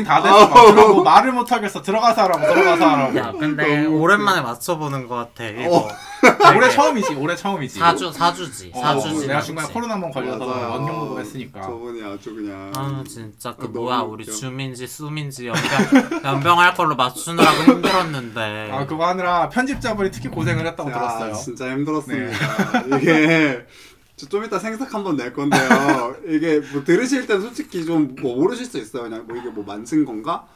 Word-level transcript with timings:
여긴 0.00 0.04
다 0.04 0.22
됐어. 0.22 0.48
막 0.48 0.66
들어 0.66 0.88
뭐 0.94 1.02
말을 1.04 1.32
못 1.32 1.52
하겠어. 1.52 1.82
들어가서 1.82 2.22
하라고 2.22 2.46
들어가서 2.54 2.86
하라고. 2.88 3.18
야 3.18 3.32
근데 3.38 3.84
오랜만에 3.86 4.40
맞춰보는 4.40 5.06
것 5.06 5.14
같아 5.16 5.44
이거 5.46 5.76
어. 5.78 5.88
올해 6.56 6.68
처음이지. 6.68 7.14
올해 7.14 7.36
처음이지. 7.36 7.78
사주 7.78 8.12
사주지 8.12 8.72
어, 8.74 8.80
사주지 8.80 9.26
내가 9.26 9.34
맞지? 9.34 9.46
중간에 9.48 9.72
코로나 9.72 9.94
한번 9.94 10.10
걸려서. 10.10 10.44
원격 10.46 10.96
녹음했으니까. 10.96 11.60
저분이 11.62 12.02
아주 12.02 12.34
그냥 12.34 12.72
아 12.74 13.04
진짜 13.08 13.54
그 13.56 13.64
아, 13.64 13.68
너무 13.72 13.84
뭐야 13.86 13.98
우리 14.00 14.24
웃겨. 14.24 14.32
주민지 14.32 14.86
수민지 14.86 15.46
연병 15.48 16.20
연병할 16.24 16.74
걸로 16.74 16.96
맞추느라고 16.96 17.62
힘들었는데 17.64 18.70
아 18.72 18.86
그거 18.86 19.06
하느라 19.06 19.48
편집자분이 19.48 20.10
특히 20.10 20.28
고생을 20.28 20.66
했다고 20.66 20.90
야, 20.90 20.94
들었어요. 20.94 21.34
진짜 21.34 21.70
힘들었습니다. 21.70 22.36
이게 22.96 23.66
저 23.89 23.89
좀 24.28 24.44
이따 24.44 24.58
생색 24.58 24.92
한번 24.94 25.16
낼 25.16 25.32
건데요. 25.32 26.16
이게 26.26 26.60
뭐 26.72 26.82
들으실 26.84 27.26
때 27.26 27.38
솔직히 27.40 27.84
좀 27.84 28.14
뭐 28.20 28.36
모르실 28.36 28.66
수 28.66 28.78
있어요. 28.78 29.04
그냥 29.04 29.24
뭐 29.26 29.36
이게 29.36 29.48
뭐 29.48 29.64
만든 29.64 30.04
건가? 30.04 30.46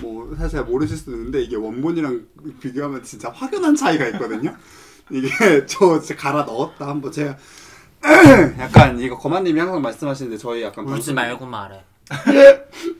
뭐 0.00 0.34
사실 0.36 0.58
잘 0.58 0.64
모르실 0.64 0.96
수도 0.96 1.12
있는데 1.12 1.42
이게 1.42 1.56
원본이랑 1.56 2.26
비교하면 2.60 3.02
진짜 3.02 3.30
확연한 3.30 3.74
차이가 3.76 4.06
있거든요. 4.08 4.54
이게 5.10 5.28
저 5.66 6.00
진짜 6.00 6.16
갈아 6.20 6.44
넣었다 6.44 6.88
한번 6.88 7.12
제가 7.12 7.36
약간 8.58 8.98
이거 8.98 9.16
거만님이 9.18 9.60
항상 9.60 9.80
말씀하시는데 9.82 10.38
저희 10.38 10.62
약간 10.62 10.84
울지 10.84 10.92
방송- 10.94 11.14
말고 11.14 11.46
말해 11.46 11.84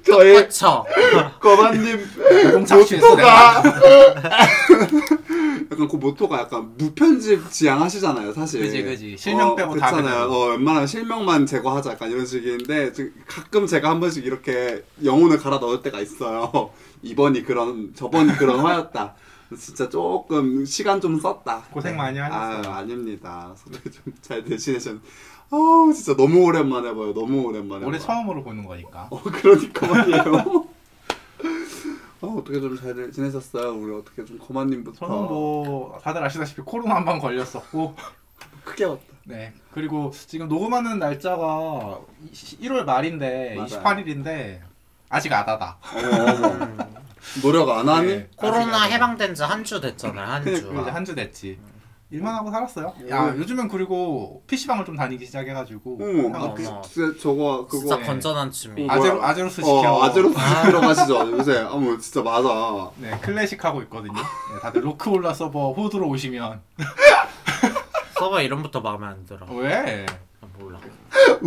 저희 0.05 0.34
그쵸 0.34 0.84
거만님 1.41 1.98
착취했어, 2.66 3.09
모토가. 3.11 3.62
약간 5.70 5.89
그 5.89 5.97
모토가 5.97 6.41
약간 6.41 6.72
무편집 6.77 7.50
지향하시잖아요 7.50 8.33
사실. 8.33 8.61
그지 8.62 8.83
그지. 8.83 9.17
실명 9.19 9.56
빼고 9.56 9.77
다 9.77 9.91
그렇잖아요. 9.91 10.25
어, 10.30 10.47
웬만하면 10.50 10.86
실명만 10.86 11.47
제거하자. 11.47 11.92
약간 11.92 12.11
이런 12.11 12.25
식인데 12.27 12.92
지- 12.92 13.11
가끔 13.27 13.67
제가 13.67 13.91
한 13.91 14.00
번씩 14.00 14.25
이렇게 14.25 14.84
영혼을 15.05 15.39
갈아 15.39 15.58
넣을 15.58 15.83
때가 15.83 16.00
있어요. 16.00 16.70
이번이 17.03 17.45
그런 17.45 17.92
저번이 17.95 18.33
그런 18.36 18.61
화였다. 18.61 19.14
진짜 19.58 19.89
조금 19.89 20.64
시간 20.64 21.00
좀 21.00 21.20
썼다. 21.20 21.64
고생 21.73 21.97
많이 21.97 22.19
하셨어요. 22.19 22.73
아 22.73 22.78
아닙니다. 22.78 23.55
소리 23.56 23.77
좀잘 23.91 24.45
대신해준 24.45 25.00
어우 25.53 25.92
진짜 25.92 26.17
너무 26.17 26.45
오랜만에 26.45 26.95
봐요 26.95 27.12
너무 27.12 27.42
오랜만에 27.42 27.84
올해 27.84 27.98
봐요. 27.98 28.06
처음으로 28.06 28.42
보는 28.42 28.64
거니까. 28.64 29.06
어 29.11 29.22
그러니까 29.22 29.86
말이에요. 29.86 30.67
어 32.22 32.27
어떻게 32.39 32.58
좀 32.58 32.75
잘 32.78 33.12
지내셨어요? 33.12 33.75
우리 33.75 33.95
어떻게 33.95 34.25
좀 34.25 34.39
거만님부터 34.39 34.97
저는 35.06 35.14
뭐 35.14 35.98
다들 36.03 36.25
아시다시피 36.25 36.62
코로나 36.62 36.95
한번 36.95 37.19
걸렸었고 37.19 37.95
크게 38.64 38.84
왔다. 38.86 39.03
네 39.25 39.53
그리고 39.73 40.11
지금 40.27 40.48
녹음하는 40.48 40.98
날짜가 40.98 42.00
1월 42.62 42.84
말인데 42.84 43.55
맞아요. 43.56 43.69
28일인데 43.69 44.61
아직 45.11 45.30
아다다. 45.34 45.77
어머 45.95 46.47
어머 46.47 46.77
노력 47.42 47.69
안 47.69 47.89
하니? 47.89 48.06
네, 48.08 48.28
코로나. 48.36 48.84
해방된 48.84 49.34
지 49.34 49.42
한 49.45 49.64
주 49.64 49.80
됐잖아요 49.83 50.27
한 50.27 50.45
주 50.45 50.50
그리고 50.67 50.80
이제 50.83 50.91
한 50.91 51.05
주 51.05 51.14
됐지. 51.14 51.58
일만 52.12 52.34
하고 52.34 52.50
살았어요. 52.50 52.92
음. 53.00 53.08
야 53.10 53.34
요즘은 53.36 53.68
그리고 53.68 54.42
PC방을 54.46 54.84
좀 54.84 54.94
다니기 54.96 55.24
시작해가지고 55.24 55.98
어머 56.00 56.27
어머, 56.38 56.46
아, 56.50 56.55
그. 56.55 56.62
진짜 56.82 57.18
저거 57.20 57.66
그거 57.66 57.78
진짜 57.78 57.96
네. 57.96 58.02
건전한 58.05 58.50
취미 58.50 58.86
어, 58.86 58.92
아제로? 58.92 59.24
아제로스 59.24 59.56
지켜. 59.62 59.70
어 59.94 60.02
아제로스 60.05 60.36
들어가시죠 60.66 61.33
요새 61.33 61.58
어머 61.62 61.96
진짜 61.98 62.22
맞아 62.22 62.90
네 62.98 63.18
클래식 63.22 63.64
하고 63.64 63.80
있거든요. 63.83 64.12
네, 64.12 64.60
다들 64.60 64.84
로크올라 64.84 65.33
서버 65.33 65.72
호드로 65.72 66.06
오시면 66.08 66.60
서버 68.18 68.42
이름부터 68.42 68.80
마음에 68.80 69.06
안 69.06 69.24
들어 69.24 69.46
왜? 69.55 70.05
아, 70.40 70.46
몰라 70.58 70.78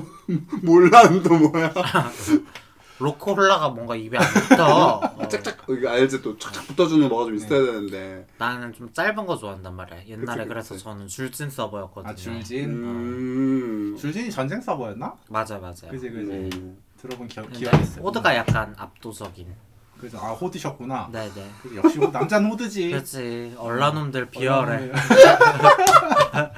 몰라는 0.63 1.21
또 1.23 1.37
뭐야 1.37 1.71
로코홀라가 2.99 3.69
뭔가 3.69 3.95
입에 3.95 4.17
안 4.17 4.23
붙어 4.33 4.65
어. 5.17 5.27
짝짝 5.27 5.57
이거 5.69 5.89
알지 5.89 6.21
또 6.21 6.37
쫙쫙 6.37 6.65
붙어주는 6.67 7.07
뭐가 7.09 7.25
좀 7.25 7.35
있어야 7.35 7.65
되는데 7.65 8.25
나는 8.37 8.71
좀 8.73 8.91
짧은 8.93 9.25
거 9.25 9.35
좋아한단 9.37 9.75
말이야 9.75 10.05
옛날에 10.07 10.37
그치, 10.43 10.49
그래서 10.49 10.73
그치. 10.75 10.83
저는 10.83 11.07
줄진 11.07 11.49
서버였거든요 11.49 12.11
아 12.11 12.15
줄진. 12.15 12.69
음 12.71 13.97
줄진이 13.99 14.31
전쟁 14.31 14.61
서버였나? 14.61 15.13
맞아 15.29 15.57
맞아 15.57 15.87
그지 15.89 16.09
그지. 16.09 16.31
음. 16.31 16.77
들어본 17.01 17.27
기억 17.27 17.43
근데 17.47 17.59
기억이 17.59 17.81
있어. 17.83 18.01
호드가 18.01 18.35
약간 18.35 18.73
압도적인 18.77 19.53
그죠. 19.99 20.17
아 20.19 20.31
호드셨구나. 20.31 21.09
네네 21.11 21.51
그지, 21.63 21.75
역시 21.77 21.99
호- 21.99 22.07
남자는 22.07 22.49
호드지. 22.51 22.89
그렇지 22.91 23.55
얼라놈들 23.57 24.29
비열해 24.29 24.91
어, 24.91 24.93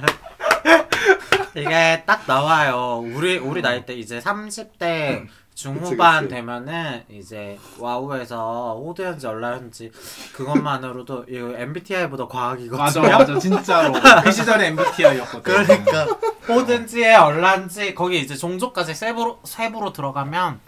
이게 1.56 2.04
딱 2.06 2.24
나와요. 2.28 3.00
우리 3.04 3.38
우리 3.38 3.62
나이 3.62 3.86
때 3.86 3.94
이제 3.96 4.20
30대 4.20 5.28
중후반 5.58 6.22
그치, 6.22 6.30
그치. 6.30 6.36
되면은 6.36 7.04
이제 7.10 7.58
와우에서 7.80 8.80
호드였는지 8.80 9.26
얼라였는지 9.26 9.92
그것만으로도 10.34 11.26
이거 11.30 11.58
MBTI보다 11.58 12.28
과학이거든요. 12.28 12.78
맞아 12.78 13.02
맞아 13.02 13.40
진짜로 13.40 13.92
그 14.24 14.32
시절에 14.32 14.68
MBTI였거든. 14.68 15.42
그러니까 15.42 16.06
호든지 16.48 17.04
얼란지 17.12 17.96
거기 17.96 18.20
이제 18.20 18.36
종족까지 18.36 18.94
세부로 18.94 19.40
세부로 19.46 19.92
들어가면 19.94 20.60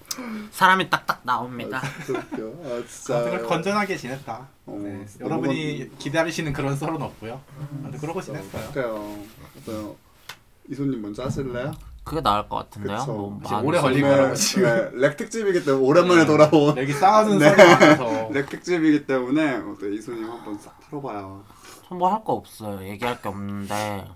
사람이 0.49 0.89
딱딱 0.89 1.22
나옵니다. 1.22 1.83
진짜 2.03 2.19
웃겨 2.19 2.44
아 2.66 2.83
진짜 2.89 3.47
건전하게 3.47 3.95
지냈다. 3.95 4.47
어, 4.66 4.79
네, 4.83 5.05
여러분이 5.19 5.99
기다리시는 5.99 6.51
그런 6.51 6.75
썰은 6.75 6.99
없고요. 6.99 7.39
아무튼 7.83 7.99
그러고 7.99 8.23
지냈어요. 8.23 8.72
그래요. 8.72 9.23
이소님 10.67 10.99
먼저 10.99 11.23
하실래요? 11.25 11.73
그게 12.09 12.22
나을 12.22 12.50
것 12.50 12.56
같은데요. 12.58 12.97
그쵸. 12.97 13.14
뭐 13.14 13.40
이제 13.46 13.53
많이 13.53 13.68
오래 13.68 13.80
걸릴 13.80 14.02
써- 14.02 14.08
거라고 14.09 14.34
지금. 14.36 14.92
렉 15.00 15.16
특집이기 15.18 15.64
때문에 15.64 15.86
오랜만에 15.86 16.25
돌아온 16.25 16.75
여기 16.78 16.92
싸우는 16.92 17.38
네. 17.38 17.56
썰이 17.56 17.70
많아서 17.70 18.30
렉 18.31 18.50
특집이기 18.50 19.06
때문에 19.06 19.58
어때 19.58 19.94
이소님 19.94 20.30
한번 20.30 20.58
싹 20.58 20.80
털어봐요. 20.90 21.44
뭐할 21.92 22.24
거 22.24 22.34
없어요. 22.34 22.81
얘기할 22.88 23.22
게 23.22 23.30
없는데. 23.30 24.08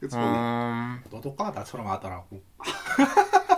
그쵸? 0.00 0.18
음, 0.18 1.00
너도 1.10 1.34
까 1.34 1.50
나처럼 1.50 1.86
아다라고. 1.88 2.42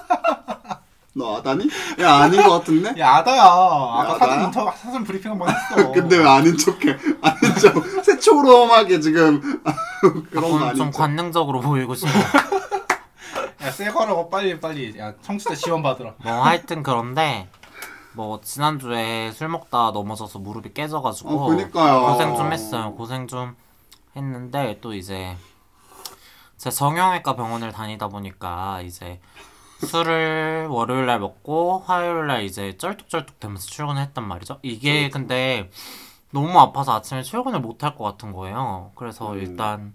너 1.16 1.36
아다니? 1.36 1.68
야 2.00 2.14
아닌 2.14 2.42
것 2.42 2.50
같은데? 2.58 2.92
야 3.00 3.16
아다야. 3.16 3.40
아까 3.42 4.14
아다야? 4.14 4.18
사전 4.18 4.44
인터 4.44 4.70
사전 4.72 5.04
브리핑 5.04 5.30
한번 5.30 5.48
했어. 5.48 5.92
근데 5.92 6.18
왜 6.18 6.26
아닌 6.28 6.56
척해? 6.56 6.96
아닌 7.22 7.54
척 7.60 8.04
새초롬하게 8.04 8.98
지금 9.00 9.40
그런 10.30 10.50
거 10.50 10.58
아닌 10.64 10.74
좀 10.76 10.90
척. 10.90 10.98
관능적으로 10.98 11.60
보이고 11.60 11.94
싶어. 11.94 12.10
야새 13.62 13.90
거라고 13.90 14.28
빨리 14.28 14.58
빨리 14.60 14.98
야 14.98 15.12
청취자 15.22 15.54
지원 15.54 15.82
받으라. 15.82 16.14
뭐 16.18 16.44
하여튼 16.44 16.82
그런데 16.82 17.48
뭐 18.12 18.40
지난주에 18.42 19.30
술 19.32 19.48
먹다 19.48 19.92
넘어져서 19.92 20.40
무릎이 20.40 20.74
깨져가지고 20.74 21.30
어, 21.30 21.46
그니까요. 21.46 22.06
고생 22.12 22.36
좀 22.36 22.52
했어요. 22.52 22.92
고생 22.96 23.28
좀 23.28 23.54
했는데 24.16 24.78
또 24.80 24.92
이제 24.94 25.36
제 26.58 26.70
정형외과 26.70 27.36
병원을 27.36 27.70
다니다 27.72 28.08
보니까 28.08 28.80
이제 28.82 29.20
술을 29.84 30.66
월요일 30.70 31.06
날 31.06 31.20
먹고 31.20 31.80
화요일 31.86 32.26
날 32.26 32.42
이제 32.44 32.76
쩔뚝쩔뚝 32.78 33.40
되면서 33.40 33.66
출근을 33.66 34.00
했단 34.02 34.26
말이죠. 34.26 34.58
이게 34.62 35.08
근데 35.10 35.70
너무 36.32 36.58
아파서 36.58 36.94
아침에 36.94 37.22
출근을 37.22 37.60
못 37.60 37.82
할 37.84 37.96
것 37.96 38.04
같은 38.04 38.32
거예요. 38.32 38.92
그래서 38.96 39.32
음. 39.32 39.38
일단 39.38 39.94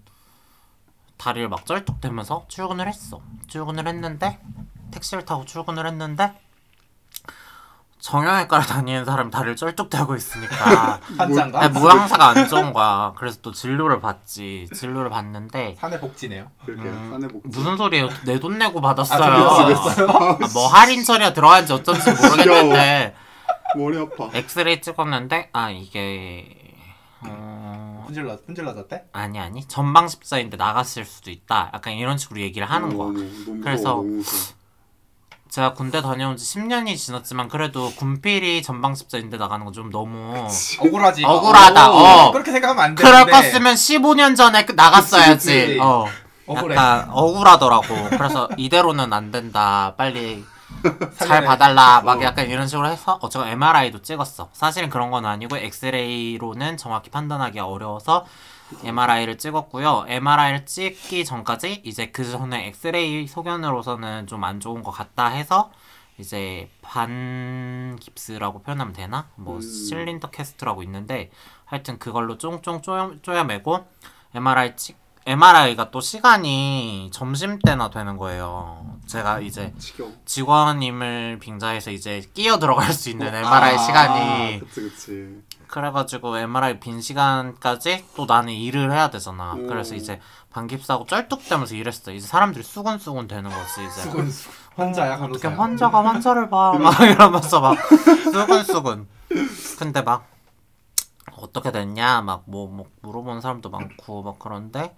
다리를 1.18 1.48
막 1.48 1.66
쩔뚝대면서 1.66 2.46
출근을 2.48 2.88
했어. 2.88 3.20
출근을 3.46 3.86
했는데 3.86 4.38
택시를 4.90 5.24
타고 5.24 5.44
출근을 5.44 5.86
했는데 5.86 6.32
정형외과를 8.00 8.64
다니는 8.66 9.04
사람이 9.04 9.30
다리를 9.30 9.56
쩔뚝대고 9.56 10.16
있으니까 10.16 10.98
환장가? 11.18 11.68
모양새가 11.70 12.28
안 12.28 12.48
좋은 12.48 12.72
거야. 12.72 13.12
그래서 13.16 13.38
또 13.42 13.52
진료를 13.52 14.00
받지. 14.00 14.68
진료를 14.74 15.10
받는데 15.10 15.76
사내 15.78 16.00
복지네요. 16.00 16.50
음, 16.68 17.28
복지. 17.30 17.48
무슨 17.58 17.76
소리예요? 17.76 18.08
내 18.24 18.38
돈 18.40 18.58
내고 18.58 18.78
아, 18.78 18.82
받았어요. 18.82 19.66
그랬어요? 19.66 20.08
아, 20.08 20.38
뭐 20.54 20.66
할인 20.68 21.04
처리가 21.04 21.32
들어간지 21.34 21.72
어쩐지 21.74 22.10
모르겠는데 22.10 23.14
머리 23.76 23.98
아파. 23.98 24.30
엑스레이 24.32 24.80
찍었는데 24.80 25.50
아 25.52 25.70
이게 25.70 26.56
어... 27.22 28.02
분질러 28.06 28.36
분질러졌대? 28.46 29.04
아니 29.12 29.38
아니 29.38 29.62
전방 29.68 30.08
십자인데 30.08 30.56
나갔을 30.56 31.04
수도 31.04 31.30
있다. 31.30 31.70
약간 31.74 31.92
이런 31.92 32.16
식으로 32.16 32.40
얘기를 32.40 32.68
하는 32.68 32.96
거야. 32.96 33.08
너무, 33.08 33.44
너무 33.46 33.60
그래서 33.60 33.88
너무. 33.90 34.22
제가 35.50 35.74
군대 35.74 36.00
다녀온 36.00 36.36
지 36.36 36.44
10년이 36.44 36.96
지났지만 36.96 37.48
그래도 37.48 37.90
군필이 37.96 38.62
전방 38.62 38.94
십자인데 38.94 39.36
나가는 39.36 39.64
건 39.64 39.72
좀 39.74 39.90
너무 39.90 40.46
억울하지. 40.80 41.24
억울하다. 41.24 41.90
어, 41.90 41.96
어. 42.28 42.32
그렇게 42.32 42.50
생각하면 42.52 42.84
안 42.84 42.94
그럴 42.94 43.12
되는데. 43.12 43.32
거였으면 43.32 43.74
15년 43.74 44.36
전에 44.36 44.64
그- 44.64 44.72
나갔어야지. 44.72 45.32
그치, 45.48 45.66
그치. 45.66 45.78
어. 45.80 46.06
억울해. 46.46 46.74
약간 46.74 47.08
억울하더라고. 47.10 47.86
그래서 48.10 48.48
이대로는 48.56 49.12
안 49.12 49.30
된다. 49.30 49.94
빨리 49.96 50.44
잘 51.18 51.28
살려내. 51.28 51.46
봐달라. 51.46 52.00
막 52.04 52.18
어. 52.20 52.22
약간 52.22 52.48
이런 52.48 52.66
식으로 52.68 52.88
해서 52.88 53.18
어쨌건 53.22 53.48
MRI도 53.50 54.02
찍었어. 54.02 54.48
사실은 54.52 54.88
그런 54.90 55.10
건 55.10 55.24
아니고 55.26 55.56
엑스레이로는 55.56 56.76
정확히 56.76 57.10
판단하기가 57.10 57.64
어려워서 57.66 58.24
MRI를 58.84 59.38
찍었고요. 59.38 60.04
MRI를 60.08 60.66
찍기 60.66 61.24
전까지 61.24 61.82
이제 61.84 62.10
그 62.10 62.24
전에 62.24 62.66
엑스레이 62.68 63.26
소견으로서는 63.26 64.26
좀 64.26 64.44
안 64.44 64.58
좋은 64.60 64.82
것 64.82 64.90
같다 64.90 65.26
해서 65.26 65.70
이제 66.18 66.68
반 66.82 67.96
깁스라고 68.00 68.62
표현하면 68.62 68.92
되나? 68.92 69.28
뭐 69.36 69.56
음. 69.56 69.60
cylinder 69.60 70.30
cast라고 70.30 70.82
있는데 70.84 71.30
하여튼 71.64 71.98
그걸로 71.98 72.36
쫑쫑 72.38 72.82
쪼여, 72.82 73.14
쪼여매고 73.22 73.86
MRI 74.34 74.76
찍 74.76 74.98
MRI가 75.26 75.90
또 75.90 76.00
시간이 76.00 77.10
점심 77.12 77.58
때나 77.58 77.90
되는 77.90 78.16
거예요. 78.16 78.96
제가 79.06 79.40
이제. 79.40 79.72
직원임을 80.24 81.38
빙자해서 81.40 81.90
이제 81.90 82.22
끼어 82.32 82.58
들어갈 82.58 82.92
수 82.92 83.10
있는 83.10 83.26
MRI 83.34 83.74
아, 83.74 83.78
시간이 83.78 84.60
그치 84.60 84.80
그치. 84.80 85.42
그래가지고 85.70 86.36
MRI 86.36 86.80
빈 86.80 87.00
시간까지 87.00 88.04
또 88.16 88.26
나는 88.26 88.52
일을 88.52 88.90
해야 88.92 89.08
되잖아. 89.10 89.54
음. 89.54 89.66
그래서 89.68 89.94
이제 89.94 90.20
반깁스하고 90.50 91.06
쩔뚝대면서 91.06 91.76
일했어. 91.76 92.10
이제 92.12 92.26
사람들이 92.26 92.64
수근수근 92.64 93.28
되는 93.28 93.50
거지 93.50 93.84
이제. 93.84 94.00
수건 94.02 94.30
환자야 94.74 95.14
어떻게 95.14 95.42
간호사야. 95.48 95.56
환자가 95.62 96.04
환자를 96.04 96.50
봐. 96.50 96.72
막 96.78 97.00
이러면서 97.00 97.60
막 97.60 97.76
수근수근. 98.32 99.06
근데 99.78 100.02
막 100.02 100.26
어떻게 101.36 101.70
됐냐 101.70 102.20
막 102.22 102.42
뭐 102.46 102.66
뭐 102.66 102.86
물어보는 103.02 103.40
사람도 103.40 103.70
많고 103.70 104.22
막 104.22 104.38
그런데 104.40 104.96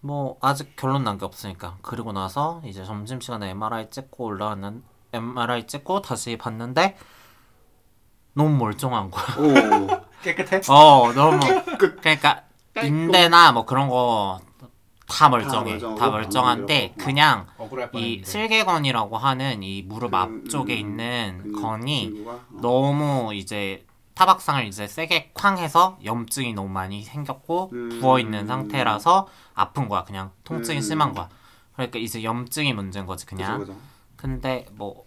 뭐 0.00 0.36
아직 0.40 0.76
결론 0.76 1.02
난 1.04 1.18
게 1.18 1.24
없으니까 1.24 1.78
그리고 1.82 2.12
나서 2.12 2.62
이제 2.64 2.84
점심 2.84 3.20
시간에 3.20 3.50
MRI 3.50 3.90
찍고 3.90 4.24
올라왔는 4.24 4.84
MRI 5.12 5.66
찍고 5.66 6.02
다시 6.02 6.38
봤는데 6.38 6.96
너무 8.36 8.56
멀쩡한 8.56 9.10
거야. 9.10 9.24
오. 9.38 10.06
깨끗해? 10.22 10.60
어 10.68 11.12
너무 11.14 11.40
그러니까 12.00 12.42
인대나 12.82 13.52
뭐 13.52 13.64
그런 13.64 13.88
거 13.88 14.40
다 15.06 15.28
멀쩡해 15.28 15.72
멀쩡하고 15.72 15.98
다 15.98 16.10
멀쩡한데 16.10 16.94
안 16.98 17.04
그냥 17.04 17.46
이. 17.94 18.22
슬개건이라고 18.24 19.16
하는 19.16 19.62
이 19.62 19.82
무릎 19.82 20.10
그, 20.10 20.16
앞쪽에 20.16 20.74
음, 20.74 20.78
있는 20.78 21.40
그 21.54 21.60
건이 21.60 22.10
친구가? 22.10 22.32
어. 22.32 22.44
너무 22.60 23.34
이제 23.34 23.86
타박상을 24.14 24.66
이제 24.66 24.86
세게 24.86 25.30
쾅 25.34 25.58
해서 25.58 25.98
염증이 26.04 26.54
너무 26.54 26.68
많이 26.68 27.02
생겼고 27.02 27.70
음. 27.72 27.98
부어 28.00 28.18
있는 28.18 28.46
상태라서 28.46 29.28
아픈 29.54 29.88
거야 29.88 30.04
그냥 30.04 30.32
통증이 30.44 30.78
음. 30.78 30.82
심한 30.82 31.12
거야 31.14 31.28
그러니까 31.74 31.98
이제 31.98 32.22
염증이 32.22 32.72
문제인 32.72 33.06
거지 33.06 33.26
그죠, 33.26 33.36
그냥 33.36 33.58
그죠. 33.60 33.76
근데 34.16 34.66
뭐 34.72 35.04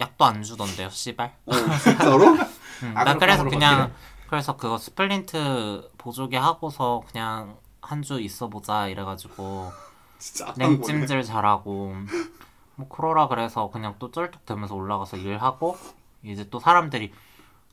약도 0.00 0.24
안 0.24 0.42
주던데요 0.42 0.90
씨발 0.90 1.34
어 1.46 1.52
진짜로? 1.82 2.26
음, 2.82 2.94
아, 2.96 3.04
나 3.04 3.14
그럼 3.14 3.18
그래서 3.18 3.44
그냥 3.44 3.80
어떻게 3.82 3.94
그래서 4.28 4.56
그거 4.56 4.78
splint 4.78 5.90
보조기 5.98 6.36
하고서 6.36 7.02
그냥 7.10 7.56
한 7.80 8.02
주 8.02 8.20
있어 8.20 8.48
보자 8.48 8.86
이래가지고 8.86 9.72
진짜 10.18 10.44
악한 10.50 10.54
거네. 10.58 10.68
냉찜질 10.76 11.22
잘하고 11.24 11.94
뭐 12.74 12.88
그러라 12.88 13.28
그래서 13.28 13.70
그냥 13.70 13.94
또 13.98 14.10
쩔뚝대면서 14.10 14.74
올라가서 14.74 15.16
일하고 15.16 15.76
이제 16.22 16.46
또 16.50 16.60
사람들이 16.60 17.12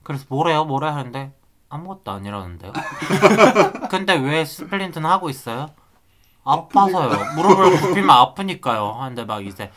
그래서 0.03 0.25
뭐래요 0.29 0.63
뭐래 0.65 0.87
하는데 0.87 1.33
아무것도 1.69 2.11
아니라는데요 2.11 2.71
근데 3.91 4.15
왜 4.15 4.45
splint는 4.45 5.09
하고 5.09 5.29
있어요? 5.29 5.67
아파서요 6.43 7.33
무릎을 7.35 7.81
굽히면 7.81 8.09
아프니까요 8.09 8.93
하는데 8.93 9.25
막 9.25 9.45
이제 9.45 9.63
하, 9.65 9.69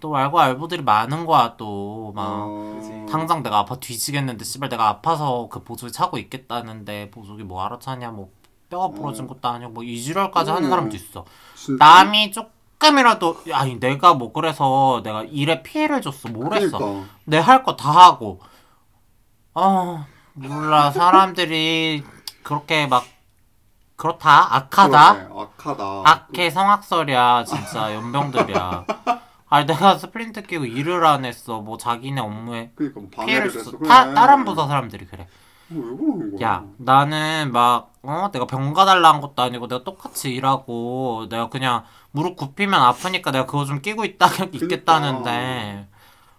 또 0.00 0.16
알고 0.16 0.38
알보들이 0.40 0.82
많은 0.82 1.26
거야 1.26 1.56
또막 1.56 2.14
어... 2.18 3.06
당장 3.10 3.42
내가 3.42 3.58
아파 3.58 3.76
뒤지겠는데 3.76 4.44
씨발 4.44 4.68
내가 4.68 4.88
아파서 4.88 5.48
그 5.50 5.62
보조기 5.64 5.92
차고 5.92 6.18
있겠다는데 6.18 7.10
보조기 7.10 7.42
뭐 7.44 7.64
알아차냐 7.64 8.10
뭐 8.10 8.30
뼈가 8.70 8.88
부러진 8.88 9.26
것도 9.26 9.48
아니고 9.48 9.70
뭐 9.72 9.82
이 9.82 9.88
지랄까지 9.88 10.50
하는 10.50 10.64
음. 10.66 10.70
사람도 10.70 10.96
있어. 10.96 11.24
진짜? 11.56 11.84
남이 11.84 12.32
조금이라도 12.32 13.38
아니 13.52 13.80
내가 13.80 14.14
뭐 14.14 14.32
그래서 14.32 15.00
내가 15.02 15.22
일에 15.24 15.62
피해를 15.62 16.00
줬어 16.02 16.28
뭘 16.28 16.52
했어 16.54 16.76
그러니까. 16.78 17.08
내할 17.24 17.62
거 17.62 17.76
다 17.76 17.90
하고. 17.90 18.40
어 19.54 20.04
몰라. 20.34 20.90
사람들이 20.92 22.04
그렇게 22.42 22.86
막 22.86 23.04
그렇다? 23.96 24.54
악하다? 24.54 25.26
그러네, 25.28 25.42
악하다. 25.42 26.02
악해 26.04 26.50
성악설이야 26.50 27.44
진짜. 27.44 27.94
염병들이야 27.94 28.84
아니 29.50 29.66
내가 29.66 29.96
splint 29.98 30.42
끼고 30.42 30.64
일을 30.66 31.04
안 31.06 31.24
했어 31.24 31.60
뭐 31.60 31.76
자기네 31.78 32.20
업무에 32.20 32.72
그러니까 32.74 33.00
뭐 33.00 33.08
피해를 33.10 33.50
방해를 33.50 33.52
줬어 33.52 33.70
했어. 33.72 33.78
다. 33.88 34.12
다른 34.14 34.44
부서 34.44 34.66
사람들이 34.68 35.06
그래 35.06 35.26
뭐왜 35.68 35.96
그러는 35.96 36.36
거야? 36.36 36.48
야 36.48 36.64
나는 36.78 37.52
막 37.52 37.88
어 38.02 38.30
내가 38.32 38.46
병가 38.46 38.72
달라 38.72 39.12
한 39.12 39.20
것도 39.20 39.42
아니고 39.42 39.66
내가 39.68 39.84
똑같이 39.84 40.30
일하고 40.32 41.26
내가 41.28 41.48
그냥 41.50 41.84
무릎 42.12 42.36
굽히면 42.36 42.80
아프니까 42.80 43.32
내가 43.32 43.44
그거 43.44 43.64
좀 43.66 43.82
끼고 43.82 44.04
있다 44.04 44.28
있겠다는데 44.54 45.88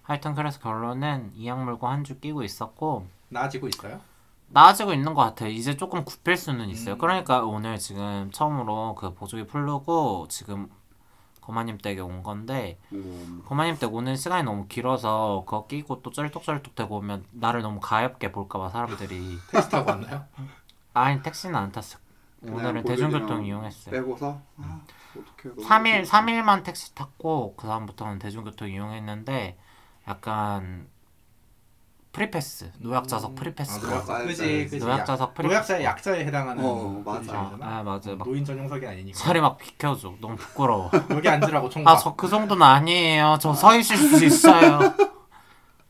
하여튼 0.03 0.33
그래서 0.35 0.59
결론은 0.59 1.31
이약 1.35 1.63
물고 1.63 1.87
한 1.87 2.03
주 2.03 2.19
끼고 2.19 2.41
있었고 2.43 3.05
나아지고 3.29 3.67
있어요? 3.67 3.99
나아지고 4.47 4.93
있는 4.93 5.13
것 5.13 5.21
같아 5.21 5.47
이제 5.47 5.77
조금 5.77 6.03
굽힐 6.05 6.37
수는 6.37 6.69
있어요 6.69 6.95
음. 6.95 6.97
그러니까 6.97 7.41
오늘 7.43 7.77
지금 7.77 8.31
처음으로 8.33 8.95
그 8.95 9.13
보조기 9.13 9.45
풀르고 9.45 10.25
지금 10.29 10.69
거마님 11.49 11.79
댁에 11.79 11.99
온 11.99 12.21
건데 12.21 12.77
어, 12.93 13.41
거마님 13.47 13.75
댁 13.79 13.91
오는 13.91 14.15
시간이 14.15 14.43
너무 14.43 14.67
길어서 14.67 15.41
그거 15.47 15.65
끼고 15.65 16.03
또 16.03 16.11
쩔뚝쩔뚝 16.11 16.75
대고 16.75 16.97
오면 16.97 17.25
나를 17.31 17.63
너무 17.63 17.79
가엽게 17.79 18.31
볼까봐 18.31 18.69
사람들이 18.69 19.39
택시 19.49 19.67
타고 19.71 19.89
왔나요? 19.89 20.25
아니 20.93 21.23
택시는 21.23 21.55
안 21.55 21.71
탔어. 21.71 21.97
오늘은 22.43 22.83
대중교통 22.83 23.43
이용했어요. 23.45 23.91
빼고서 23.91 24.39
아, 24.61 24.81
어떡해. 25.11 25.55
너무 25.55 25.67
3일 25.67 25.85
힘들다. 26.05 26.19
3일만 26.21 26.63
택시 26.63 26.93
탔고 26.93 27.55
그 27.57 27.65
다음부터는 27.67 28.19
대중교통 28.19 28.69
이용했는데 28.69 29.57
약간 30.07 30.87
free 32.11 32.41
pass 32.41 32.71
노약자석 32.79 33.31
아, 33.31 33.35
free 33.35 33.57
pass 33.57 33.79
노약자. 33.85 34.13
맞아요. 34.13 34.27
그지 34.27 34.63
그지. 34.69 34.79
노약자석 34.79 35.33
free 35.35 35.44
pass 35.44 35.53
노약자의 35.53 35.85
약자에 35.85 36.25
해당하는 36.25 36.63
어, 36.65 37.01
맞아. 37.05 37.19
포지션이잖아. 37.19 37.65
아 37.65 37.83
맞아 37.83 38.15
막 38.15 38.27
노인 38.27 38.43
전용석이 38.43 38.85
아니니까. 38.87 39.17
살이 39.17 39.39
막 39.41 39.57
비켜줘 39.57 40.13
너무 40.19 40.35
부끄러워. 40.35 40.89
여기 41.11 41.29
앉으라고 41.29 41.69
총각. 41.69 41.93
아 41.93 41.97
저 41.97 42.15
그 42.15 42.27
정도는 42.27 42.63
아니에요. 42.63 43.37
저 43.39 43.53
서 43.53 43.75
있을 43.77 43.95
수 43.97 44.25
있어요. 44.25 44.79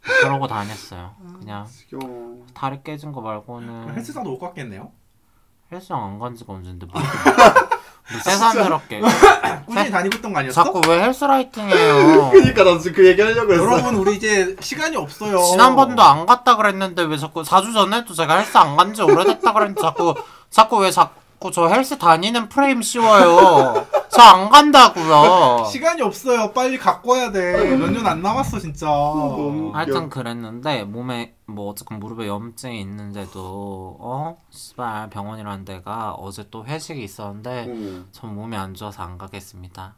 그러고 0.01 0.47
다녔어요. 0.47 1.15
그냥 1.39 1.65
지겨워. 1.67 2.45
다리 2.53 2.81
깨진 2.83 3.11
거 3.11 3.21
말고는 3.21 3.95
헬스장도 3.95 4.29
못 4.31 4.39
갔겠네요. 4.39 4.91
헬스장 5.71 6.03
안 6.03 6.19
간 6.19 6.35
지가 6.35 6.51
언젠데 6.53 6.85
뭐. 6.87 6.99
뭐 6.99 7.01
새삼스럽게 8.23 9.01
꾸준히 9.67 9.91
다니고 9.91 10.17
있던 10.17 10.33
거 10.33 10.39
아니었어? 10.39 10.63
자꾸 10.63 10.81
왜 10.87 10.99
헬스라이팅해요? 11.03 12.29
그니까 12.31 12.63
나 12.63 12.77
지금 12.79 12.93
그 12.95 13.07
얘기 13.07 13.21
하려고 13.21 13.53
했어. 13.53 13.63
여러분 13.63 13.95
우리 13.95 14.15
이제 14.15 14.55
시간이 14.59 14.95
없어요. 14.97 15.43
지난번도 15.43 16.01
안 16.01 16.25
갔다 16.25 16.55
그랬는데 16.55 17.03
왜 17.03 17.17
자꾸 17.17 17.43
4주 17.43 17.73
전에도 17.73 18.13
제가 18.13 18.37
헬스 18.37 18.57
안 18.57 18.75
간지 18.75 19.01
오래됐다 19.01 19.53
그랬는데 19.53 19.81
자꾸 19.81 20.15
자꾸 20.49 20.77
왜 20.77 20.91
자 20.91 21.11
꾸 21.39 21.51
저 21.51 21.67
헬스 21.67 21.97
다니는 21.97 22.49
프레임 22.49 22.81
씌워요. 22.81 23.87
저 24.11 24.21
안 24.21 24.49
간다고요. 24.49 25.65
시간이 25.71 26.01
없어요. 26.01 26.51
빨리 26.51 26.77
갖고 26.77 27.11
와야 27.11 27.31
돼. 27.31 27.77
몇 27.77 27.89
년 27.91 28.05
안 28.07 28.21
남았어 28.21 28.59
진짜. 28.59 28.87
너무- 28.87 29.71
하여튼 29.73 30.09
그랬는데 30.09 30.83
몸에 30.83 31.35
뭐 31.45 31.69
어쨌건 31.71 31.99
무릎에 31.99 32.27
염증이 32.27 32.81
있는데도 32.81 33.97
어 33.99 34.37
씨발 34.49 35.09
병원이라는 35.11 35.63
데가 35.65 36.11
어제 36.13 36.45
또 36.51 36.65
회식이 36.65 37.01
있었는데 37.03 37.65
어. 37.69 38.05
전 38.11 38.35
몸이 38.35 38.57
안 38.57 38.73
좋아서 38.73 39.03
안 39.03 39.17
가겠습니다. 39.17 39.95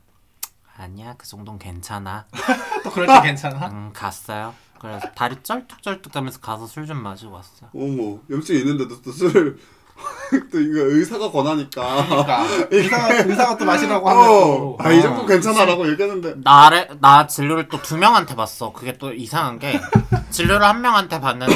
아니야 0.78 1.16
그 1.18 1.26
정도는 1.28 1.58
괜찮아. 1.60 2.26
또 2.84 2.92
그럴 2.92 3.08
때 3.08 3.22
괜찮아? 3.22 3.70
응 3.72 3.92
갔어요. 3.94 4.54
그래서 4.80 5.08
다리 5.16 5.36
쩔뚝쩔뚝하면서 5.44 6.40
가서 6.40 6.66
술 6.68 6.86
좀 6.88 7.02
마시고 7.04 7.34
왔어요. 7.34 7.70
어머 7.76 8.20
염증 8.30 8.56
있는데도 8.58 9.02
또 9.02 9.12
술을 9.12 9.58
또 10.52 10.60
이거 10.60 10.80
의사가 10.82 11.30
권하니까. 11.32 12.06
그러니까 12.08 12.46
의사가 12.72 13.14
의사가 13.24 13.58
또 13.58 13.66
마시라고 13.66 14.10
어, 14.10 14.76
하면 14.80 14.92
아, 14.92 14.92
이 14.94 15.02
정도 15.02 15.26
괜찮아라고 15.26 15.90
얘기하는데. 15.92 16.36
나를 16.44 16.90
나 17.02 17.28
진료를 17.28 17.68
또 17.68 17.82
두 17.82 17.98
명한테 17.98 18.36
봤어. 18.36 18.72
그게 18.72 18.98
또 18.98 19.14
이상한 19.14 19.60
게 19.60 19.80
진료를 20.32 20.66
한 20.66 20.82
명한테 20.82 21.20
봤는데 21.20 21.56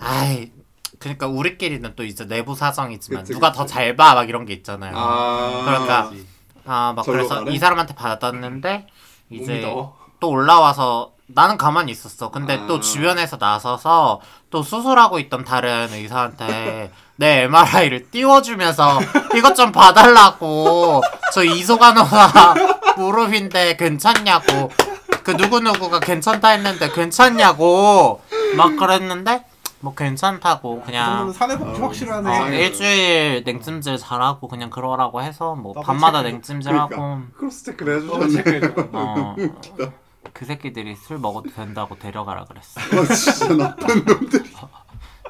아이 0.00 0.50
그러니까 0.98 1.26
우리끼리는 1.26 1.92
또 1.96 2.04
이제 2.04 2.26
내부 2.26 2.54
사정이지만 2.54 3.22
그치, 3.22 3.32
누가. 3.32 3.52
더 3.52 3.66
잘 3.66 3.96
봐 3.96 4.14
막 4.14 4.28
이런 4.28 4.44
게 4.46 4.52
있잖아요. 4.54 4.92
아, 4.96 5.62
그러니까 5.64 6.10
아 6.66 6.92
막 6.94 7.04
절로 7.04 7.18
그래서 7.18 7.34
가래? 7.44 7.52
이 7.52 7.58
사람한테 7.58 7.94
받았는데 7.94 8.86
몸이 9.28 9.42
이제 9.42 9.60
더워. 9.62 9.96
또 10.20 10.30
올라와서 10.30 11.12
나는 11.28 11.56
가만히 11.58 11.90
있었어. 11.92 12.30
근데 12.30 12.56
아. 12.56 12.66
또 12.66 12.78
주변에서 12.80 13.36
나서서 13.38 14.20
또 14.50 14.62
수술하고 14.62 15.18
있던 15.18 15.44
다른 15.44 15.88
의사한테 15.92 16.92
내 17.16 17.42
MRI를 17.42 18.10
띄워주면서 18.10 19.00
이것 19.36 19.54
좀 19.54 19.72
봐달라고 19.72 21.00
저 21.32 21.44
이소간호사 21.44 22.54
무릎인데 22.96 23.76
괜찮냐고 23.76 24.70
그 25.22 25.32
누구누구가 25.32 26.00
괜찮다 26.00 26.48
했는데 26.50 26.90
괜찮냐고 26.92 28.20
막 28.56 28.76
그랬는데 28.76 29.44
뭐 29.80 29.94
괜찮다고 29.94 30.80
그 30.80 30.86
그냥 30.86 31.32
사내 31.32 31.56
복지 31.58 31.80
어, 31.80 31.84
확실하네. 31.86 32.40
어, 32.40 32.48
네. 32.48 32.60
일주일 32.60 33.42
냉찜질 33.44 33.98
잘하고 33.98 34.48
그냥 34.48 34.70
그러라고 34.70 35.22
해서 35.22 35.54
뭐 35.54 35.74
밤마다 35.74 36.22
체크. 36.22 36.28
냉찜질하고 36.32 36.88
그러니까 36.88 37.22
cross 37.36 37.64
check를 37.64 38.10
어, 38.10 38.18
해주셨네. 38.22 38.32
체크해줘. 38.60 38.88
어 38.92 39.36
그 40.32 40.44
새끼들이 40.44 40.96
술 40.96 41.18
먹어도 41.18 41.50
된다고 41.54 41.98
데려가라 41.98 42.44
그랬어. 42.44 42.78
아 42.80 43.14
진짜 43.14 43.54
나쁜 43.54 44.04
놈들이 44.04 44.50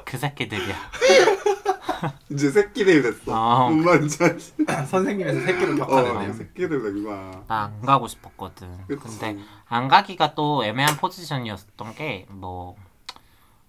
그 0.07 0.17
새끼들이야. 0.17 0.75
이제 2.31 2.49
새끼들이 2.49 3.01
됐어. 3.01 3.33
아, 3.35 3.67
뭔 3.69 3.83
말인지 3.83 4.23
알지? 4.23 4.53
선생님에서 4.87 5.41
새끼를 5.41 5.81
어, 5.81 5.85
격하네요. 5.85 6.33
새끼들 6.33 6.81
된 6.81 7.03
거야. 7.03 7.43
나 7.47 7.65
안 7.65 7.81
가고 7.81 8.07
싶었거든. 8.07 8.85
그치. 8.87 9.19
근데 9.19 9.37
안 9.67 9.87
가기가 9.89 10.33
또 10.35 10.63
애매한 10.63 10.95
포지션이었던 10.97 11.95
게 11.95 12.25
뭐 12.29 12.75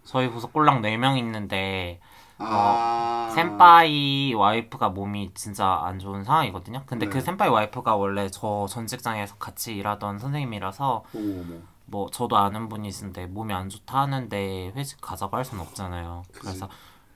저희 0.05 0.31
부서 0.31 0.47
꼴랑 0.49 0.81
4명 0.83 1.19
있는데 1.19 2.01
아. 2.39 3.31
센파이 3.35 4.33
와이프가 4.35 4.91
몸이 4.91 5.33
진짜 5.35 5.81
안 5.85 5.99
좋은 5.99 6.23
상황이거든요. 6.25 6.83
근데 6.87 7.07
네. 7.07 7.11
그 7.13 7.21
센파이 7.21 7.49
와이프가 7.49 7.97
원래 7.97 8.29
저 8.31 8.67
전 8.71 8.87
직장에서 8.87 9.35
같이 9.37 9.75
일하던 9.75 10.19
선생님이라서 10.19 11.05
어머 11.15 11.41
어머. 11.41 11.55
뭐 11.91 12.09
저도 12.11 12.37
아는 12.37 12.69
분이신데 12.69 13.27
몸이 13.27 13.53
안 13.55 13.69
좋다 13.69 14.01
하는데 14.03 14.73
회식 14.77 15.01
가자고 15.01 15.37
할 15.37 15.45
수는 15.45 15.63
없잖아요. 15.65 16.23
그치. 16.29 16.41
그래서 16.41 16.69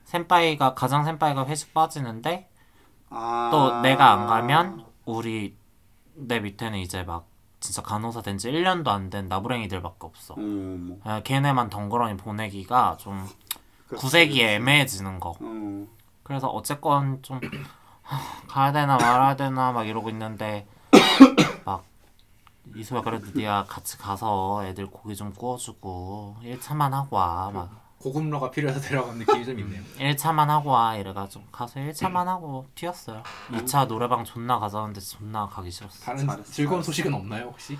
센파이가 0.05 0.73
가장 0.73 1.03
센파이가 1.05 1.45
회식 1.45 1.73
빠지는데 1.73 2.49
아. 3.09 3.49
또 3.51 3.81
내가 3.81 4.11
안 4.11 4.27
가면 4.27 4.85
우리 5.05 5.55
내 6.15 6.39
밑에는 6.39 6.77
이제 6.79 7.03
막 7.03 7.27
진짜 7.59 7.81
간호사 7.81 8.21
된 8.21 8.37
지 8.37 8.51
1년도 8.51 8.87
안 8.89 9.09
된 9.09 9.27
나부랭이들밖에 9.27 9.97
없어. 10.01 10.35
아, 11.03 11.21
걔네만 11.23 11.69
덩그러니 11.69 12.17
보내기가 12.17 12.97
좀 12.99 13.27
그치, 13.87 14.01
구색이 14.01 14.29
그치. 14.33 14.43
애매해지는 14.43 15.19
거. 15.19 15.35
어. 15.39 15.87
그래서 16.23 16.47
어쨌건 16.47 17.21
좀 17.21 17.39
하, 18.01 18.17
가야 18.47 18.71
되나 18.71 18.97
말아야 18.97 19.35
되나 19.35 19.71
막 19.71 19.87
이러고 19.87 20.09
있는데 20.09 20.67
막 21.65 21.83
이소야 22.75 23.01
그래도 23.01 23.27
네가 23.33 23.65
같이 23.67 23.97
가서 23.97 24.65
애들 24.65 24.87
고기 24.87 25.15
좀 25.15 25.31
구워주고 25.33 26.37
1차만 26.43 26.91
하고 26.91 27.17
와막 27.17 27.83
고굽러가 27.99 28.51
필요해서 28.51 28.81
데려간 28.81 29.15
느낌이 29.17 29.45
좀 29.45 29.57
있네요. 29.59 29.81
1차만 29.99 30.47
하고 30.47 30.71
와 30.71 30.95
이래가지고 30.95 31.45
가서 31.51 31.75
1차만 31.79 32.25
하고 32.25 32.65
튀었어요 32.75 33.23
2차 33.51 33.87
노래방 33.87 34.25
존나 34.25 34.59
가자는데 34.59 34.99
존나 34.99 35.47
가기 35.47 35.71
싫었어 35.71 36.03
다른 36.03 36.25
잘했어, 36.27 36.51
즐거운 36.51 36.79
잘했어. 36.81 36.85
소식은 36.91 37.13
없나요 37.13 37.45
혹시? 37.45 37.77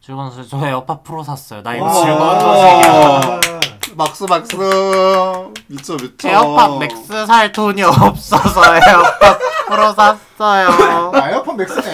즐거운 0.00 0.30
소식 0.30 0.50
저 0.50 0.66
에어팟 0.66 1.02
프로 1.02 1.22
샀어요 1.22 1.62
나 1.62 1.74
이거 1.74 1.84
와. 1.84 1.92
즐거운 1.94 2.36
아. 2.36 3.40
소식이야 3.40 3.62
박수 3.98 4.26
박수. 4.26 5.52
미쳐 5.68 5.96
미쳐. 5.96 6.28
에어팟 6.30 6.78
맥스 6.78 7.26
살 7.26 7.52
돈이 7.52 7.82
없어서 7.82 8.76
에어팟 8.76 9.38
프로 9.68 9.92
샀어요 9.92 11.12
아, 11.14 11.30
에어팟 11.30 11.52
맥스는 11.52 11.88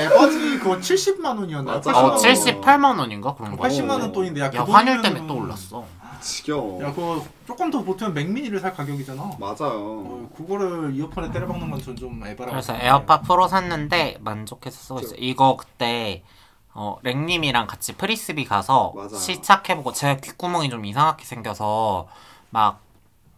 그거 0.69 0.81
70만 0.81 1.39
원이었나? 1.39 1.73
맞아. 1.75 1.91
어 1.99 2.17
80만 2.17 2.61
78만 2.63 2.99
원인가 2.99 3.35
그런 3.35 3.57
거 3.57 3.63
80만 3.65 3.91
원 4.01 4.13
돈인데 4.13 4.41
야, 4.41 4.47
야 4.47 4.65
그 4.65 4.71
환율 4.73 4.99
돈이면은- 4.99 5.03
때문에 5.03 5.27
또 5.27 5.35
올랐어 5.37 5.85
지겨워. 6.21 6.83
야 6.83 6.91
그거 6.93 7.25
조금 7.47 7.71
더 7.71 7.83
보태면 7.83 8.13
맥미니를 8.15 8.59
살 8.61 8.75
가격이잖아. 8.75 9.23
맞아요. 9.39 9.57
어, 9.61 10.31
그거를 10.37 10.93
이어폰에 10.95 11.31
때려박는 11.31 11.71
건 11.71 11.81
전 11.81 11.95
좀 11.97 12.21
에바라. 12.27 12.51
그래서 12.51 12.75
에어팟 12.75 13.21
프로 13.23 13.47
샀는데 13.49 14.19
만족해서 14.21 14.77
쓰고 14.77 15.01
있어 15.01 15.13
요 15.13 15.17
이거 15.19 15.57
그때 15.57 16.23
어, 16.75 16.97
랭님이랑 17.03 17.67
같이 17.67 17.95
프리스비 17.97 18.45
가서 18.45 18.93
맞아요. 18.95 19.09
시착해보고 19.17 19.93
제가 19.93 20.17
귓구멍이 20.21 20.71
좀 20.71 20.85
이상하게 20.85 21.25
생겨서 21.25 22.09
막 22.51 22.81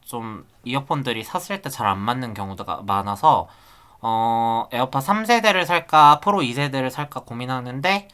좀 0.02 0.44
이어폰들이 0.64 1.22
샀을 1.22 1.62
때 1.62 1.70
잘 1.70 1.86
안 1.86 1.98
맞는 2.00 2.34
경우가 2.34 2.80
많아서 2.84 3.46
어, 4.02 4.66
에어팟 4.72 5.00
3세대를 5.00 5.64
살까 5.66 6.20
프로 6.20 6.38
2세대를 6.38 6.90
살까 6.90 7.20
고민하는데 7.20 8.08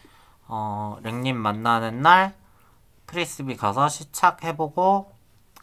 어, 0.49 0.97
랭님 1.03 1.37
만나는 1.37 2.03
날 2.03 2.35
프리스비 3.07 3.57
가서 3.57 3.89
시착해보고 3.89 5.13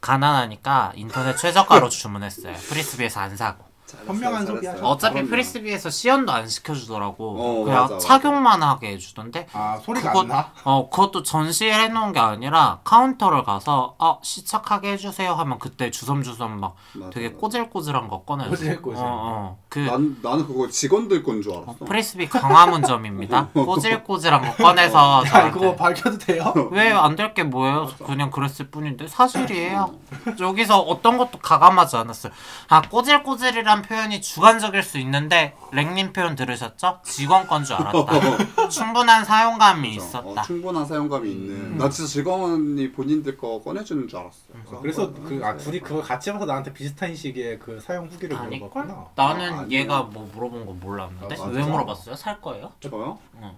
가난하니까 0.02 0.94
인터넷 0.96 1.36
최저가로 1.38 1.88
주문했어요. 1.90 2.54
프리스비에서 2.54 3.20
안 3.20 3.36
사고 3.38 3.73
현명한. 4.06 4.46
소비하셨다. 4.46 4.88
어차피 4.88 5.14
그럼요. 5.16 5.30
프리스비에서 5.30 5.90
시연도 5.90 6.32
안 6.32 6.48
시켜주더라고. 6.48 7.38
어, 7.40 7.64
그냥 7.64 7.82
맞아, 7.82 7.94
맞아. 7.96 8.08
착용만 8.08 8.64
하게 8.64 8.90
해주던데. 8.94 9.48
아 9.54 9.78
소리가 9.84 10.10
그거- 10.12 10.22
안 10.22 10.28
나? 10.28 10.52
어 10.64 10.90
그것도 10.90 11.24
전시를 11.24 11.74
해놓은 11.74 12.12
게 12.14 12.20
아니라 12.20 12.80
카운터를 12.84 13.44
가서 13.44 13.96
어 14.00 14.20
시착하게 14.24 14.94
해주세요 14.94 15.34
하면 15.34 15.60
그때 15.60 15.92
주섬주섬 15.92 16.60
막 16.60 16.76
맞아, 16.94 17.10
되게 17.12 17.30
맞아. 17.30 17.40
꼬질꼬질한 17.40 18.08
거 18.08 18.24
꺼내줘. 18.24 18.50
꼬질꼬질. 18.50 19.04
어어. 19.04 19.58
그 19.70 19.80
난 19.80 20.18
나는 20.22 20.46
그거 20.48 20.68
직원들 20.68 21.24
건 21.24 21.42
줄 21.42 21.52
알았어. 21.54 21.72
어, 21.72 21.76
프리스비 21.86 22.28
강화문점입니다. 22.30 23.48
꼬질꼬질한 23.54 24.42
거 24.42 24.64
꺼내서 24.64 25.24
야 25.26 25.30
저한테 25.30 25.52
그거 25.52 25.76
밝혀도 25.76 26.18
돼요? 26.18 26.54
왜 26.72 26.92
안 26.92 27.16
될 27.16 27.34
게 27.34 27.44
뭐예요? 27.44 27.88
그냥 28.06 28.30
그랬을 28.32 28.70
뿐인데 28.70 29.08
사실이에요. 29.08 29.94
여기서 30.40 30.80
어떤 30.80 31.18
것도 31.18 31.40
가감하지 31.40 31.96
않았어요. 31.98 32.32
아 32.70 32.82
꼬질꼬질이란 32.82 33.83
표현이 33.84 34.22
주관적일 34.22 34.82
수 34.82 34.98
있는데 35.00 35.56
랭님 35.72 36.12
표현 36.14 36.36
들으셨죠? 36.36 37.02
직원 37.04 37.48
건 37.48 37.64
줄 37.64 37.76
알았다. 37.76 38.68
충분한 38.70 39.24
사용감이 39.26 39.88
어, 39.88 39.92
있었다. 39.92 40.42
충분한 40.42 40.86
사용감이 40.86 41.30
있는. 41.32 41.78
나 41.78 41.88
진짜 41.90 42.10
직원이 42.12 42.92
본인들 42.92 43.38
거 43.38 43.62
꺼내주는 43.62 44.08
줄 44.08 44.20
알았어. 44.20 44.82
그래서 44.82 45.14
그아 45.14 45.56
둘이 45.58 45.80
그걸 45.80 46.02
같이 46.02 46.32
해서 46.32 46.46
나한테 46.46 46.74
비슷한 46.74 47.16
시기에 47.16 47.58
그 47.60 47.80
사용 47.80 48.08
후기를? 48.08 48.36
물어봤구나. 48.38 49.08
나는 49.16 49.54
아. 49.54 49.66
얘가 49.70 50.02
뭐 50.04 50.30
물어본 50.34 50.66
거 50.66 50.74
몰랐는데 50.74 51.36
아, 51.40 51.46
왜? 51.46 51.62
물어봤어요? 51.64 52.16
살 52.16 52.42
거예요? 52.42 52.72
저요? 52.80 53.20
응. 53.36 53.52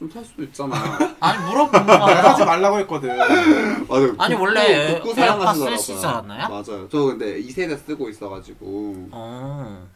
좀 0.00 0.10
살 0.10 0.24
수도 0.24 0.42
있잖아. 0.44 0.74
아니 1.20 1.44
물어본 1.44 1.86
내가 1.86 2.30
하지 2.30 2.36
거야. 2.42 2.46
말라고 2.46 2.78
했거든. 2.80 3.16
맞아요. 3.18 4.14
아니, 4.18 4.34
굽고- 4.34 4.40
원래 4.40 4.94
에어팟 4.96 5.14
사용하시더라고요. 5.14 5.76
쓰시지 5.76 6.06
않았나요? 6.06 6.48
맞아요. 6.48 6.88
저 6.88 7.02
근데 7.04 7.40
2세대 7.42 7.78
쓰고 7.86 8.08
있어가지고. 8.08 9.08
어. 9.12 9.86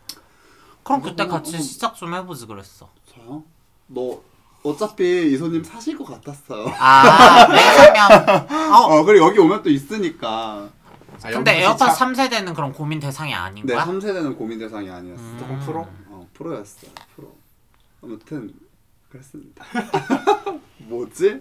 그럼 0.82 1.00
그때 1.00 1.22
어, 1.22 1.28
같이 1.28 1.56
어. 1.56 1.58
시작 1.58 1.96
좀 1.96 2.14
해보지 2.14 2.46
그랬어. 2.46 2.88
저요? 3.14 3.42
너 3.86 4.20
어차피 4.62 5.32
이소님 5.32 5.64
사실 5.64 5.96
것 5.96 6.04
같았어요. 6.04 6.66
아, 6.78 7.46
사면 7.46 8.72
어, 8.74 8.76
어 8.98 9.04
그리고 9.04 9.26
여기 9.26 9.38
오면 9.38 9.62
또 9.62 9.70
있으니까. 9.70 10.68
아, 11.22 11.30
근데 11.30 11.62
에어팟 11.62 11.94
진짜 11.94 12.28
3세대는 12.28 12.54
그럼 12.54 12.72
고민 12.74 13.00
대상이 13.00 13.32
아닌 13.32 13.64
네, 13.64 13.72
거야? 13.74 13.86
3세대는 13.86 14.36
고민 14.36 14.58
대상이 14.58 14.90
아니었어. 14.90 15.22
음. 15.22 15.36
조금 15.38 15.58
프로? 15.60 15.86
어, 16.08 16.28
프로였어요. 16.34 16.90
프로. 17.16 17.32
아무튼 18.02 18.52
그랬습니다. 19.14 19.64
뭐지? 20.78 21.40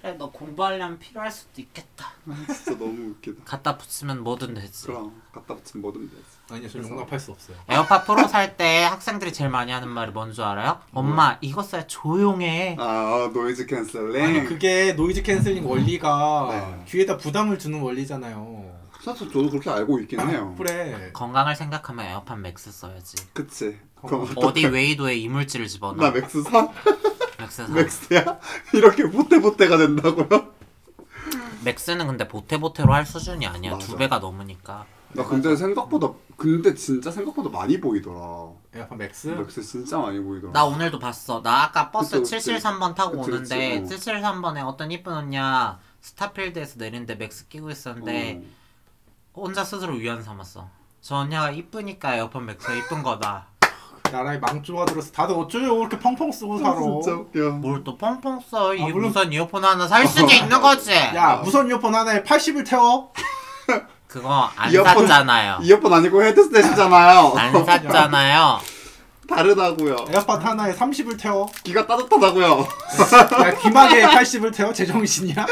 그래 0.00 0.14
너 0.16 0.30
공부하려면 0.30 0.98
필요할 0.98 1.30
수도 1.30 1.60
있겠다. 1.60 2.12
아, 2.28 2.46
진짜 2.54 2.70
너무 2.78 3.10
웃기다. 3.10 3.42
갖다 3.44 3.76
붙이면 3.76 4.22
뭐든 4.22 4.54
되지. 4.54 4.86
그럼 4.86 5.20
갖다 5.32 5.54
붙이면 5.56 5.82
뭐든 5.82 6.08
되지. 6.08 6.22
아니요 6.50 6.68
저 6.70 6.78
용납할 6.78 7.20
수 7.20 7.32
없어요. 7.32 7.56
에어팟 7.68 8.04
프로 8.04 8.26
살 8.26 8.56
때 8.56 8.84
학생들이 8.84 9.32
제일 9.34 9.50
많이 9.50 9.70
하는 9.72 9.88
말이 9.88 10.10
뭔 10.12 10.32
줄 10.32 10.44
알아요? 10.44 10.80
엄마 10.92 11.36
이거 11.42 11.62
써야 11.62 11.86
조용해. 11.86 12.76
아 12.78 12.82
어, 13.26 13.30
noise 13.34 13.66
cancelling. 13.66 14.24
아니 14.24 14.44
그게 14.44 14.92
noise 14.94 15.22
cancelling 15.22 15.68
원리가 15.68 16.48
네. 16.50 16.84
귀에다 16.86 17.18
부담을 17.18 17.58
주는 17.58 17.80
원리잖아요. 17.82 18.77
사실 19.02 19.28
저도 19.28 19.50
그렇게 19.50 19.70
알고 19.70 20.00
있긴 20.00 20.20
해요. 20.20 20.54
그래. 20.58 21.10
건강을 21.12 21.54
생각하면 21.54 22.06
에어팟 22.06 22.36
맥스 22.36 22.70
써야지. 22.72 23.16
그치. 23.32 23.78
어, 23.96 24.06
그럼 24.06 24.28
어디 24.36 24.66
웨이도에 24.66 25.16
이물질을 25.16 25.66
나 25.66 25.70
집어넣어. 25.70 26.10
맥스 26.10 26.42
사? 26.42 26.68
맥스 27.38 27.66
사. 27.66 27.72
맥스야? 27.72 28.40
이렇게 28.74 29.08
보태보태가 29.08 29.76
된다고요? 29.76 30.52
맥스는 31.64 32.06
근데 32.06 32.26
보태보태로 32.26 32.92
할 32.92 33.06
수준이 33.06 33.46
아니야. 33.46 33.72
맞아. 33.72 33.86
두 33.86 33.96
배가 33.96 34.18
넘으니까. 34.18 34.86
나 35.12 35.24
근데 35.24 35.56
생각보다 35.56 36.12
근데 36.36 36.74
진짜 36.74 37.10
생각보다 37.10 37.48
많이 37.50 37.80
보이더라. 37.80 38.18
에어팟 38.74 38.96
맥스? 38.96 39.28
맥스 39.28 39.62
진짜 39.62 39.96
많이 39.98 40.20
보이더라. 40.20 40.52
나 40.52 40.64
오늘도 40.64 40.98
봤어. 40.98 41.40
나 41.42 41.64
아까 41.64 41.90
버스 41.90 42.18
그치, 42.18 42.34
그치. 42.36 42.52
773번 42.52 42.94
타고 42.94 43.18
그치, 43.18 43.30
오는데 43.30 43.80
그치, 43.80 43.94
어. 43.94 43.98
773번에 44.20 44.66
어떤 44.66 44.90
이쁜 44.90 45.14
언니야 45.14 45.78
스타필드에서 46.00 46.74
내리는데 46.78 47.14
맥스 47.14 47.48
끼고 47.48 47.70
있었는데 47.70 48.42
어. 48.44 48.57
혼자 49.34 49.64
스스로 49.64 49.94
위안 49.94 50.22
삼았어. 50.22 50.68
저 51.00 51.16
언니가 51.16 51.50
이쁘니까 51.50 52.16
에어팟 52.16 52.40
맥스 52.40 52.70
이쁜 52.76 53.02
거다. 53.02 53.46
나라에 54.10 54.38
망조가 54.38 54.86
들어서 54.86 55.12
다들 55.12 55.34
어쩌요 55.36 55.80
이렇게 55.80 55.98
펑펑 55.98 56.32
쓰고 56.32 56.58
살아. 56.58 56.70
아, 56.70 56.80
진짜 56.80 57.12
웃겨. 57.12 57.50
뭘또 57.58 57.96
뻥뻥 57.98 58.40
써? 58.40 58.74
이 58.74 58.82
아, 58.82 58.86
물론- 58.86 59.08
무선 59.08 59.32
이어폰 59.32 59.64
하나 59.64 59.86
살 59.86 60.06
수도 60.06 60.26
있는 60.32 60.60
거지. 60.62 60.92
야 60.94 61.36
무선 61.44 61.68
이어폰 61.68 61.94
하나에 61.94 62.22
80을 62.22 62.66
태워? 62.66 63.12
그거 64.06 64.50
안 64.56 64.70
이어폰- 64.72 65.06
샀잖아요. 65.06 65.58
이어폰 65.62 65.92
아니고 65.92 66.22
헤드셋이잖아요. 66.22 67.34
안 67.36 67.64
샀잖아요. 67.64 68.58
다르다고요. 69.28 69.96
에어팟 70.08 70.38
하나에 70.38 70.74
30을 70.74 71.18
태워? 71.20 71.46
귀가 71.64 71.86
따뜻하다고요. 71.86 72.46
야 73.42 73.54
귀마개에 73.62 74.06
80을 74.06 74.54
태워? 74.54 74.72
제정신이야? 74.72 75.46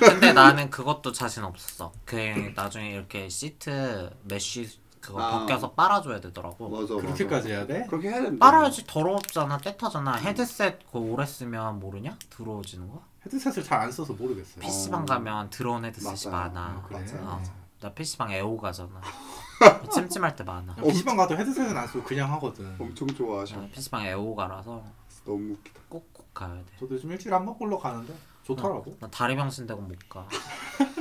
근데 0.00 0.32
나는 0.32 0.70
그것도 0.70 1.12
자신 1.12 1.44
없었어. 1.44 1.92
그 2.04 2.52
나중에 2.56 2.90
이렇게 2.90 3.28
시트 3.28 4.10
mesh 4.24 4.68
그거 5.00 5.22
아. 5.22 5.38
벗겨서 5.40 5.72
빨아줘야 5.72 6.20
되더라고. 6.20 6.68
맞아. 6.68 6.94
그렇게까지 6.94 7.48
맞아. 7.48 7.48
해야 7.48 7.66
돼? 7.66 7.86
그렇게 7.88 8.08
해야 8.08 8.22
된다. 8.22 8.44
빨아야지 8.50 8.84
더럽잖아 8.86 9.58
때 9.58 9.76
타잖아 9.76 10.14
헤드셋 10.16 10.86
그거 10.86 10.98
오래 11.00 11.24
쓰면 11.24 11.78
모르냐? 11.80 12.16
더러워지는 12.30 12.88
거? 12.88 13.02
헤드셋을 13.26 13.62
잘 13.64 13.80
안 13.80 13.92
써서 13.92 14.12
모르겠어요. 14.14 14.60
PC방 14.60 15.04
가면 15.06 15.50
더러운 15.50 15.84
헤드셋이 15.84 16.32
맞아요. 16.32 16.52
많아. 16.52 16.84
그래? 16.88 17.00
맞아요. 17.00 17.26
어. 17.28 17.42
나 17.80 17.92
PC방 17.92 18.30
애호 18.32 18.56
가잖아. 18.58 19.00
찜찜할 19.92 20.34
때 20.36 20.44
많아. 20.44 20.74
PC방 20.76 21.16
가도 21.16 21.36
헤드셋은 21.36 21.76
안 21.76 21.86
쓰고 21.86 22.02
그냥 22.04 22.32
하거든. 22.34 22.74
엄청 22.78 23.06
좋아하셔. 23.08 23.58
어, 23.58 23.68
PC방 23.72 24.04
애호 24.06 24.34
가라서 24.34 24.82
너무 25.24 25.52
웃기다. 25.54 25.80
꼭꼭 25.88 26.32
가야 26.34 26.54
돼. 26.54 26.64
저도 26.78 26.94
요즘 26.94 27.10
일주일에 27.12 27.34
한 27.36 27.44
번 27.44 27.56
꼴로 27.58 27.78
가는데 27.78 28.14
좋더라고. 28.44 28.96
나 29.00 29.08
다리 29.08 29.36
병신 29.36 29.66
되고 29.66 29.80
못 29.80 29.96
가. 30.08 30.26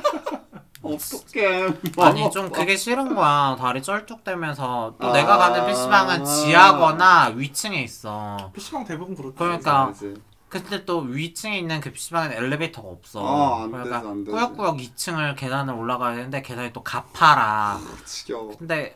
어떡해. 0.82 1.74
아니 1.98 2.32
좀 2.32 2.50
그게 2.52 2.76
싫은 2.78 3.14
거야. 3.14 3.56
다리 3.60 3.82
쩔뚝대면서 3.82 4.96
또 5.00 5.08
아. 5.10 5.12
내가 5.14 5.38
가는 5.38 5.66
PC방은 5.68 6.26
지하거나 6.26 7.34
위층에 7.36 7.82
있어. 7.84 8.52
PC방 8.54 8.86
대부분 8.86 9.16
그렇죠. 9.16 9.36
그러니까 9.36 9.88
알지. 9.88 10.16
근데 10.50 10.84
또 10.86 11.00
위층에 11.00 11.58
있는 11.58 11.80
그 11.80 11.92
PC방에는 11.92 12.36
엘리베이터가 12.38 12.88
없어. 12.88 13.22
어, 13.22 13.64
안 13.64 13.72
그러니까 13.72 14.00
되지, 14.02 14.08
안. 14.10 14.26
꾸역꾸역 14.26 14.78
2층을 14.78 15.36
계단을 15.36 15.74
올라가야 15.76 16.16
되는데 16.16 16.42
계단이 16.42 16.74
또 16.74 16.82
가파라. 16.84 17.80
아, 17.82 17.98
지겨워. 18.06 18.58
근데 18.58 18.96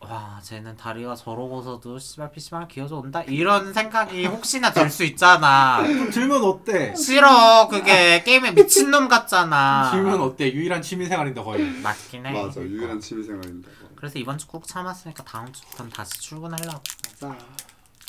와 0.00 0.40
쟤는 0.42 0.76
다리가 0.78 1.14
저러고서도 1.14 1.98
씨발 1.98 2.32
PC방을 2.32 2.68
기어져 2.68 2.96
온다 2.96 3.22
이런 3.22 3.74
생각이 3.74 4.24
혹시나 4.26 4.72
들 4.72 4.88
수 4.90 5.04
있잖아. 5.04 5.82
좀 5.86 6.10
들면 6.10 6.42
어때? 6.42 6.94
싫어 6.96 7.68
그게 7.68 8.22
게임에 8.22 8.52
미친 8.52 8.90
놈 8.90 9.08
같잖아. 9.08 9.90
들면 9.92 10.20
어때? 10.22 10.52
유일한 10.52 10.80
취미생활인데 10.80 11.42
거의. 11.42 11.64
맞긴 11.82 12.24
해. 12.26 12.32
맞아. 12.32 12.60
유일한 12.62 12.98
취미생활인데. 13.00 13.68
그래서 13.96 14.18
이번 14.18 14.38
주 14.38 14.46
꾹 14.46 14.66
참았으니까 14.66 15.22
다음 15.24 15.52
주부터는 15.52 15.90
다시 15.92 16.12
출근하려고. 16.20 16.82
맞아. 17.20 17.36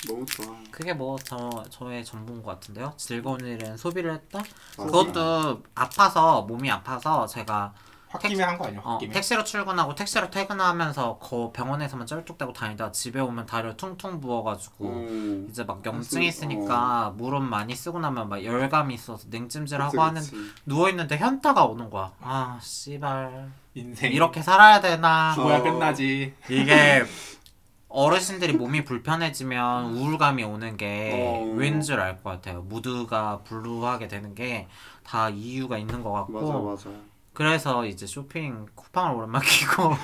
너무 0.07 0.25
좋아. 0.25 0.47
그게 0.71 0.93
뭐 0.93 1.17
저 1.23 1.63
저의 1.69 2.03
전부인 2.03 2.41
것 2.43 2.51
같은데요. 2.51 2.93
즐거운 2.97 3.39
일은 3.45 3.77
소비를 3.77 4.13
했다. 4.13 4.41
그것도 4.75 5.61
아파서 5.75 6.41
몸이 6.43 6.69
아파서 6.71 7.25
제가 7.27 7.73
홧김에 8.13 8.43
한 8.43 8.57
거 8.57 8.65
아니야? 8.67 8.81
어, 8.83 8.93
홧김에. 8.95 9.13
택시로 9.13 9.43
출근하고 9.45 9.95
택시로 9.95 10.29
퇴근하면서 10.29 11.17
거 11.19 11.51
병원에서만 11.53 12.05
쩔뚝대고 12.05 12.51
다니다가 12.51 12.91
집에 12.91 13.21
오면 13.21 13.45
다리를 13.45 13.77
퉁퉁 13.77 14.19
부어가지고 14.19 14.85
음. 14.85 15.47
이제 15.49 15.63
막 15.63 15.85
염증이 15.85 16.29
사실, 16.29 16.51
있으니까 16.51 17.13
물은 17.15 17.43
많이 17.43 17.73
쓰고 17.73 17.99
나면 17.99 18.27
막 18.27 18.43
열감이 18.43 18.93
있어서 18.95 19.25
냉찜질하고 19.29 20.01
하는 20.01 20.21
그치. 20.21 20.35
누워 20.65 20.89
있는데 20.89 21.17
현타가 21.17 21.63
오는 21.65 21.89
거야. 21.89 22.11
아 22.19 22.59
씨발 22.61 23.49
인생 23.75 24.11
이렇게 24.11 24.41
살아야 24.41 24.81
되나? 24.81 25.33
죽어야 25.33 25.59
어. 25.59 25.63
끝나지. 25.63 26.33
이게 26.49 27.05
어르신들이 27.93 28.53
몸이 28.53 28.83
불편해지면 28.85 29.93
우울감이 29.95 30.43
오는 30.43 30.77
게 30.77 31.11
어. 31.13 31.53
왠 31.55 31.81
줄 31.81 31.99
알 31.99 32.17
것 32.23 32.29
같아요. 32.29 32.61
무드가 32.63 33.41
블루하게 33.43 34.07
되는 34.07 34.33
게 34.35 34.67
다 35.03 35.29
이유가 35.29 35.77
있는 35.77 36.03
것 36.03 36.11
같고 36.11 36.71
맞아 36.73 36.89
맞아. 36.89 36.99
그래서 37.33 37.85
이제 37.85 38.05
쇼핑 38.05 38.65
쿠팡을 38.75 39.15
오랜만에 39.15 39.45
끼고 39.45 39.91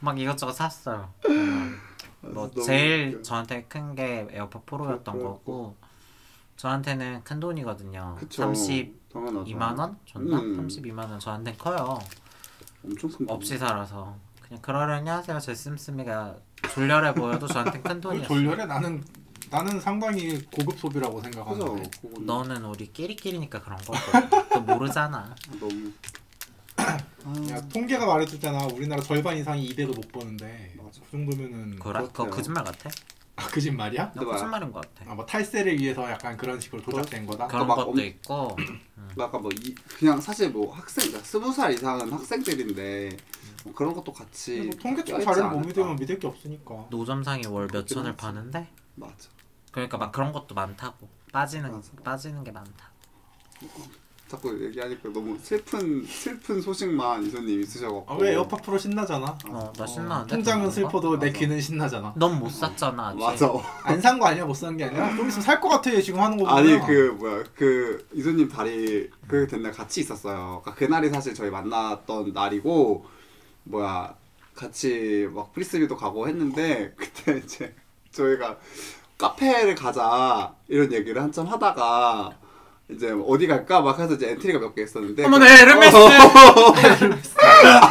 막 0.00 0.18
이것저것 0.18 0.52
샀어요. 0.52 1.12
음. 1.28 1.78
뭐 2.20 2.50
제일 2.64 3.08
웃겨. 3.14 3.22
저한테 3.22 3.64
큰 3.64 3.94
게 3.94 4.26
에어팟 4.30 4.60
프로였던 4.66 5.18
프로. 5.18 5.24
거고 5.34 5.76
저한테는 6.56 7.22
큰 7.24 7.40
돈이거든요. 7.40 8.16
그쵸. 8.18 8.50
32만 8.52 8.92
당연하죠. 9.12 9.58
원 9.80 9.96
줬나? 10.06 10.38
음. 10.40 10.68
32만 10.68 10.98
원 11.10 11.18
저한테 11.18 11.54
커요. 11.56 11.98
엄청 12.84 13.10
큰 13.10 13.26
돈. 13.26 13.36
없이 13.36 13.58
살아서 13.58 14.14
그냥 14.52 14.60
그러려니 14.60 15.08
하세요. 15.08 15.40
제 15.40 15.54
씀씀이가 15.54 16.36
졸렬해 16.74 17.14
보여도 17.14 17.46
저한테 17.46 17.80
큰 17.80 18.00
돈이었어. 18.00 18.28
졸렬해 18.28 18.66
나는 18.66 19.02
나는 19.50 19.80
상당히 19.80 20.42
고급 20.50 20.78
소비라고 20.78 21.16
그죠. 21.16 21.30
생각하는데. 21.32 21.90
그건 22.02 22.26
너는 22.26 22.64
우리 22.64 22.92
끼리끼리니까 22.92 23.62
그런 23.62 23.78
거고 23.78 23.96
너 24.52 24.60
모르잖아. 24.60 25.34
너무. 25.58 25.90
야 27.50 27.60
통계가 27.68 28.04
말해줬잖아. 28.04 28.66
우리나라 28.74 29.00
절반 29.02 29.36
이상이 29.38 29.68
200을 29.70 29.94
못 29.94 30.12
버는데 30.12 30.74
맞아. 30.76 31.00
그 31.04 31.10
정도면은 31.12 31.78
그래? 31.78 31.78
그거 31.78 31.92
그렇대요. 32.12 32.30
거짓말 32.30 32.64
같아? 32.64 32.90
아, 33.36 33.46
그짓 33.48 33.72
말이야? 33.72 34.04
나 34.06 34.10
근데 34.12 34.26
막- 34.26 34.32
거짓말인 34.32 34.72
것 34.72 34.80
같아. 34.94 35.10
아뭐 35.10 35.24
탈세를 35.24 35.78
위해서 35.80 36.08
약간 36.10 36.36
그런 36.36 36.60
식으로 36.60 36.82
조작된 36.82 37.26
거다. 37.26 37.46
그런 37.46 37.66
막 37.66 37.76
것도 37.76 37.90
엄- 37.90 37.98
있고 38.00 38.56
아까 39.18 39.38
뭐 39.38 39.50
이, 39.52 39.74
그냥 39.98 40.20
사실 40.20 40.50
뭐 40.50 40.72
학생 40.74 41.10
스무 41.22 41.52
살 41.52 41.72
이상은 41.72 42.12
학생들인데 42.12 43.16
뭐 43.64 43.74
그런 43.74 43.94
것도 43.94 44.12
같이 44.12 44.60
뭐 44.62 44.70
통계청 44.80 45.16
껴있지 45.16 45.24
자료를 45.24 45.42
못 45.50 45.56
않을까. 45.56 45.68
믿으면 45.68 45.96
믿을 45.96 46.18
게 46.18 46.26
없으니까. 46.26 46.86
노점상이 46.90 47.46
월 47.46 47.66
몇 47.66 47.70
그렇긴 47.72 47.94
천을 47.96 48.10
하지. 48.10 48.16
파는데 48.18 48.68
맞아. 48.96 49.28
그러니까 49.70 49.96
막 49.96 50.12
그런 50.12 50.32
것도 50.32 50.54
많다고 50.54 51.08
빠지는 51.32 51.72
맞아. 51.72 51.90
빠지는 52.04 52.44
게 52.44 52.50
많다. 52.52 52.90
자꾸 54.32 54.64
얘기하니까 54.64 55.10
너무 55.12 55.36
슬픈 55.42 56.02
슬픈 56.06 56.62
소식만 56.62 57.22
이소님 57.26 57.60
있으셔갖고. 57.60 58.06
아, 58.08 58.16
왜 58.18 58.32
에어팟 58.32 58.56
프로 58.58 58.78
신나잖아. 58.78 59.36
어 59.50 59.72
나 59.76 59.86
신나는데. 59.86 60.34
통장은 60.36 60.60
그런 60.60 60.64
거? 60.64 60.70
슬퍼도 60.70 61.18
내 61.18 61.26
맞아. 61.26 61.38
귀는 61.38 61.60
신나잖아. 61.60 62.14
넌못 62.16 62.50
샀잖아 62.50 63.08
아직. 63.08 63.18
맞아. 63.20 63.52
안 63.84 64.00
산 64.00 64.18
거 64.18 64.26
아니야? 64.26 64.46
못 64.46 64.54
산 64.56 64.74
게 64.78 64.84
아니라 64.84 65.14
좀 65.14 65.28
있으면 65.28 65.42
살 65.42 65.60
것 65.60 65.68
같아. 65.68 65.90
지금 66.00 66.20
하는 66.20 66.38
거 66.38 66.44
보면. 66.46 66.58
아니 66.58 66.86
그 66.86 67.14
뭐야 67.18 67.44
그 67.54 68.06
이소님 68.14 68.48
다리 68.48 69.10
그 69.28 69.46
된날 69.46 69.70
같이 69.70 70.00
있었어요. 70.00 70.62
그러니까 70.64 70.74
그날이 70.74 71.10
사실 71.10 71.34
저희 71.34 71.50
만났던 71.50 72.32
날이고 72.32 73.04
뭐야 73.64 74.14
같이 74.54 75.28
막 75.30 75.52
프리스비도 75.52 75.94
가고 75.96 76.26
했는데 76.26 76.94
그때 76.96 77.36
이제 77.44 77.74
저희가 78.12 78.56
카페를 79.18 79.74
가자 79.74 80.54
이런 80.68 80.90
얘기를 80.90 81.20
한참 81.22 81.46
하다가 81.46 82.38
이제 82.94 83.14
어디 83.26 83.46
갈까 83.46 83.80
막 83.80 83.98
해서 83.98 84.14
이제 84.14 84.30
엔트리가 84.30 84.58
몇 84.58 84.74
개 84.74 84.82
있었는데 84.82 85.24
어머 85.24 85.38
그- 85.38 85.44
내 85.44 85.60
에르메스. 85.62 85.96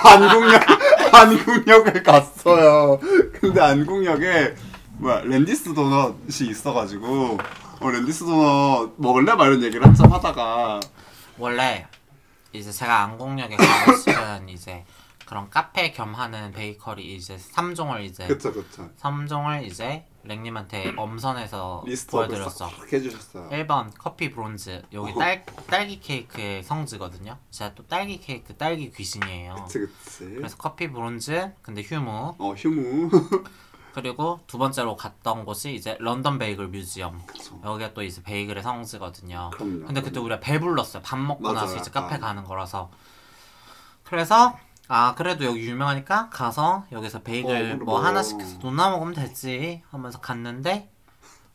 안국역 0.04 0.62
안국역을 1.14 2.04
갔어요. 2.04 3.00
근데 3.40 3.62
안국역에 3.62 4.56
뭐야 4.98 5.22
랜디스 5.26 5.74
도넛이 5.74 6.50
있어가지고 6.50 7.38
어 7.80 7.90
랜디스 7.90 8.26
도넛 8.26 8.94
먹을래? 8.98 9.34
막 9.34 9.46
이런 9.48 9.64
얘기를 9.64 9.86
한참 9.86 10.12
하다가 10.12 10.80
원래 11.38 11.88
이제 12.54 12.72
제가 12.72 13.04
안국역에 13.04 13.56
싶은 13.98 14.50
이제 14.50 14.84
그런 15.26 15.50
카페 15.50 15.92
겸 15.92 16.14
하는 16.14 16.52
베이커리 16.52 17.16
이제 17.16 17.38
3종을 17.56 18.04
이제 18.04 18.28
그쵸 18.28 18.52
그쵸 18.54 18.90
3종을 19.02 19.64
이제 19.66 20.04
랭님한테 20.24 20.94
엄선해서 20.98 21.84
보여드렸어. 22.10 22.70
싹 22.70 22.94
해주셨어요. 22.94 23.50
1번 23.50 23.92
커피 23.98 24.32
브론즈 24.32 24.84
여기 24.94 25.14
딸, 25.16 25.46
딸기 25.68 26.00
케이크의 26.00 26.64
성지거든요 26.64 27.38
제가 27.50 27.74
또 27.76 27.86
딸기 27.88 28.20
케이크 28.20 28.56
딸기 28.56 28.92
귀신이에요 28.92 29.56
그치 29.66 29.80
그치. 29.80 30.26
그래서 30.36 30.58
커피 30.58 30.92
브론즈 30.92 31.54
근데 31.62 31.82
휴무 31.82 32.36
어 32.38 32.54
휴무. 32.54 33.10
그리고 33.94 34.40
두 34.48 34.58
번째로 34.58 34.96
갔던 34.96 35.44
곳이 35.44 35.74
이제 35.74 35.98
런던 36.00 36.38
베이글 36.40 36.68
뮤지엄 36.70 37.26
그쵸. 37.26 37.60
여기가 37.66 37.94
또 37.94 38.04
이제 38.04 38.22
베이글의 38.24 38.64
성지거든요 38.64 39.50
그럼요. 39.54 39.86
근데 39.88 40.02
그때 40.02 40.20
우리가 40.20 40.40
배불렀어요 40.40 41.02
밥 41.04 41.18
먹고 41.18 41.42
맞아요, 41.44 41.56
나서 41.56 41.78
이제. 41.78 41.92
카페 41.92 42.18
가는 42.20 42.44
거라서 42.44 42.90
그래서 44.04 44.58
아 44.94 45.16
그래도 45.16 45.46
여기 45.46 45.62
유명하니까 45.70 46.30
가서 46.30 46.86
여기서 46.92 47.22
베이글 47.22 47.50
어, 47.50 47.60
그래, 47.60 47.74
뭐 47.76 47.86
뭐. 47.86 48.00
하나 48.06 48.22
시켜서 48.22 48.58
노나 48.58 48.90
먹으면 48.90 49.14
되지 49.14 49.82
하면서 49.90 50.20
갔는데 50.20 50.92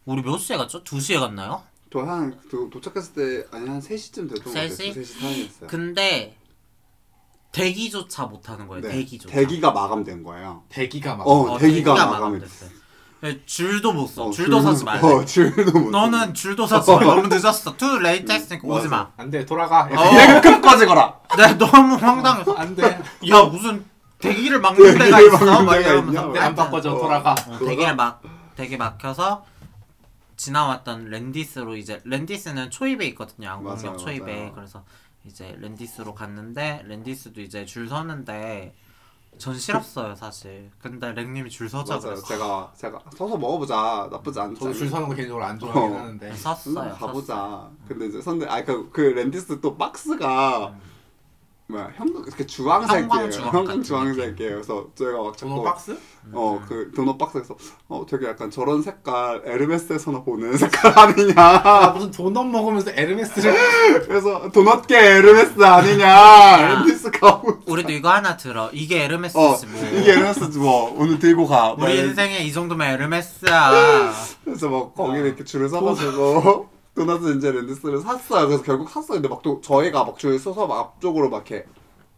우리 0.06 0.22
몇 0.22 0.38
시에 0.38 0.56
갔죠? 0.56 0.82
2시에 0.82 1.20
갔나요? 1.20 1.62
저한 1.92 2.40
도착했을 2.48 3.12
때 3.12 3.46
아니 3.54 3.68
한 3.68 3.78
3시쯤 3.80 4.30
됐던 4.30 4.42
것 4.42 4.54
같아요. 4.54 4.68
3시? 4.68 4.94
3시 4.94 5.20
사이였어요. 5.20 5.68
근데 5.68 6.38
대기조차 7.52 8.24
못 8.24 8.48
하는 8.48 8.68
거예요. 8.68 8.80
네. 8.80 8.88
대기조차. 8.88 9.34
대기가 9.34 9.70
마감된 9.70 10.22
거예요. 10.22 10.64
대기가 10.70 11.16
막. 11.16 11.26
어, 11.26 11.58
대기가 11.58 11.92
마감이 11.94 12.12
마감됐어요. 12.38 12.70
네, 13.20 13.40
줄도 13.46 13.92
못 13.92 14.06
서. 14.08 14.26
어, 14.26 14.30
줄도 14.30 14.60
줄- 14.60 14.62
서지 14.70 14.84
말래. 14.84 15.00
어 15.02 15.24
줄도 15.24 15.78
못. 15.78 15.90
너는 15.90 16.34
줄도 16.34 16.66
서지 16.66 16.90
마. 16.92 16.98
너무 17.00 17.28
늦었어. 17.28 17.76
too 17.76 17.98
late 17.98 18.30
했으니까 18.30 18.68
오지 18.68 18.88
마. 18.88 19.10
안돼 19.16 19.46
돌아가. 19.46 19.84
어. 19.90 20.40
끝까지 20.42 20.86
가라. 20.86 21.18
내가 21.36 21.56
너무 21.58 21.94
황당해서 21.96 22.52
안돼. 22.54 22.82
야 23.30 23.42
무슨 23.44 23.84
대기를 24.18 24.60
막는 24.60 24.98
데가 24.98 25.20
있어? 25.20 25.62
막? 25.62 25.72
안돼 25.72 26.38
안 26.38 26.54
바꿔줘 26.54 26.92
어. 26.94 26.98
돌아가. 26.98 27.34
어, 27.48 27.58
대기를 27.58 27.96
막 27.96 28.22
대기 28.54 28.76
막혀서 28.76 29.44
지나왔던 30.36 31.06
랜디스로 31.08 31.76
이제 31.76 32.00
랜디스는 32.04 32.70
초입에 32.70 33.06
있거든요. 33.06 33.48
안국역 33.50 33.98
초입에 33.98 34.34
맞아요. 34.36 34.52
그래서 34.54 34.84
이제 35.24 35.56
랜디스로 35.58 36.14
갔는데 36.14 36.82
랜디스도 36.86 37.40
이제 37.40 37.64
줄 37.64 37.88
서는데 37.88 38.74
전 39.38 39.58
싫었어요 39.58 40.14
사실. 40.14 40.70
근데 40.78 41.12
랭님이 41.12 41.50
줄 41.50 41.68
서자 41.68 41.94
맞아요. 41.94 42.06
그랬어. 42.14 42.26
제가 42.26 42.72
제가 42.76 43.00
서서 43.16 43.36
먹어보자 43.36 44.08
나쁘지 44.10 44.40
않지. 44.40 44.60
저도 44.60 44.72
줄 44.72 44.88
서는 44.88 45.08
거 45.08 45.14
개인적으로 45.14 45.44
안 45.44 45.58
좋아하긴 45.58 45.92
어. 45.96 45.98
하는데. 46.00 46.34
섰어요. 46.34 46.94
가보자. 46.94 47.34
섰어요. 47.34 47.72
근데 47.88 48.06
이제 48.06 48.20
선데 48.22 48.46
아그 48.46 48.90
그 48.92 49.00
랜디스 49.00 49.60
또 49.60 49.76
박스가 49.76 50.74
뭐야 51.68 51.90
형 51.96 52.06
이렇게 52.24 52.46
주황색이에요. 52.46 53.08
형광 53.42 53.64
같은 53.64 53.82
주황색이에요. 53.82 54.34
그래서 54.54 54.86
저희가 54.94 55.20
막 55.20 55.36
도넛 55.36 55.56
자꾸 55.56 55.64
박스? 55.64 55.98
어그 56.32 56.92
도넛 56.94 57.18
박스에서 57.18 57.56
어 57.88 58.06
되게 58.08 58.28
약간 58.28 58.50
저런 58.52 58.82
색깔 58.82 59.42
에르메스에서나 59.44 60.22
보는 60.22 60.54
색깔 60.58 60.96
아니냐. 60.96 61.34
아 61.36 61.90
무슨 61.90 62.12
도넛 62.12 62.46
먹으면서 62.46 62.92
에르메스를 62.92 63.52
그래서 64.06 64.48
도넛계 64.52 64.96
에르메스 64.96 65.60
아니냐. 65.60 66.78
랜디스 66.82 67.10
가고. 67.10 67.58
우리도 67.66 67.90
이거 67.92 68.10
하나 68.10 68.36
들어. 68.36 68.70
이게 68.72 69.02
에르메스지 69.04 69.38
어 69.38 69.58
뭐. 69.66 69.88
이게 70.00 70.12
에르메스지 70.12 70.58
뭐 70.60 70.94
오늘 70.96 71.18
들고 71.18 71.48
가. 71.48 71.74
막 71.76 71.82
우리 71.82 71.94
이런- 71.94 72.06
인생에 72.10 72.38
이 72.44 72.52
정도면 72.52 72.86
에르메스야. 72.94 74.12
그래서 74.44 74.68
막 74.68 74.94
거기 74.94 75.18
이렇게 75.18 75.42
줄을 75.42 75.68
서가지고 75.68 76.68
도넛 76.96 77.36
이제 77.36 77.52
랜디스를 77.52 78.00
샀어요. 78.00 78.46
그래서 78.48 78.62
결국 78.62 78.88
샀어요. 78.90 79.20
근데 79.20 79.28
막 79.28 79.42
또 79.42 79.60
저희가 79.60 80.04
막줄 80.04 80.38
서서 80.38 80.66
막 80.66 80.78
앞쪽으로 80.78 81.28
막 81.28 81.48
이렇게 81.48 81.66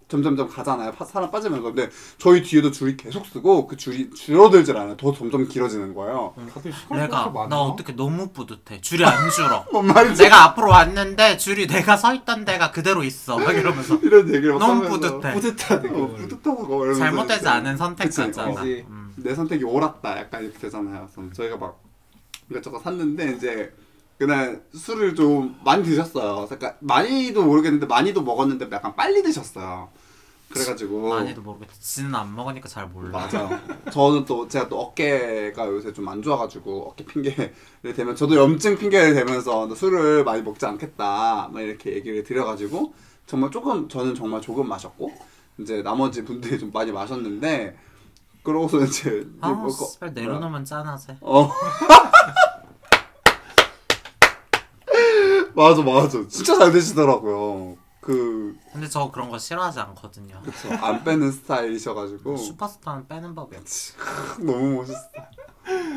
점점점 0.08 0.48
가잖아요. 0.48 0.92
파- 0.92 1.04
사람 1.04 1.30
빠지면 1.30 1.62
근데 1.62 1.90
저희 2.16 2.42
뒤에도 2.42 2.70
줄이 2.70 2.96
계속 2.96 3.26
쓰고 3.26 3.66
그 3.66 3.76
줄이 3.76 4.08
줄어들질 4.08 4.74
않아요. 4.76 4.96
더 4.96 5.12
점점 5.12 5.46
길어지는 5.46 5.92
거예요. 5.94 6.32
다들 6.54 6.72
시끄럽게 6.72 7.02
내가. 7.02 7.46
나 7.50 7.60
어떻게 7.60 7.92
너무 7.94 8.28
뿌듯해. 8.30 8.80
줄이 8.80 9.04
안 9.04 9.28
줄어. 9.30 9.66
뭔 9.72 9.86
말인지 9.88 10.22
내가 10.22 10.44
앞으로 10.44 10.70
왔는데 10.70 11.36
줄이 11.36 11.66
내가 11.66 11.98
서 11.98 12.14
있던 12.14 12.46
데가 12.46 12.70
그대로 12.70 13.02
있어. 13.04 13.36
막 13.38 13.52
이러면서 13.54 13.96
이런 14.02 14.28
얘기를 14.28 14.52
막 14.54 14.60
너무 14.60 14.84
하면서 14.86 15.18
뿌듯해. 15.18 15.34
뿌듯하대 15.34 15.88
어. 15.90 16.06
뿌듯하고 16.16 16.74
이러면서 16.84 16.98
잘못되지 17.00 17.40
이제 17.40 17.48
않은 17.48 17.76
선택 17.76 18.04
그치, 18.04 18.20
같잖아. 18.22 18.54
그치. 18.54 18.86
음. 18.88 19.12
내 19.16 19.34
선택이 19.34 19.64
옳았다 19.64 20.18
약간 20.20 20.44
이렇게 20.44 20.58
되잖아요. 20.58 21.08
그래서 21.14 21.32
저희가 21.34 21.56
막 21.58 21.82
이것저것 22.50 22.78
샀는데 22.78 23.32
이제 23.36 23.74
그날 24.18 24.62
술을 24.74 25.14
좀 25.14 25.56
많이 25.64 25.84
드셨어요. 25.84 26.46
그러니까 26.46 26.76
많이도 26.80 27.44
모르겠는데 27.44 27.86
많이도 27.86 28.22
먹었는데 28.22 28.68
약간 28.72 28.94
빨리 28.96 29.22
드셨어요. 29.22 29.88
그래가지고 30.50 31.10
많이도 31.10 31.42
모르겠다. 31.42 31.72
지는 31.78 32.14
안 32.14 32.34
먹으니까 32.34 32.68
잘 32.68 32.86
몰라. 32.88 33.10
맞아요. 33.30 33.60
저는 33.92 34.24
또 34.24 34.48
제가 34.48 34.68
또 34.68 34.80
어깨가 34.80 35.66
요새 35.68 35.92
좀 35.92 36.08
안 36.08 36.22
좋아가지고 36.22 36.88
어깨 36.90 37.04
핑계를 37.04 37.52
대면 37.94 38.16
저도 38.16 38.34
염증 38.34 38.78
핑계를 38.78 39.14
대면서 39.14 39.66
너 39.68 39.74
술을 39.74 40.24
많이 40.24 40.42
먹지 40.42 40.64
않겠다 40.66 41.50
막 41.52 41.60
이렇게 41.60 41.92
얘기를 41.94 42.24
드려가지고 42.24 42.94
정말 43.26 43.50
조금 43.50 43.88
저는 43.90 44.14
정말 44.14 44.40
조금 44.40 44.66
마셨고 44.68 45.12
이제 45.58 45.82
나머지 45.82 46.24
분들이 46.24 46.58
좀 46.58 46.70
많이 46.72 46.90
마셨는데 46.92 47.76
그러고서 48.42 48.80
이제 48.80 49.26
아, 49.42 49.50
뭐 49.50 49.68
내려놓으면 50.14 50.64
짠하지. 50.64 51.18
어 51.20 51.50
맞아 55.62 55.82
맞아 55.82 56.26
진짜 56.28 56.56
잘 56.56 56.72
드시더라고요 56.72 57.76
그 58.00 58.56
근데 58.72 58.88
저 58.88 59.10
그런 59.10 59.28
거 59.28 59.36
싫어하지 59.38 59.80
않거든요. 59.80 60.40
그쵸 60.42 60.72
안 60.80 61.04
빼는 61.04 61.30
스타일이셔가지고 61.30 62.36
슈퍼스타는 62.38 63.06
빼는 63.06 63.34
법이 63.34 63.56
없어. 63.56 63.94
너무 64.40 64.76
멋있어. 64.76 64.98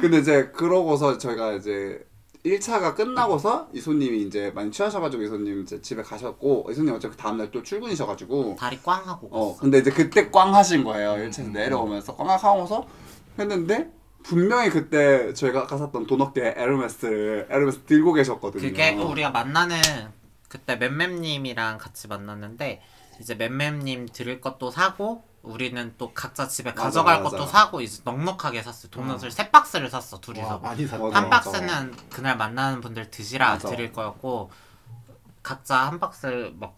근데 0.01 0.17
이제 0.17 0.51
그러고서 0.53 1.17
저희가 1.17 1.53
이제 1.53 2.05
1차가 2.45 2.95
끝나고서 2.95 3.69
이소님이 3.73 4.23
이제 4.23 4.51
많이 4.53 4.71
취하셔가지고 4.71 5.23
이소님 5.23 5.61
이제 5.61 5.79
집에 5.81 6.01
가셨고 6.01 6.67
이소님 6.71 6.95
어차피 6.95 7.15
다음날 7.15 7.51
또 7.51 7.61
출근이셔가지고 7.63 8.57
다리 8.59 8.81
꽝 8.81 9.07
하고 9.07 9.29
어 9.31 9.51
갔어. 9.51 9.61
근데 9.61 9.77
이제 9.77 9.91
그때 9.91 10.29
꽝 10.31 10.53
하신 10.53 10.83
거예요 10.83 11.11
1차에서 11.29 11.51
내려오면서 11.51 12.15
꽝 12.15 12.29
하고서 12.29 12.85
했는데 13.39 13.89
분명히 14.23 14.69
그때 14.69 15.33
저희가 15.33 15.61
아까 15.61 15.77
샀던 15.77 16.07
도넛계 16.07 16.53
에르메스를 16.57 17.47
에르메스 17.49 17.81
들고 17.85 18.13
계셨거든요 18.13 18.61
그게 18.61 18.91
우리가 18.95 19.29
만나는 19.31 19.77
그때 20.47 20.75
맴맴님이랑 20.75 21.77
같이 21.77 22.07
만났는데 22.07 22.81
이제 23.19 23.35
맴맴님 23.35 24.09
드릴 24.11 24.41
것도 24.41 24.71
사고 24.71 25.23
우리는 25.43 25.93
또 25.97 26.13
각자 26.13 26.47
집에 26.47 26.71
맞아, 26.71 26.83
가져갈 26.83 27.23
맞아. 27.23 27.37
것도 27.37 27.47
사고 27.47 27.81
이제 27.81 28.01
넉넉하게 28.05 28.61
샀어요. 28.61 28.91
도넛을 28.91 29.31
세 29.31 29.49
박스를 29.49 29.89
샀어 29.89 30.17
와, 30.17 30.21
둘이서. 30.21 30.59
많이 30.59 30.85
샀다. 30.85 31.03
맞아. 31.03 31.17
한 31.17 31.29
박스는 31.29 31.95
그날 32.11 32.37
만나는 32.37 32.81
분들 32.81 33.09
드시라 33.09 33.51
맞아. 33.51 33.69
드릴 33.69 33.91
거였고 33.91 34.51
각자 35.41 35.77
한 35.87 35.99
박스 35.99 36.51
막 36.59 36.75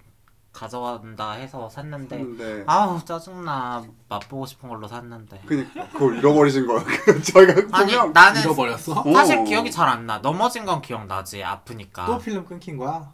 가져간다 0.54 1.32
해서 1.32 1.68
샀는데 1.70 2.16
했는데 2.18 2.64
아우 2.68 3.04
짜증나 3.04 3.84
맛보고 4.08 4.46
싶은 4.46 4.70
걸로 4.70 4.88
샀는데 4.88 5.42
그니까 5.46 5.88
그걸 5.90 6.18
잃어버리신 6.20 6.68
거예요 6.68 6.84
저희가 7.34 7.54
아니 7.72 7.88
분명 7.92 8.14
나는 8.14 8.42
잃어버렸어? 8.42 9.04
사실 9.14 9.40
어. 9.40 9.44
기억이 9.44 9.72
잘 9.72 9.90
안 9.90 10.06
나. 10.06 10.20
넘어진 10.20 10.66
건 10.66 10.82
기억나지 10.82 11.44
아프니까. 11.44 12.06
또 12.06 12.18
필름 12.18 12.46
끊긴 12.46 12.78
거야? 12.78 13.12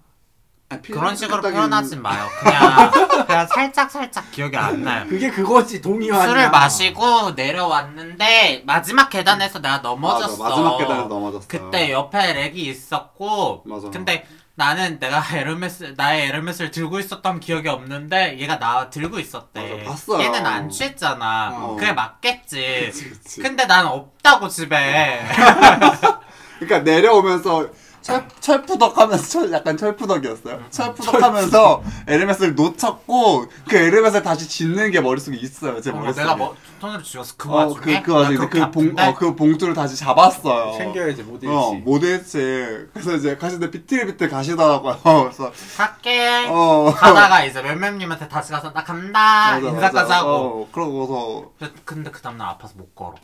아니, 0.70 0.82
그런 0.84 1.16
식으로 1.16 1.42
필름 1.42 1.56
표현하지 1.56 1.96
마요. 1.98 2.28
그냥 2.42 2.92
그냥 3.26 3.48
살짝 3.48 3.90
살짝 3.90 4.30
기억이 4.32 4.56
안 4.56 4.84
나요. 4.84 5.06
그게 5.10 5.32
그거지 5.32 5.82
동의와 5.82 6.28
술을 6.28 6.52
마시고 6.52 7.32
내려왔는데 7.32 8.64
마지막 8.66 9.10
계단에서 9.10 9.60
내가 9.60 9.80
넘어졌어. 9.80 10.38
맞아, 10.44 10.56
마지막 10.56 10.78
계단에서 10.78 11.08
넘어졌어 11.08 11.46
그때 11.48 11.92
옆에 11.92 12.34
렉이 12.34 12.62
있었고 12.68 13.64
맞아. 13.66 13.90
근데 13.90 14.28
나는 14.60 15.00
내가 15.00 15.24
에르메스 15.34 15.94
나의 15.96 16.28
에르메스를 16.28 16.70
들고 16.72 17.00
있었던 17.00 17.40
기억이 17.40 17.70
없는데 17.70 18.38
얘가 18.40 18.60
나 18.60 18.90
들고 18.90 19.18
있었대. 19.18 19.78
맞아, 19.78 19.90
봤어요. 19.90 20.22
얘는 20.22 20.46
안 20.46 20.70
취했잖아. 20.70 21.52
어. 21.54 21.76
그게 21.78 21.94
맞겠지. 21.94 22.88
그치, 22.88 23.10
그치. 23.10 23.42
근데 23.42 23.66
난 23.66 23.88
없다고 23.88 24.50
집에. 24.50 25.22
그러니까 26.60 26.80
내려오면서 26.80 27.70
철, 28.10 28.28
철푸덕 28.40 28.98
하면서 28.98 29.24
철, 29.28 29.52
약간 29.52 29.78
철푸덕이었어요. 29.78 30.60
철푸덕 30.70 31.22
하면서 31.22 31.84
에르메스를 32.08 32.56
놓쳤고 32.56 33.46
그 33.68 33.76
에르메스를 33.76 34.24
다시 34.24 34.48
짓는 34.50 34.92
게 34.92 35.00
머릿속에 35.02 35.38
있어요. 35.38 35.80
제 35.82 35.92
머릿속에. 35.92 36.22
내가 36.24 36.36
뭐 36.36 36.56
손으로 36.82 37.04
쥐었어 37.04 37.36
그 37.38 37.50
어, 37.50 37.56
와중에. 37.56 38.02
그, 38.02 38.04
그 38.04 38.14
와중에 38.14 38.38
나 38.38 38.44
그, 38.44 38.50
그렇게 38.50 38.72
봉, 38.72 38.84
아픈데? 38.86 39.04
어, 39.04 39.14
그 39.16 39.36
봉투를 39.36 39.74
다시 39.74 39.96
잡았어요. 39.96 40.78
챙겨야지 40.78 41.24
못 41.24 41.36
잃지. 41.36 41.48
어, 41.48 41.74
못 41.74 42.04
잃지. 42.04 42.88
그래서 42.94 43.16
이제 43.16 43.38
가시는데 43.38 43.72
비틀비틀 43.72 44.30
가시더라고요. 44.30 44.98
그래서, 45.04 45.52
갈게. 45.78 46.48
어. 46.50 46.92
가다가 46.96 47.44
이제 47.44 47.62
맴맴님한테 47.62 48.28
다시 48.28 48.52
가서 48.52 48.72
나 48.74 48.84
간다 48.84 49.54
맞아, 49.56 49.68
인사까지 49.68 49.96
맞아. 49.96 50.18
하고. 50.18 50.30
어, 50.30 50.68
그러고서, 50.72 51.52
근데 51.86 52.10
그 52.10 52.22
다음날 52.22 52.48
아파서 52.50 52.74
못 52.78 52.96
걸어. 52.96 53.16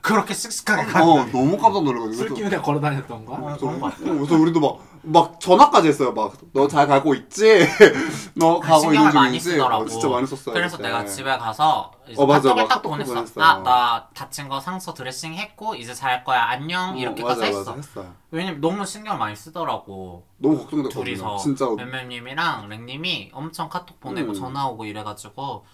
그렇게 0.00 0.34
씩씩하게 0.34 0.82
어, 0.82 0.86
갔는데. 0.86 1.32
너무 1.32 1.56
깜짝 1.56 1.84
놀라거든요. 1.84 2.12
술 2.16 2.26
그래서- 2.28 2.34
기운에 2.34 2.56
걸어 2.62 2.80
다녔던 2.80 3.24
거야? 3.24 3.38
어, 3.38 3.56
같아. 3.56 3.70
어, 3.70 3.88
그래서 4.00 4.34
우리도 4.34 4.58
막, 4.60 4.78
막 5.02 5.38
전화까지 5.40 5.88
했어요. 5.88 6.12
막, 6.12 6.32
너 6.52 6.66
잘 6.66 6.88
가고 6.88 7.14
있지? 7.14 7.60
너 8.34 8.58
가고 8.58 8.86
있는 8.86 8.94
신경을 8.94 9.12
많이 9.12 9.30
중이지? 9.40 9.50
쓰더라고. 9.50 9.84
어, 9.84 9.86
진짜 9.86 10.08
많이 10.08 10.26
썼어요. 10.26 10.54
그래서 10.54 10.76
그때. 10.76 10.88
내가 10.88 11.04
집에 11.06 11.38
가서 11.38 11.92
이제 12.08 12.20
어, 12.20 12.26
맞아, 12.26 12.48
카톡을 12.48 12.62
막딱 12.64 12.82
보냈어. 12.82 13.14
보냈어요. 13.14 13.44
나, 13.44 13.62
나 13.62 14.08
다친 14.12 14.48
거 14.48 14.58
상처 14.58 14.92
드레싱 14.92 15.34
했고 15.34 15.74
이제 15.76 15.94
잘 15.94 16.24
거야 16.24 16.42
안녕 16.46 16.94
어, 16.94 16.96
이렇게까지 16.96 17.40
맞아, 17.40 17.44
했어. 17.46 17.58
맞아, 17.60 17.72
했어요. 17.74 18.12
왜냐면 18.32 18.60
너무 18.60 18.84
신경 18.84 19.18
많이 19.18 19.36
쓰더라고. 19.36 20.24
너무 20.38 20.58
걱정됐거든요. 20.58 21.04
둘이서 21.04 21.36
진짜 21.36 21.66
맴맴님이랑 21.76 22.68
랭님이 22.68 23.30
엄청 23.34 23.68
카톡 23.68 24.00
보내고 24.00 24.30
음. 24.30 24.34
전화 24.34 24.66
오고 24.66 24.84
이래가지고 24.84 25.64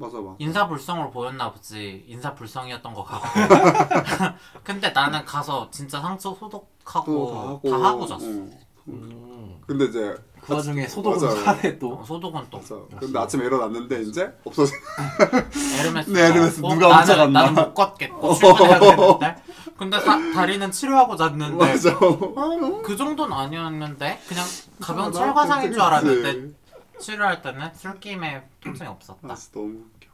맞아 0.00 0.16
맞아. 0.18 0.34
인사불성으로 0.38 1.10
보였나 1.10 1.52
보지 1.52 2.04
인사불성이었던 2.08 2.94
거 2.94 3.04
같고 3.04 3.28
근데 4.64 4.88
나는 4.90 5.24
가서 5.26 5.68
진짜 5.70 6.00
상처 6.00 6.34
소독하고 6.34 7.60
다 7.68 7.76
하고, 7.76 8.06
잤어 8.06 8.18
응. 8.22 8.50
음. 8.88 9.60
근데 9.66 9.84
이제 9.84 10.16
그 10.40 10.54
와중에 10.54 10.88
소독은 10.88 11.20
맞아요. 11.28 11.44
사대 11.44 11.78
또. 11.78 11.92
어, 11.96 12.04
소독은 12.04 12.46
또 12.50 12.56
맞아. 12.58 12.74
근데 12.98 13.18
아침에 13.18 13.44
일어났는데 13.44 14.02
이제 14.02 14.32
없어져. 14.44 14.72
에르메스 15.80 16.10
네, 16.10 16.20
에르메스 16.28 16.62
고 16.62 16.68
누가 16.74 16.88
나는, 16.88 17.00
훔쳐갔나? 17.02 17.42
나는 17.42 17.54
못 17.62 17.74
걷겠고 17.74 18.34
출근해야 18.34 18.80
되는데 18.80 19.36
근데 19.78 20.00
사, 20.00 20.18
다리는 20.32 20.70
치료하고 20.72 21.16
잤는데 21.16 21.54
맞아. 21.56 21.90
어, 22.00 22.82
그 22.82 22.96
정도는 22.96 23.32
아니었는데 23.36 24.20
그냥 24.26 24.44
가벼운 24.80 25.10
이상하다. 25.10 25.34
철과상인 25.34 25.72
줄 25.72 25.80
알았는데 25.82 26.32
그 26.32 26.56
치. 27.00 27.06
치료할 27.12 27.42
때는 27.42 27.74
술김에 27.74 28.42
통증이 28.62 28.88
없었다 28.88 29.20
아 29.30 29.34
진짜 29.34 29.58
너무 29.60 29.72
웃겨. 29.74 30.10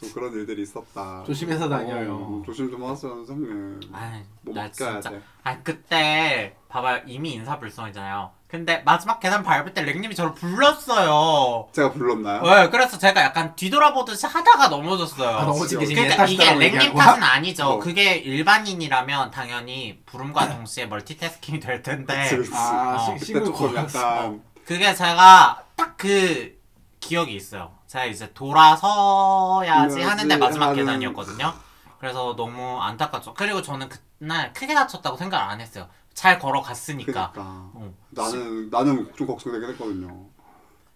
좀 0.00 0.10
그런 0.14 0.32
일들이 0.32 0.62
있었다. 0.62 1.22
조심해서 1.26 1.68
다녀요. 1.68 2.14
어, 2.14 2.42
조심 2.46 2.70
좀 2.70 2.82
하세요 2.84 3.14
선생님. 3.26 3.80
아이 3.92 4.22
뭐 4.40 4.54
나 4.54 4.62
맡겨야 4.62 4.92
진짜 5.00 5.10
돼. 5.10 5.20
아 5.42 5.58
그때 5.62 6.56
봐봐요 6.68 7.02
이미 7.06 7.34
인사불성이잖아요 7.34 8.30
근데 8.48 8.82
마지막 8.86 9.20
계단 9.20 9.42
밟을 9.42 9.74
때 9.74 9.82
랭님이 9.82 10.14
저를 10.14 10.32
불렀어요 10.34 11.68
제가 11.72 11.92
불렀나요? 11.92 12.42
네, 12.42 12.70
그래서 12.70 12.96
제가 12.98 13.20
약간 13.20 13.54
뒤돌아보듯이 13.56 14.26
하다가 14.26 14.68
넘어졌어요 14.68 15.28
아, 15.28 15.44
넘어진 15.44 15.78
게 15.80 15.86
지금 15.86 16.02
그러니까 16.04 16.24
이게 16.26 16.36
탓이라고 16.44 16.60
랭님? 16.60 16.94
탓은 16.94 17.22
아니죠. 17.22 17.64
어. 17.66 17.78
그게 17.78 18.14
일반인이라면 18.16 19.30
당연히 19.32 20.00
부름과 20.06 20.48
동시에 20.56 20.86
멀티태스킹이 20.86 21.60
될 21.60 21.82
텐데 21.82 22.22
그치, 22.22 22.36
그치. 22.36 22.50
아, 22.54 22.96
어, 23.10 23.18
시- 23.18 23.32
그때 23.32 23.44
조금. 23.44 23.76
약간 23.76 24.42
그게 24.66 24.94
제가 24.94 25.64
딱 25.76 25.94
그 25.96 26.60
기억이 27.00 27.34
있어요. 27.34 27.72
제가 27.86 28.04
이제 28.06 28.32
돌아서야지 28.34 29.94
그래야지 29.94 30.02
하는데 30.02 30.36
마지막 30.36 30.68
하는- 30.70 30.74
계단이었거든요. 30.76 31.52
그래서 31.98 32.34
너무 32.36 32.80
안타깝죠. 32.82 33.34
그리고 33.34 33.62
저는 33.62 33.88
그날 34.18 34.52
크게 34.52 34.74
다쳤다고 34.74 35.16
생각을 35.16 35.46
안 35.48 35.60
했어요. 35.60 35.88
잘 36.12 36.38
걸어갔으니까. 36.38 37.32
그니까 37.32 37.70
어. 37.74 37.94
나는 38.10 38.68
나는 38.70 39.12
좀 39.16 39.26
걱정되긴 39.26 39.70
했거든요. 39.70 40.26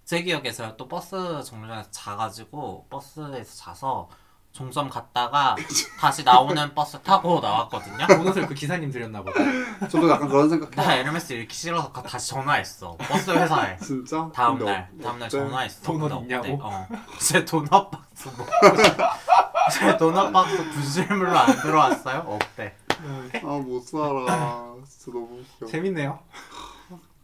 제 0.04 0.22
기억에서 0.22 0.76
또 0.76 0.88
버스 0.88 1.42
정류장에서 1.42 1.90
자가지고 1.90 2.87
버스에서 2.90 3.57
자서 3.57 4.09
종점 4.53 4.89
갔다가 4.89 5.55
다시 6.01 6.25
나오는 6.25 6.57
버스 6.75 6.99
타고 7.03 7.39
나왔거든요. 7.41 8.07
보너스를 8.09 8.49
그 8.49 8.55
기사님 8.55 8.91
드렸나 8.91 9.23
보다. 9.23 9.39
저도 9.89 10.09
약간 10.11 10.29
그런 10.29 10.49
생각. 10.49 10.71
나 10.73 10.95
에르메스 10.95 11.33
잃기 11.35 11.55
싫어서 11.55 11.93
가- 11.93 12.03
다시 12.03 12.31
전화했어. 12.31 12.97
버스 12.99 13.31
회사에. 13.31 13.77
진짜? 13.79 14.29
다음 14.35 14.59
근데 14.59 14.73
날 14.73 14.91
어- 14.99 15.03
다음 15.03 15.19
날? 15.21 15.29
전화했어. 15.29 15.93
근데 15.93 16.15
있냐고? 16.23 16.45
어때? 16.55 16.59
어. 16.61 16.89
제 17.21 17.45
도넛 17.45 17.91
박스 17.91 18.29
뭐. 18.37 18.47
제 19.73 19.97
도넛 19.97 20.33
박스 20.33 20.57
분실물로 20.71 21.39
안 21.39 21.47
들어왔어요? 21.61 22.25
없대. 22.27 22.75
아 23.45 23.47
못 23.47 23.81
살아. 23.85 24.75
진짜 24.89 25.13
너무 25.13 25.41
웃겨. 25.61 25.67
재밌네요. 25.71 26.19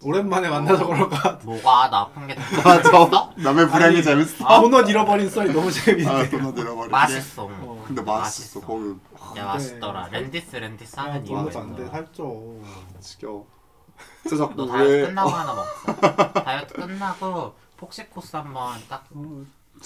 오랜만에 0.04 0.48
만나서 0.50 0.86
그럴까. 0.86 1.38
뭐가 1.44 1.88
나쁜 1.90 2.26
게 2.26 2.34
맞아. 2.34 2.82
됐어? 2.82 3.32
남의 3.36 3.68
불행이 3.68 3.94
아니, 3.96 4.02
재밌어. 4.02 4.44
아, 4.46 4.60
도넛 4.60 4.88
잃어버린 4.88 5.28
썰이 5.30 5.52
너무 5.52 5.70
재밌네. 5.72 6.08
아 6.10 6.28
도넛 6.28 6.58
잃어버린 6.58 6.82
게. 6.84 6.88
맛있어. 6.88 7.44
어. 7.50 7.84
근데 7.86 8.02
맛있어. 8.02 8.60
맛있어. 8.60 8.60
거기 8.60 9.38
야 9.38 9.44
맛있더라. 9.46 10.08
랜디스 10.12 10.56
랜디스 10.56 11.00
하는 11.00 11.12
아, 11.14 11.16
이유가 11.18 11.50
도넛 11.50 11.56
안 11.56 11.76
돼. 11.76 11.82
있어. 11.84 11.90
살쪄. 11.92 12.34
지겨워. 13.00 13.46
진짜 14.22 14.36
자꾸 14.36 14.54
너 14.56 14.66
다이어트 14.66 14.90
왜 14.92 15.06
끝나고 15.06 15.28
어, 15.28 15.32
하나 15.32 15.54
먹자. 15.54 16.32
다이어트 16.44 16.74
끝나고 16.74 17.54
폭식 17.76 18.10
코스 18.10 18.36
한번 18.36 18.78
딱 18.88 19.08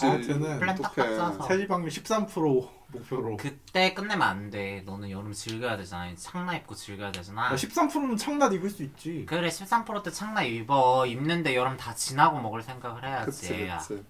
다이어트는 0.07 0.59
플랜 0.59 0.77
딱딱 0.77 0.93
어떡해. 0.99 1.17
짜서. 1.17 1.49
체지방률 1.49 1.91
13% 1.91 2.69
목표로. 2.91 3.37
그때 3.37 3.93
끝내면 3.95 4.23
안 4.27 4.51
돼. 4.51 4.83
너는 4.87 5.11
여름 5.11 5.33
즐겨야 5.33 5.77
되잖아. 5.77 6.15
창나 6.17 6.57
입고 6.57 6.75
즐겨야 6.75 7.13
되잖아. 7.13 7.55
13%는 7.55 8.17
창나 8.17 8.53
입을 8.55 8.71
수 8.71 8.83
있지. 8.83 9.27
그래 9.29 9.49
13%때 9.49 10.11
창나 10.11 10.43
입어. 10.43 11.07
입는데 11.07 11.55
여름 11.55 11.77
다 11.77 11.95
지나고 11.95 12.41
먹을 12.41 12.63
생각을 12.63 13.05
해야지. 13.07 13.27
그치 13.27 13.69
그치. 13.89 14.05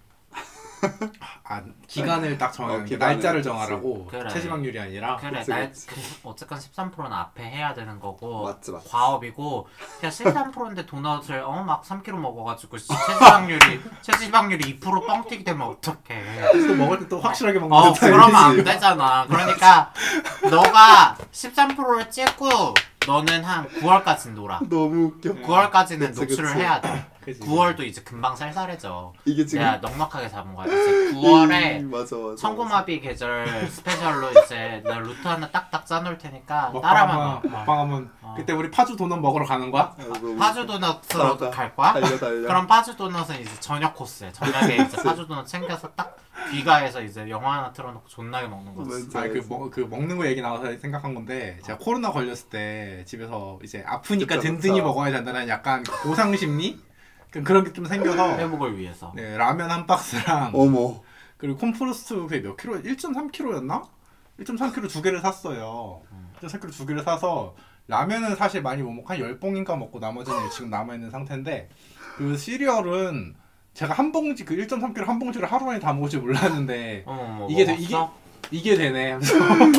아 1.43 1.61
기간을 1.87 2.37
딱 2.37 2.51
정하는 2.51 2.81
어, 2.91 2.97
날짜를. 2.97 3.41
정하라고 3.41 4.05
그래. 4.07 4.29
체지방률이 4.29 4.79
아니라 4.79 5.15
그래 5.17 5.39
그치, 5.39 5.49
날 5.51 5.69
그치. 5.69 5.87
그, 5.87 5.95
어쨌건 6.23 6.59
13%는 6.59 7.11
앞에 7.11 7.43
해야 7.43 7.73
되는 7.73 7.99
거고 7.99 8.43
맞지, 8.45 8.71
맞지. 8.71 8.89
과업이고 8.89 9.67
그냥 9.99 10.11
13%인데 10.11 10.85
도넛을 10.85 11.41
어 11.45 11.63
막 11.63 11.83
3kg 11.83 12.11
먹어가지고 12.13 12.77
씨, 12.77 12.87
체지방률이 12.87 13.81
체지방률이 14.01 14.79
2%뻥 14.79 15.27
튀기 15.27 15.43
되면 15.43 15.67
어떡해 15.67 16.51
또 16.67 16.75
먹을 16.75 16.99
때 16.99 17.09
또 17.09 17.19
확실하게 17.19 17.59
먹는 17.59 17.75
어. 17.75 17.93
그러면 17.99 18.35
안 18.35 18.63
되잖아 18.63 19.25
그러니까 19.27 19.91
너가 20.49 21.17
13%를 21.31 22.09
찍고 22.11 22.47
너는 23.07 23.43
한 23.43 23.67
9월까지 23.67 24.29
놀아 24.33 24.59
너무 24.69 25.05
웃겨. 25.05 25.33
9월까지는 25.33 25.99
그치, 26.13 26.19
노출을 26.21 26.49
그치. 26.49 26.59
해야 26.59 26.79
돼 26.81 27.05
그치. 27.23 27.39
9월도 27.41 27.81
이제 27.81 28.01
금방 28.01 28.35
쌀쌀해져 28.35 29.13
이게 29.25 29.45
지금 29.45 29.63
내가 29.65 29.77
넉넉하게 29.77 30.29
잡은 30.29 30.53
거야 30.55 30.67
이제 30.67 30.75
9월에 31.13 31.79
음, 31.81 31.91
맞아 31.91 32.15
맞아. 32.15 32.35
청고마비 32.37 33.01
계절 33.01 33.67
스페셜로 33.69 34.31
이제 34.31 34.81
나 34.85 34.99
루트 34.99 35.27
하나 35.27 35.49
딱딱 35.49 35.85
짜놓을 35.85 36.17
테니까 36.17 36.71
따라만 36.81 37.15
먹방하면. 37.17 37.51
먹방하면 37.51 38.11
어. 38.21 38.33
그때 38.37 38.53
우리 38.53 38.71
파주 38.71 38.95
도넛 38.95 39.19
먹으러 39.19 39.45
가는 39.45 39.69
거야? 39.69 39.93
너무 39.97 40.37
파주 40.37 40.65
도넛으로 40.65 41.23
맞아. 41.35 41.49
갈 41.49 41.75
거야? 41.75 41.93
달려 41.93 42.17
달려. 42.17 42.47
그럼 42.47 42.67
파주 42.67 42.95
도넛은 42.95 43.41
이제 43.41 43.51
저녁 43.59 43.95
코스야. 43.95 44.31
저녁에 44.31 44.77
이제 44.77 44.97
파주 45.03 45.27
도넛 45.27 45.45
챙겨서 45.45 45.89
딱 45.95 46.15
귀가해서 46.51 47.01
이제 47.01 47.29
영화 47.29 47.57
하나 47.57 47.73
틀어놓고 47.73 48.07
존나게 48.07 48.47
먹는 48.47 48.73
거지. 48.73 49.17
아니 49.17 49.33
그, 49.33 49.45
먹, 49.49 49.69
그 49.69 49.81
먹는 49.81 50.17
거 50.17 50.25
얘기 50.25 50.41
나와서 50.41 50.75
생각한 50.77 51.13
건데 51.13 51.59
제가 51.63 51.77
코로나 51.77 52.11
걸렸을 52.11 52.49
때 52.49 53.03
집에서 53.05 53.59
이제 53.63 53.83
아프니까 53.85 54.37
그쵸, 54.37 54.47
든든히 54.47 54.75
그쵸. 54.75 54.85
먹어야 54.85 55.11
된다는 55.11 55.47
약간 55.49 55.83
보상 56.03 56.35
심리 56.37 56.79
그- 57.31 57.43
그런 57.43 57.63
게 57.63 57.71
좀 57.73 57.85
생겨서 57.85 58.37
회복을 58.37 58.77
위해서. 58.77 59.11
네, 59.15 59.37
라면 59.37 59.69
한 59.71 59.85
박스랑 59.85 60.51
어머. 60.53 61.01
그리고 61.37 61.57
콤프로스트 61.57 62.15
그게 62.15 62.41
몇 62.41 62.57
킬로? 62.57 62.81
1.3킬로였나? 62.81 63.83
1.3킬로 64.39 64.89
두 64.89 65.01
개를 65.01 65.21
샀어요. 65.21 66.01
1.3킬로 66.41 66.71
두 66.71 66.85
개를 66.85 67.03
사서 67.03 67.55
라면은 67.87 68.35
사실 68.35 68.61
많이 68.61 68.81
못 68.83 68.91
먹고 68.91 69.09
한 69.09 69.17
10봉인가 69.19 69.77
먹고 69.77 69.99
나머지는 69.99 70.49
지금 70.51 70.69
남아 70.69 70.93
있는 70.95 71.09
상태인데 71.11 71.69
그 72.17 72.37
시리얼은 72.37 73.35
제가 73.73 73.93
한 73.93 74.11
봉지 74.11 74.43
그 74.45 74.55
1.3킬로 74.55 75.05
한 75.05 75.17
봉지를 75.19 75.51
하루 75.51 75.65
만에 75.65 75.79
다 75.79 75.93
먹을 75.93 76.09
줄 76.09 76.21
몰랐는데 76.21 77.03
어머 77.05 77.23
뭐 77.23 77.47
이게 77.49 77.65
돼- 77.65 77.73
먹었어? 77.73 78.13
이게 78.51 78.75
되네 78.75 79.11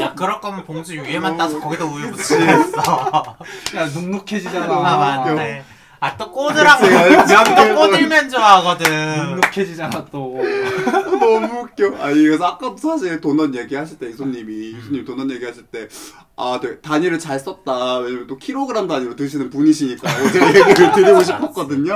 야 0.01 0.15
그럴 0.15 0.41
거면 0.41 0.65
봉지 0.65 0.97
위에만 1.01 1.37
따서 1.37 1.59
거기다 1.61 1.85
우유 1.85 2.11
붙이겠어. 2.13 3.37
야 3.77 3.87
눅눅해지잖아 3.95 4.73
아 4.75 4.97
맞네. 5.25 5.63
아 6.03 6.17
또 6.17 6.31
꼬들하고 6.33 6.81
그치, 6.87 7.17
그치. 7.17 7.33
난또 7.35 7.75
꼬들면 7.77 8.31
좋아하거든. 8.31 8.91
눅눅해지잖아 9.35 10.07
또 10.11 10.39
너무 11.21 11.61
웃겨. 11.61 11.95
아 12.03 12.11
이거 12.11 12.43
아까 12.47 12.75
사실 12.79 13.21
도넛 13.21 13.55
얘기하실 13.55 13.99
때 13.99 14.09
이소님이 14.09 14.71
이소님 14.79 15.05
도넛 15.05 15.31
얘기하실 15.31 15.65
때아 15.67 16.59
네, 16.61 16.79
단위를 16.81 17.19
잘 17.19 17.39
썼다. 17.39 17.99
왜냐면 17.99 18.27
또 18.27 18.39
킬로그램 18.39 18.89
단위로 18.89 19.15
드시는 19.15 19.51
분이시니까 19.51 20.09
어제 20.25 20.41
얘기를 20.47 20.93
드리고 20.93 21.23
싶었거든요. 21.23 21.95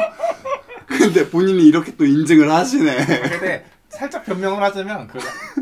근데 0.87 1.29
본인이 1.31 1.67
이렇게 1.67 1.97
또 1.97 2.05
인증을 2.05 2.53
하시네. 2.53 3.07
근데 3.07 3.65
살짝 3.97 4.25
변명을 4.25 4.63
하자면 4.63 5.07
그 5.09 5.19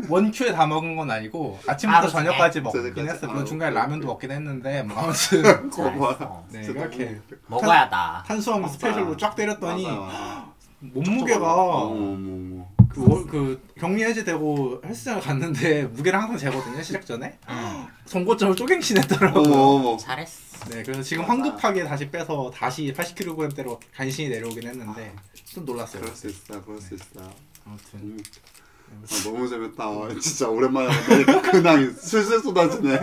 원큐에 0.09 0.51
다 0.51 0.65
먹은 0.65 0.95
건 0.95 1.09
아니고 1.11 1.59
아침부터 1.67 2.01
중에? 2.01 2.11
저녁까지 2.11 2.61
먹긴 2.61 2.81
저녁까지? 2.81 3.09
했어. 3.09 3.27
아, 3.27 3.29
물론 3.31 3.45
중간에 3.45 3.71
오케이, 3.71 3.81
라면도. 3.81 4.07
먹긴 4.07 4.31
했는데 4.31 4.83
뭐 4.83 4.97
아무튼 4.97 5.43
잘했어. 5.71 6.45
네 6.51 6.61
진짜 6.63 6.79
이렇게 6.81 7.05
너무 7.05 7.17
웃겨. 7.17 7.35
먹어야 7.47 7.89
다. 7.89 8.23
탄수화물 8.27 8.69
스페셜로 8.69 9.17
쫙 9.17 9.35
때렸더니 9.35 9.83
맞아, 9.85 9.99
맞아. 9.99 10.53
몸무게가 10.79 11.53
어머 11.53 11.71
어머 11.85 12.05
어머. 12.33 12.67
그, 12.89 13.09
월- 13.09 13.25
그 13.25 13.61
격리 13.79 14.03
해제되고 14.03 14.81
헬스장을 14.85 15.21
갔는데 15.21 15.83
무게를 15.93 16.19
항상 16.21 16.37
재거든요 16.37 16.83
시작 16.83 17.05
전에 17.05 17.39
응. 17.49 17.87
송곳점을 18.05 18.55
쪼갱신 18.55 18.97
했더라고요. 18.97 19.43
어머 19.53 19.63
어머. 19.89 19.97
잘했어. 19.97 20.43
네 20.69 20.83
그래서 20.83 21.01
지금 21.01 21.23
맞아. 21.23 21.33
황급하게 21.33 21.83
다시 21.85 22.09
빼서 22.11 22.51
다시 22.53 22.93
80kg대로 22.95 23.79
간신히 23.95 24.29
내려오긴 24.29 24.67
했는데 24.67 25.13
좀 25.45 25.65
놀랐어요. 25.65 26.01
그럴 26.01 26.15
수 26.15 26.27
있어. 26.27 26.61
그럴 26.63 26.79
수 26.81 26.93
있어. 26.95 27.21
아무튼. 27.65 28.17
아, 28.91 29.23
너무 29.23 29.47
재밌다. 29.47 29.89
진짜 30.19 30.47
오랜만에 30.47 30.89
근황이 31.51 31.89
슬슬 31.91 32.39
쏟아지네. 32.39 32.99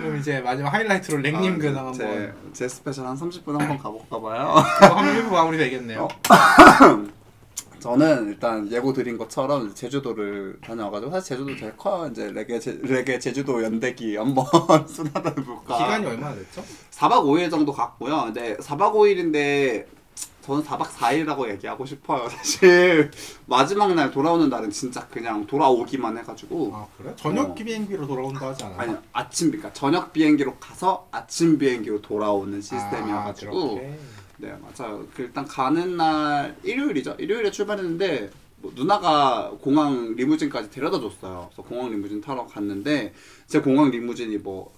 그럼 0.00 0.16
이제 0.18 0.40
마지막 0.40 0.72
하이라이트로 0.74 1.18
랭님 1.22 1.54
아, 1.54 1.58
근황 1.58 1.92
제, 1.92 2.04
한번 2.04 2.52
제 2.52 2.68
special 2.68 3.06
한 3.06 3.16
30분 3.16 3.58
한번 3.58 3.78
가볼까 3.78 4.20
봐요. 4.20 4.54
한번 4.80 5.16
일부 5.16 5.30
마무리 5.30 5.56
되겠네요. 5.56 6.04
어? 6.04 6.08
저는 7.80 8.28
일단 8.28 8.70
예고 8.72 8.92
드린 8.94 9.18
것처럼 9.18 9.74
제주도를 9.74 10.58
다녀와가지고 10.62 11.10
사실 11.12 11.36
제주도 11.36 11.54
되게 11.54 11.72
커요. 11.76 12.08
이제 12.10 12.30
레게 12.32 12.58
제, 12.58 12.78
레게 12.82 13.18
제주도 13.18 13.62
연대기 13.62 14.16
한번 14.16 14.44
순하다볼까. 14.88 15.76
기간이 15.78 16.06
얼마나 16.06 16.34
됐죠? 16.34 16.64
4박 16.92 17.24
5일 17.24 17.50
정도 17.50 17.72
갔고요. 17.72 18.24
근데 18.24 18.56
4박 18.56 18.92
5일인데 18.94 19.84
저는 20.44 20.62
4박 20.62 20.82
4일이라고 20.88 21.48
얘기하고 21.52 21.86
싶어요. 21.86 22.28
사실 22.28 23.10
마지막 23.46 23.94
날 23.94 24.10
돌아오는 24.10 24.50
날은 24.50 24.70
진짜 24.70 25.08
그냥 25.08 25.46
돌아오기만 25.46 26.18
해가지고 26.18 26.70
아 26.74 26.86
그래? 26.98 27.14
저녁 27.16 27.50
어. 27.50 27.54
비행기로 27.54 28.06
돌아온다 28.06 28.48
하지 28.48 28.64
않았나? 28.64 28.82
아니 28.82 28.96
아침 29.14 29.50
그러니까 29.50 29.72
저녁 29.72 30.12
비행기로 30.12 30.56
가서 30.56 31.08
아침 31.10 31.56
비행기로 31.56 32.02
돌아오는 32.02 32.58
아, 32.58 32.60
시스템이어가지고 32.60 33.74
그렇게. 33.74 33.98
네 34.36 34.54
맞아요. 34.60 35.06
그 35.14 35.22
일단 35.22 35.46
가는 35.46 35.96
날 35.96 36.54
일요일이죠. 36.62 37.16
일요일에 37.18 37.50
출발했는데 37.50 38.30
뭐 38.58 38.72
누나가 38.74 39.50
공항 39.62 40.14
리무진까지 40.14 40.70
데려다 40.70 41.00
줬어요. 41.00 41.48
그래서 41.54 41.62
공항 41.66 41.90
리무진 41.90 42.20
타러 42.20 42.44
갔는데 42.46 43.14
제 43.46 43.60
공항 43.60 43.90
리무진이 43.90 44.38
뭐, 44.38 44.74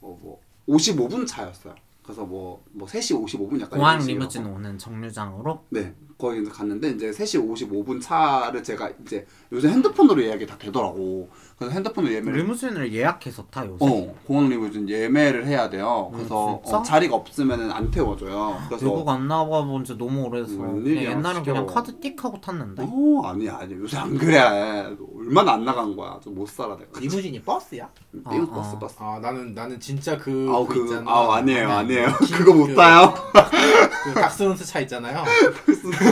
뭐, 0.00 0.16
뭐 0.22 0.40
55분 0.68 1.26
차였어요. 1.26 1.74
그래서 2.08 2.24
뭐, 2.24 2.64
뭐 2.72 2.88
3시 2.88 3.22
55분 3.22 3.60
약간 3.60 3.78
공항. 3.78 3.98
리무진 3.98 4.46
오는 4.46 4.78
정류장으로 4.78 5.66
네, 5.68 5.94
거기 6.18 6.44
갔는데 6.44 6.90
이제 6.90 7.10
3시 7.10 7.40
55분 7.48 8.00
차를 8.02 8.62
제가 8.64 8.90
이제 9.04 9.24
요새 9.52 9.68
핸드폰으로 9.68 10.20
예약이 10.22 10.46
다 10.46 10.56
되더라고. 10.58 11.28
그래서 11.56 11.72
핸드폰으로 11.74 12.12
예매를 12.12 12.40
리무진을 12.40 12.92
예약해서 12.92 13.44
타 13.50 13.64
요새. 13.66 13.84
어, 13.84 14.14
공항 14.26 14.48
리무진 14.48 14.88
예매를 14.88 15.46
해야 15.46 15.70
돼요. 15.70 16.10
그래서 16.12 16.54
음, 16.56 16.58
진짜? 16.64 16.78
어, 16.78 16.82
자리가 16.82 17.14
없으면은 17.16 17.70
안 17.70 17.90
태워줘요. 17.90 18.58
그래서 18.68 18.86
외국 18.86 19.08
안 19.08 19.26
나가 19.28 19.64
본 19.64 19.84
지 19.84 19.96
너무 19.96 20.24
오래돼서 20.24 20.54
옛날엔 20.84 21.42
그냥. 21.44 21.66
카드 21.66 21.98
띡 22.00 22.20
하고 22.20 22.40
탔는데 22.40 22.82
어, 22.84 23.22
아니야, 23.24 23.58
아니야. 23.60 23.78
요새 23.78 23.96
안 23.96 24.18
그래. 24.18 24.38
얼마나 25.16 25.52
안 25.52 25.64
나간 25.64 25.94
거야. 25.96 26.18
좀 26.22 26.34
못 26.34 26.48
살아 26.48 26.76
내가. 26.76 26.98
리무진이 27.00 27.42
버스야? 27.42 27.88
아, 28.24 28.30
띄우 28.30 28.42
아. 28.42 28.54
버스 28.54 28.78
버스. 28.78 28.96
아 28.98 29.18
나는 29.20 29.54
나는 29.54 29.78
진짜 29.80 30.16
그 30.18 30.48
아우 30.50 30.66
그 30.66 30.74
그, 30.74 30.84
있잖아. 30.84 31.10
아우 31.10 31.30
아니에요, 31.30 31.68
아니, 31.70 31.96
아니에요. 31.98 32.18
긴 32.26 32.36
그거 32.38 32.54
못 32.54 32.66
그- 32.66 32.74
타요. 32.74 33.14
그 34.04 34.14
닥스런스 34.20 34.64
차 34.64 34.80
있잖아요. 34.80 35.24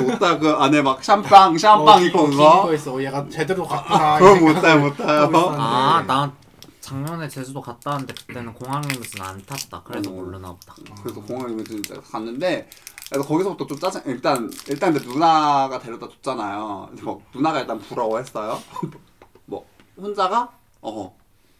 그거 0.00 0.12
못 0.12 0.18
타. 0.18 0.38
그 0.38 0.50
안에 0.50 0.82
막 0.82 1.02
샴빵, 1.02 1.56
샴빵 1.58 1.88
어, 1.88 2.00
있고 2.02 2.28
긴거 2.28 2.62
그거. 2.62 2.74
있어. 2.74 2.94
어, 2.94 3.02
얘가 3.02 3.26
제대로 3.28 3.66
갔구나. 3.66 4.18
그거 4.18 4.36
이못 4.36 4.62
타요, 4.62 4.78
못 4.80 4.96
타요. 4.96 5.26
있었는데. 5.28 5.38
아나 5.62 6.32
작년에 6.80 7.28
제주도 7.28 7.60
갔다 7.60 7.90
왔는데 7.90 8.14
그때는 8.14 8.52
공항 8.54 8.80
리무진 8.82 9.20
안 9.20 9.42
탔다 9.44 9.82
그래서 9.84 10.08
어. 10.08 10.12
모르나 10.12 10.48
보다 10.52 10.74
그래서 11.02 11.20
공항 11.20 11.48
리무진 11.48 11.78
이제 11.80 12.00
갔는데 12.12 12.68
그래서 13.10 13.26
거기서부터 13.26 13.66
좀 13.66 13.78
짜증 13.80 14.02
일단 14.06 14.48
일단 14.68 14.92
근데 14.92 15.06
누나가 15.08 15.78
데려다 15.80 16.06
줬잖아요. 16.08 16.90
뭐 17.02 17.20
누나가 17.34 17.60
일단 17.60 17.78
부러워했어요. 17.80 18.60
뭐 19.46 19.64
혼자가 19.96 20.48
어 20.80 21.12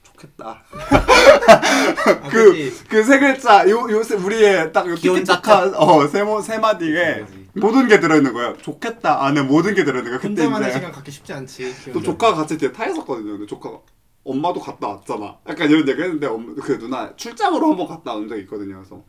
좋겠다. 0.05 0.63
아, 0.71 2.29
그 2.31 2.53
그치. 2.53 2.85
그세 2.85 3.19
글자 3.19 3.69
요 3.69 3.87
요새 3.91 4.15
우리의 4.15 4.73
딱요 4.73 4.95
기혼자카. 4.95 5.65
티키타카 5.65 5.79
어세 5.85 6.23
세 6.43 6.59
마디에 6.59 7.25
그치. 7.25 7.46
모든 7.61 7.89
게 7.89 8.01
들어있는 8.01 8.33
거예요. 8.33 8.57
좋겠다 8.59 9.25
안에 9.25 9.43
모든 9.43 9.75
게 9.75 9.85
들어있는 9.85 10.11
거야. 10.11 10.21
그때 10.21 10.43
혼자만의 10.43 10.69
이제 10.69 10.79
시간 10.79 10.93
갖기 10.93 11.11
쉽지 11.11 11.33
않지. 11.33 11.93
또 11.93 12.03
조카가 12.03 12.35
같이 12.37 12.59
뒤에 12.59 12.73
타 12.73 12.87
있었거든요. 12.87 13.33
근데 13.33 13.47
조카가 13.47 13.81
엄마도 14.25 14.61
갔다 14.61 14.89
왔잖아. 14.89 15.39
약간 15.49 15.71
이런 15.71 15.89
얘기 15.89 16.03
했는데 16.03 16.27
엄, 16.27 16.55
그 16.57 16.79
누나 16.79 17.15
출장으로 17.17 17.71
한번 17.71 17.87
갔다 17.87 18.15
온 18.15 18.29
적이 18.29 18.43
있거든요. 18.43 18.77
그래서 18.77 19.03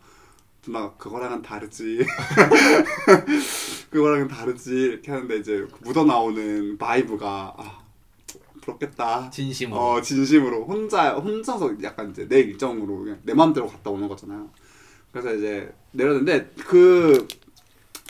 누나가 0.65 0.93
그거랑은 0.97 1.41
다르지. 1.41 2.05
그거랑은 3.89 4.27
다르지. 4.27 4.71
이렇게 4.73 5.11
하는데 5.11 5.37
이제 5.37 5.65
묻어 5.81 6.03
나오는 6.03 6.77
vibe가 6.77 7.55
아 7.57 7.79
부럽겠다. 8.61 9.29
진심으로. 9.31 9.79
어 9.81 10.01
진심으로 10.01 10.65
혼자 10.65 11.13
혼자서 11.15 11.75
약간 11.83 12.11
이제 12.11 12.27
내 12.27 12.39
일정으로 12.39 12.99
그냥 12.99 13.19
내 13.23 13.33
마음대로 13.33 13.67
갔다 13.67 13.89
오는 13.89 14.07
거잖아요. 14.07 14.49
그래서 15.11 15.33
이제 15.33 15.73
내렸는데 15.91 16.51
그 16.65 17.27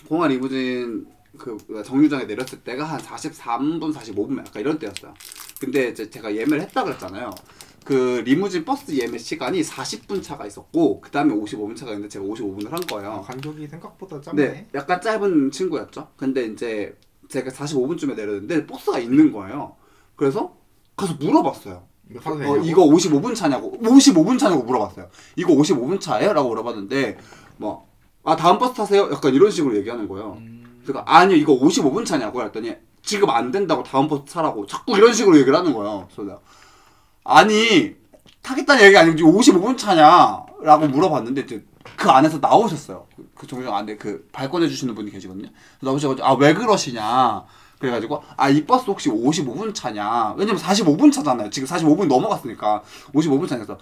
공항 0.07 0.29
리무진 0.29 1.07
그 1.37 1.57
정류장에 1.85 2.25
내렸을 2.25 2.59
때가 2.61 2.83
한 2.83 2.99
43분 2.99 3.93
45분 3.93 4.39
약간 4.39 4.61
이런 4.61 4.79
때였어요. 4.79 5.13
근데 5.59 5.89
이제 5.89 6.09
제가 6.09 6.33
예매를 6.33 6.61
했다 6.61 6.83
그랬잖아요. 6.83 7.31
그 7.83 8.21
리무진 8.25 8.65
버스 8.65 8.91
예매 8.91 9.17
시간이 9.17 9.61
40분 9.61 10.21
차가 10.21 10.45
있었고 10.45 10.99
그 10.99 11.09
다음에 11.11 11.33
55분 11.33 11.75
차가 11.75 11.91
있는데 11.91 12.09
제가 12.09 12.25
55분을 12.25 12.69
한 12.69 12.81
아, 12.83 12.85
거예요. 12.85 13.23
간격이 13.25 13.67
생각보다 13.67 14.19
짧네. 14.19 14.43
네, 14.43 14.67
약간 14.75 14.99
짧은 15.01 15.51
친구였죠. 15.51 16.09
근데 16.17 16.45
이제 16.45 16.97
제가 17.29 17.49
45분쯤에 17.51 18.15
내렸는데 18.15 18.65
버스가 18.65 18.99
있는 18.99 19.31
거예요. 19.31 19.75
그래서 20.15 20.57
가서 20.95 21.13
물어봤어요. 21.15 21.87
이거 22.09 22.21
사도 22.21 22.35
어? 22.37 22.57
이거 22.57 22.85
55분 22.85 23.35
차냐고 23.35 23.77
55분 23.79 24.39
차냐고 24.39 24.63
물어봤어요. 24.63 25.09
이거 25.35 25.53
55분 25.53 25.99
차예요? 26.01 26.33
라고 26.33 26.49
물어봤는데 26.49 27.17
뭐 27.57 27.86
아 28.27 28.35
다음 28.35 28.57
버스 28.59 28.73
타세요? 28.73 29.09
약간 29.09 29.33
이런 29.33 29.49
식으로 29.49 29.73
얘기하는 29.77 30.05
거예요. 30.09 30.33
음, 30.41 30.81
그러니까 30.85 31.09
아니요 31.09 31.37
이거 31.37 31.57
55분 31.57 32.05
차냐고 32.05 32.43
했더니 32.43 32.75
지금 33.01 33.29
안 33.29 33.51
된다고 33.51 33.83
다음 33.83 34.09
버스 34.09 34.25
타라고 34.25 34.67
자꾸 34.67 34.97
이런 34.97 35.13
식으로 35.13 35.37
얘기를 35.37 35.57
하는 35.57 35.73
거예요. 35.73 36.09
그래서 36.13 36.41
아니 37.23 37.95
타겠다는 38.41 38.83
얘기가 38.83 38.99
아니고 38.99 39.15
지금 39.15 39.31
55분 39.61 39.77
차냐라고 39.77 40.89
물어봤는데 40.89 41.41
이제 41.41 41.65
그 41.95 42.09
안에서 42.09 42.39
나오셨어요. 42.39 43.07
그, 43.15 43.29
그 43.33 43.47
정류장 43.47 43.73
안에 43.73 43.95
그 43.95 44.27
발권해 44.33 44.67
주시는 44.67 44.93
분이 44.93 45.09
계시거든요. 45.11 45.47
나오셔가지고 45.79 46.27
아 46.27 46.33
왜 46.35 46.53
그러시냐. 46.53 47.45
그래가지고 47.79 48.23
아 48.35 48.49
이 48.49 48.65
버스 48.65 48.85
혹시 48.87 49.09
55분 49.09 49.73
차냐? 49.73 50.33
왜냐면 50.37 50.61
45분 50.61 51.13
차잖아요. 51.13 51.49
지금 51.49 51.65
45분 51.69 52.07
넘어갔으니까 52.07 52.83
55분 53.13 53.47
차냐서 53.47 53.77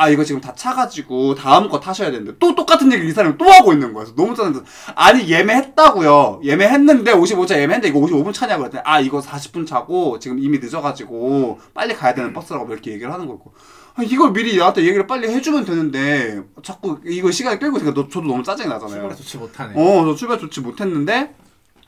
아 0.00 0.08
이거 0.08 0.22
지금 0.22 0.40
다 0.40 0.54
차가지고 0.54 1.34
다음 1.34 1.68
거 1.68 1.80
타셔야 1.80 2.12
되는데 2.12 2.32
또 2.38 2.54
똑같은 2.54 2.86
얘기를 2.92 3.10
이 3.10 3.12
사람이 3.12 3.36
또 3.36 3.44
하고 3.50 3.72
있는 3.72 3.92
거예요. 3.92 4.14
너무 4.14 4.32
짜증나서 4.32 4.64
아니 4.94 5.28
예매했다고요. 5.28 6.40
예매했는데 6.44 7.14
55차 7.14 7.50
예매했는데 7.54 7.88
이거 7.88 7.98
55분 7.98 8.32
차냐고 8.32 8.60
그랬더니 8.60 8.82
아 8.86 9.00
이거 9.00 9.20
40분 9.20 9.66
차고 9.66 10.20
지금 10.20 10.38
이미 10.38 10.60
늦어가지고 10.60 11.58
빨리 11.74 11.94
가야 11.96 12.14
되는 12.14 12.32
버스라고 12.32 12.72
이렇게 12.72 12.92
얘기를 12.92 13.12
하는 13.12 13.26
거고 13.26 13.52
아, 13.96 14.02
이걸 14.04 14.32
미리 14.32 14.56
나한테 14.56 14.82
얘기를 14.82 15.04
빨리 15.08 15.26
해주면 15.28 15.64
되는데 15.64 16.42
자꾸 16.62 17.00
이거 17.04 17.32
시간이 17.32 17.58
끌고 17.58 17.78
있으니까 17.78 18.00
너, 18.00 18.08
저도 18.08 18.28
너무 18.28 18.44
짜증이 18.44 18.68
나잖아요. 18.68 18.92
출발을 19.00 19.16
좋지 19.16 19.36
못하네. 19.38 19.72
어, 19.74 20.04
저 20.04 20.14
출발 20.14 20.38
좋지 20.38 20.60
못했는데 20.60 21.34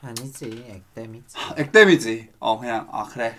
아니지 0.01 0.83
액땜이지. 0.93 1.35
액땜이지. 1.57 2.29
어 2.39 2.59
그냥 2.59 2.89
아 2.91 3.05
그래 3.05 3.37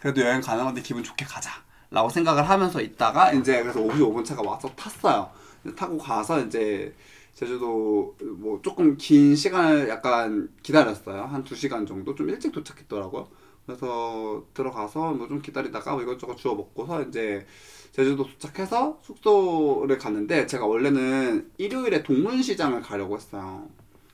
그래도 0.00 0.20
여행 0.20 0.40
가는 0.40 0.64
건데 0.64 0.80
기분 0.80 1.02
좋게 1.02 1.24
가자 1.24 1.50
라고 1.92 2.08
생각을 2.08 2.48
하면서 2.48 2.80
있다가 2.80 3.32
이제 3.32 3.60
그래서 3.62 3.80
55분 3.80 4.24
차가 4.24 4.42
와서 4.42 4.68
탔어요. 4.76 5.30
타고 5.76 5.96
가서 5.98 6.40
이제 6.44 6.94
제주도 7.34 8.16
뭐 8.20 8.60
조금 8.62 8.96
긴 8.96 9.34
시간을 9.36 9.88
약간 9.88 10.48
기다렸어요. 10.62 11.22
한 11.24 11.44
두 11.44 11.54
시간 11.54 11.86
정도 11.86 12.14
좀 12.14 12.28
일찍 12.28 12.50
도착했더라고요. 12.52 13.28
그래서 13.66 14.44
들어가서 14.54 15.12
뭐 15.12 15.28
좀 15.28 15.40
기다리다가 15.40 15.92
뭐 15.92 16.02
이것저것 16.02 16.36
주워 16.36 16.54
먹고서 16.56 17.02
이제 17.02 17.46
제주도 17.92 18.24
도착해서 18.26 18.98
숙소를 19.02 19.98
갔는데 19.98 20.46
제가 20.46 20.66
원래는 20.66 21.50
일요일에 21.58 22.02
동문시장을 22.02 22.80
가려고 22.80 23.16
했어요. 23.16 23.68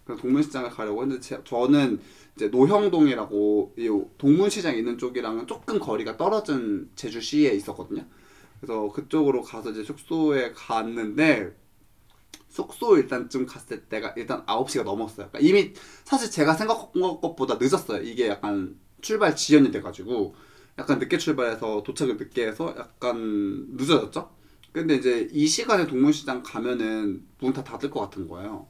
동문시장을 0.06 0.70
가려고 0.70 1.02
했는데 1.02 1.20
제- 1.20 1.40
저는 1.44 2.00
이제 2.38 2.46
노형동이라고 2.48 3.74
이 3.76 4.02
동문시장 4.16 4.76
있는 4.76 4.96
쪽이랑은 4.96 5.48
조금 5.48 5.80
거리가 5.80 6.16
떨어진 6.16 6.88
제주시에 6.94 7.50
있었거든요. 7.50 8.06
그래서 8.60 8.88
그쪽으로 8.92 9.42
가서 9.42 9.70
이제 9.72 9.82
숙소에 9.82 10.52
갔는데 10.52 11.56
숙소 12.48 12.96
일단쯤 12.96 13.46
갔을 13.46 13.84
때가 13.86 14.14
일단 14.16 14.46
9시가 14.46 14.84
넘었어요. 14.84 15.28
그러니까 15.30 15.40
이미 15.40 15.72
사실 16.04 16.30
제가 16.30 16.54
생각한 16.54 16.92
것보다 17.20 17.56
늦었어요. 17.60 18.02
이게 18.02 18.28
약간 18.28 18.78
출발 19.00 19.34
지연이 19.34 19.72
돼가지고 19.72 20.34
약간 20.78 21.00
늦게 21.00 21.18
출발해서 21.18 21.82
도착을 21.82 22.16
늦게 22.18 22.46
해서 22.46 22.72
약간 22.78 23.66
늦어졌죠. 23.76 24.30
근데 24.72 24.94
이제 24.94 25.28
이 25.32 25.46
시간에 25.48 25.88
동문시장 25.88 26.44
가면은 26.44 27.26
문 27.40 27.52
다 27.52 27.64
닫을 27.64 27.90
것 27.90 28.00
같은 28.00 28.28
거예요. 28.28 28.68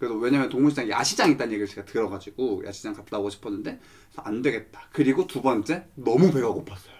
그래서 0.00 0.14
왜냐면 0.16 0.48
동문시장 0.48 0.88
야시장 0.88 1.30
있다는 1.30 1.52
얘기를 1.52 1.68
제가 1.68 1.84
들어가지고 1.84 2.64
야시장 2.66 2.94
갔다 2.94 3.18
오고 3.18 3.28
싶었는데 3.28 3.78
안 4.16 4.40
되겠다. 4.40 4.80
그리고 4.92 5.26
두 5.26 5.42
번째 5.42 5.84
너무 5.94 6.32
배가 6.32 6.48
고팠어요. 6.48 6.98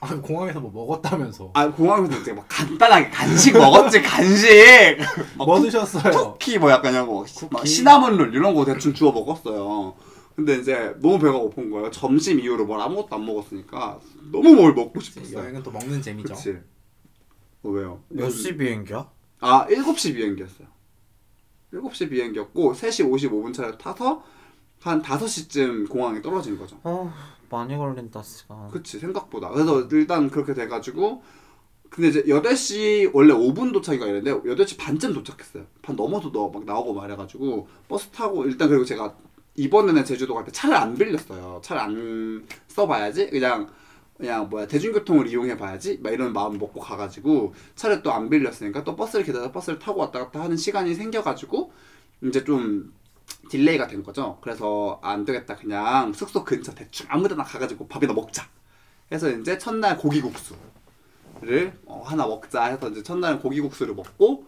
아, 0.00 0.20
공항에서 0.20 0.58
뭐 0.58 0.72
먹었다면서. 0.72 1.52
아 1.54 1.70
공항에서 1.70 2.18
이제 2.20 2.32
막 2.32 2.44
간단하게 2.48 3.10
간식 3.10 3.52
먹었지 3.52 4.02
간식. 4.02 4.48
막뭐 5.38 5.60
드셨어요? 5.60 6.32
쿠키 6.32 6.58
뭐 6.58 6.72
약간 6.72 6.92
이런 6.92 7.06
거, 7.06 7.20
막 7.20 7.58
쿠키? 7.60 7.68
시나몬롤 7.68 8.34
이런 8.34 8.52
거 8.56 8.64
대충 8.64 8.92
주워 8.92 9.12
먹었어요. 9.12 9.94
근데 10.34 10.56
이제 10.56 10.92
너무 11.00 11.20
배가 11.20 11.38
고픈 11.38 11.70
거예요. 11.70 11.92
점심 11.92 12.40
이후로 12.40 12.66
뭘 12.66 12.80
아무것도 12.80 13.14
안 13.14 13.24
먹었으니까 13.24 14.00
너무 14.32 14.52
뭘 14.56 14.74
먹고 14.74 14.98
싶었어요. 14.98 15.38
여행은 15.38 15.62
또 15.62 15.70
먹는 15.70 16.02
재미죠. 16.02 16.34
그치. 16.34 16.58
어, 17.62 17.68
왜요? 17.68 18.02
몇 18.08 18.28
시 18.32 18.56
비행기야? 18.56 19.08
아, 19.38 19.66
7시 19.68 20.14
비행기였어요. 20.16 20.66
7시 21.72 22.10
비행기였고 22.10 22.72
3시 22.74 23.08
55분 23.10 23.52
차를 23.54 23.78
타서 23.78 24.22
한 24.80 25.00
5시쯤 25.02 25.88
공항에 25.88 26.20
떨어진 26.20 26.58
거죠. 26.58 26.76
어 26.84 27.12
많이 27.50 27.76
걸린다 27.76 28.22
시간. 28.22 28.68
그치 28.68 28.98
생각보다 28.98 29.50
그래서 29.50 29.82
일단 29.92 30.28
그렇게 30.30 30.54
돼가지고 30.54 31.22
근데 31.90 32.08
이제 32.08 32.22
8시 32.22 33.10
원래 33.12 33.34
5분 33.34 33.72
도착이가 33.72 34.06
이랬는데 34.06 34.48
8시 34.50 34.78
반쯤 34.78 35.12
도착했어요 35.12 35.66
반 35.82 35.94
넘어서 35.94 36.30
너막 36.30 36.64
나오고 36.64 36.94
말해가지고 36.94 37.68
버스 37.88 38.08
타고 38.08 38.44
일단 38.46 38.68
그리고 38.68 38.84
제가 38.84 39.14
이번에는 39.56 40.02
제주도 40.04 40.34
갈 40.34 40.44
때 40.46 40.50
차를 40.50 40.74
안 40.74 40.94
빌렸어요 40.96 41.60
차를 41.62 41.82
안 41.82 42.46
써봐야지 42.68 43.28
그냥 43.28 43.68
그냥 44.22 44.48
뭐야 44.48 44.68
대중교통을 44.68 45.26
이용해 45.26 45.56
봐야지 45.56 45.98
막 46.00 46.12
이런 46.12 46.32
마음 46.32 46.56
먹고 46.56 46.78
가가지고 46.78 47.54
차를 47.74 48.04
또 48.04 48.12
안 48.12 48.30
빌렸으니까 48.30 48.84
또 48.84 48.94
버스를 48.94 49.24
기다려 49.24 49.50
버스를 49.50 49.80
타고 49.80 49.98
왔다 50.00 50.20
갔다 50.20 50.40
하는 50.42 50.56
시간이 50.56 50.94
생겨가지고 50.94 51.72
이제 52.22 52.44
좀 52.44 52.92
delay가 53.50 53.88
된 53.88 54.04
거죠. 54.04 54.38
그래서 54.40 55.00
안 55.02 55.24
되겠다 55.24 55.56
그냥 55.56 56.12
숙소 56.12 56.44
근처 56.44 56.72
대충 56.72 57.06
아무데나 57.08 57.42
가가지고 57.42 57.88
밥이나 57.88 58.12
먹자. 58.12 58.46
해서 59.10 59.28
이제 59.28 59.58
첫날 59.58 59.98
고기국수를 59.98 61.72
어, 61.86 62.02
하나 62.06 62.24
먹자 62.24 62.66
해서 62.66 62.88
이제 62.90 63.02
첫날 63.02 63.40
고기국수를 63.40 63.96
먹고 63.96 64.44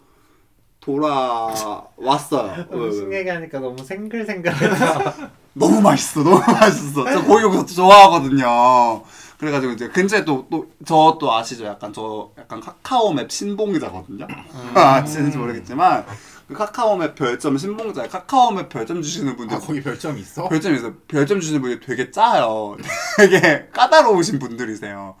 돌아왔어요. 0.79 2.65
음식 2.71 3.03
왜? 3.11 3.19
얘기하니까 3.19 3.59
너무 3.59 3.83
생글생글해서. 3.83 5.13
너무 5.53 5.81
맛있어, 5.81 6.23
너무 6.23 6.39
맛있어. 6.39 7.03
저 7.05 7.23
고기국수 7.25 7.75
좋아하거든요. 7.75 9.03
그래가지고 9.37 9.73
이제 9.73 9.89
근처에 9.89 10.23
또또저또 10.25 11.33
아시죠? 11.33 11.65
약간 11.65 11.91
저 11.93 12.31
약간 12.37 12.59
카카오맵 12.61 13.29
신봉자거든요. 13.31 14.27
아시는지 14.75 15.37
모르겠지만 15.37 16.05
그 16.47 16.53
카카오맵 16.53 17.15
별점 17.15 17.57
신봉자, 17.57 18.07
카카오맵 18.07 18.69
별점 18.69 19.01
주시는 19.01 19.35
분들 19.35 19.57
아, 19.57 19.59
거기 19.59 19.81
별점 19.81 20.17
있어? 20.17 20.47
별점이 20.47 20.77
있어요. 20.77 20.93
별점 21.07 21.39
주시는 21.39 21.61
분이 21.61 21.79
되게 21.81 22.11
짜요. 22.11 22.77
되게 23.17 23.67
까다로우신 23.73 24.39
분들이세요. 24.39 25.15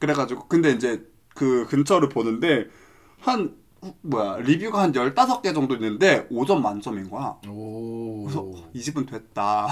그래가지고 0.00 0.48
근데 0.48 0.70
이제 0.70 1.02
그 1.34 1.66
근처를 1.68 2.08
보는데 2.08 2.66
한 3.20 3.40
후- 3.40 3.59
뭐야 4.02 4.36
리뷰가 4.38 4.82
한 4.82 4.92
15개 4.92 5.54
정도 5.54 5.74
있는데 5.74 6.28
5점 6.28 6.60
만점인 6.60 7.08
거야. 7.10 7.36
오. 7.48 8.24
그래서 8.24 8.50
이 8.74 8.80
집은 8.80 9.06
됐다. 9.06 9.68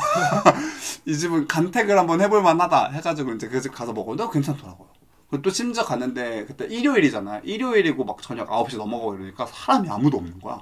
이 1.07 1.15
집은 1.17 1.47
간택을 1.47 1.99
한번 1.99 2.21
해볼 2.21 2.43
만하다 2.43 2.91
해가지고 2.91 3.33
이제 3.35 3.49
그 3.49 3.61
집 3.61 3.73
가서 3.73 3.93
먹었는데 3.93 4.33
괜찮더라고요. 4.33 4.89
그리고 5.29 5.43
또 5.43 5.51
심지어 5.51 5.85
갔는데 5.85 6.47
그때 6.47 6.65
일요일이잖아. 6.67 7.41
일요일이고 7.45 8.03
막 8.05 8.23
저녁 8.23 8.49
9시 8.49 8.79
넘어가고 8.79 9.17
이러니까 9.17 9.45
사람이 9.47 9.89
아무도 9.91 10.17
없는 10.19 10.41
거야. 10.41 10.59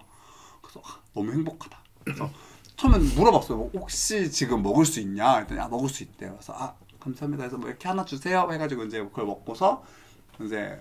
그래서 0.60 0.80
아, 0.84 0.98
너무 1.14 1.30
행복하다. 1.32 1.78
그래서 2.04 2.28
처음엔 2.76 3.14
물어봤어요. 3.14 3.56
뭐 3.58 3.70
혹시 3.74 4.28
지금 4.30 4.62
먹을 4.62 4.84
수 4.84 4.98
있냐? 5.00 5.36
했더니 5.38 5.60
아 5.60 5.68
먹을 5.68 5.88
수 5.88 6.02
있대요. 6.02 6.32
그래서 6.32 6.52
아 6.56 6.74
감사합니다. 6.98 7.44
해서 7.44 7.56
뭐 7.58 7.68
이렇게 7.68 7.86
하나 7.86 8.04
주세요. 8.04 8.48
해가지고 8.50 8.84
이제 8.84 9.00
그걸 9.04 9.26
먹고서 9.26 9.84
이제 10.42 10.80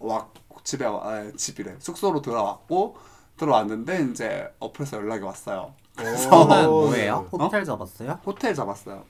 와 0.00 0.26
집에 0.64 0.84
와, 0.84 1.00
아, 1.04 1.30
집이래 1.36 1.76
숙소로 1.78 2.20
들어왔고 2.22 2.96
들어왔는데 3.36 4.08
이제 4.10 4.52
어플에서 4.58 4.98
연락이 4.98 5.24
왔어요. 5.24 5.74
저는 5.96 6.68
뭐예요? 6.68 7.28
호텔 7.32 7.64
잡았어요? 7.64 8.18
호텔 8.24 8.54
잡았어요. 8.54 9.04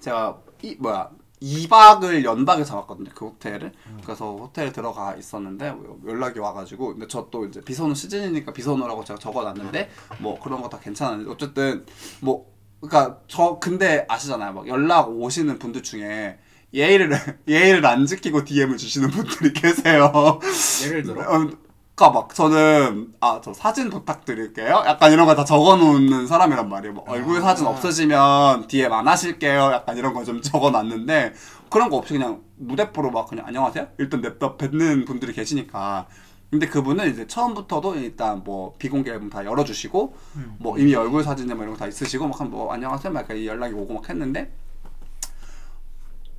제가 0.00 0.38
이 0.62 0.74
뭐야 0.78 1.10
2박을 1.42 2.24
연박에 2.24 2.64
잡았거든요 2.64 3.10
그 3.14 3.26
호텔을. 3.26 3.72
그래서 4.04 4.34
호텔에 4.36 4.72
들어가 4.72 5.14
있었는데 5.14 5.74
연락이 6.06 6.38
와가지고 6.40 6.94
근데 6.94 7.06
저 7.06 7.28
또 7.30 7.44
이제 7.46 7.60
비선호 7.60 7.94
시즌이니까 7.94 8.52
비선호라고 8.52 9.04
제가 9.04 9.18
적어놨는데 9.18 9.88
뭐 10.20 10.38
그런 10.40 10.60
거 10.62 10.68
다 10.68 10.78
괜찮았는데 10.80 11.30
어쨌든 11.30 11.84
뭐 12.20 12.50
그러니까 12.80 13.20
저 13.28 13.58
근데 13.60 14.04
아시잖아요 14.08 14.52
막 14.52 14.66
연락 14.68 15.10
오시는 15.10 15.58
분들 15.58 15.82
중에 15.82 16.38
예의를 16.72 17.10
예의를 17.48 17.84
안 17.86 18.06
지키고 18.06 18.44
DM을 18.44 18.76
주시는 18.76 19.10
분들이 19.10 19.52
계세요. 19.52 20.40
예를 20.84 21.02
들어 21.02 21.24
그러니까 21.24 22.10
막 22.20 22.34
저는 22.34 23.14
아 23.20 23.40
저 23.42 23.52
사진 23.52 23.90
부탁드릴게요. 23.90 24.84
약간 24.86 25.12
이런 25.12 25.26
거 25.26 25.34
다 25.34 25.44
적어놓는 25.44 26.26
사람이란 26.26 26.68
말이에요. 26.68 26.94
뭐 26.94 27.04
얼굴 27.08 27.40
사진 27.40 27.66
아. 27.66 27.70
없으시면 27.70 28.68
DM 28.68 28.92
안 28.92 29.08
하실게요. 29.08 29.70
약간 29.72 29.96
이런 29.96 30.14
거 30.14 30.24
좀 30.24 30.40
적어놨는데 30.42 31.32
그런 31.70 31.90
거 31.90 31.96
없이 31.96 32.12
그냥 32.14 32.42
무대뽀로 32.56 33.10
막 33.10 33.28
그냥 33.28 33.46
안녕하세요. 33.46 33.88
일단 33.98 34.20
냅다 34.20 34.56
뱉는 34.56 35.04
분들이 35.06 35.32
계시니까. 35.32 36.06
근데 36.50 36.66
그분은 36.66 37.10
이제 37.10 37.26
처음부터도 37.26 37.96
일단 37.96 38.42
뭐 38.44 38.74
비공개 38.78 39.10
앨범 39.10 39.28
다 39.28 39.44
열어주시고 39.44 40.16
뭐 40.58 40.78
이미 40.78 40.94
얼굴 40.94 41.22
사진이나 41.24 41.54
뭐 41.54 41.64
이런 41.64 41.74
거 41.76 41.78
다 41.84 41.86
있으시고 41.88 42.26
막뭐 42.28 42.72
안녕하세요 42.72 43.12
막 43.12 43.28
연락이 43.44 43.74
오고 43.74 43.92
막 43.92 44.08
했는데 44.08 44.50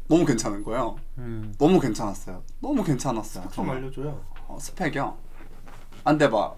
너무 0.09 0.25
괜찮은 0.25 0.63
거예요. 0.63 0.97
음. 1.19 1.53
너무 1.57 1.79
괜찮았어요. 1.79 2.43
너무 2.59 2.83
괜찮았어요. 2.83 3.43
좀 3.45 3.51
정말. 3.53 3.77
알려줘요. 3.77 4.19
어, 4.47 4.57
스펙이요? 4.59 5.15
안 6.03 6.17
돼 6.17 6.29
봐. 6.29 6.53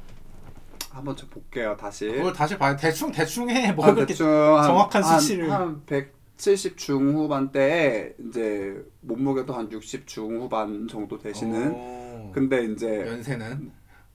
한번 0.89 1.15
저 1.15 1.27
볼게요 1.27 1.75
다시. 1.77 2.07
그걸 2.07 2.33
다시 2.33 2.57
봐요. 2.57 2.75
대충 2.77 3.11
대충 3.11 3.49
해. 3.49 3.71
뭐 3.73 3.85
한 3.85 3.95
그렇게 3.95 4.13
대충 4.13 4.27
한- 4.27 4.63
정확한 4.65 5.03
한- 5.03 5.19
수치를. 5.19 5.51
한 5.51 5.83
170 5.85 6.77
중후반대에 6.77 8.15
이제 8.27 8.83
몸무게도 9.01 9.53
한 9.53 9.71
60 9.71 10.07
중후반 10.07 10.87
정도 10.89 11.17
되시는. 11.17 11.71
오. 11.73 12.31
근데 12.33 12.63
이제 12.65 13.05
연세는 13.07 13.71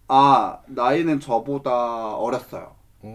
아 0.09 0.61
나이는 0.66 1.20
저보다 1.20 2.14
어렸어요. 2.16 2.74
오. 3.03 3.09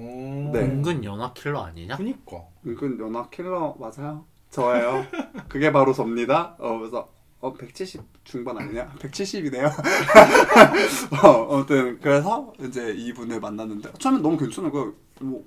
네. 0.53 0.59
은근 0.59 1.03
연하 1.03 1.33
킬러 1.33 1.61
아니냐? 1.61 1.97
그니까. 1.97 2.43
은근 2.65 2.99
연하 2.99 3.27
킬러 3.29 3.75
맞아요? 3.79 4.25
저예요. 4.51 5.05
그게 5.47 5.71
바로 5.71 5.93
접니다. 5.93 6.55
어 6.59 6.77
그래서 6.77 7.09
어 7.39 7.53
170 7.53 8.01
중반 8.23 8.57
아니냐? 8.57 8.93
170이네요. 8.99 9.71
어 11.23 11.53
아무튼 11.55 11.99
그래서 12.01 12.53
이제 12.59 12.93
이분을 12.95 13.39
만났는데 13.39 13.93
처음엔 13.97 14.21
너무 14.21 14.37
괜찮은 14.37 14.69
거야. 14.71 14.91
뭐 15.21 15.43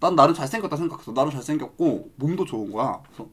난 0.00 0.14
나름 0.14 0.32
잘생겼다 0.32 0.76
생각했어. 0.76 1.12
나름 1.12 1.30
잘생겼고 1.32 2.12
몸도 2.16 2.44
좋은 2.44 2.70
거야. 2.70 3.02
그래서 3.06 3.28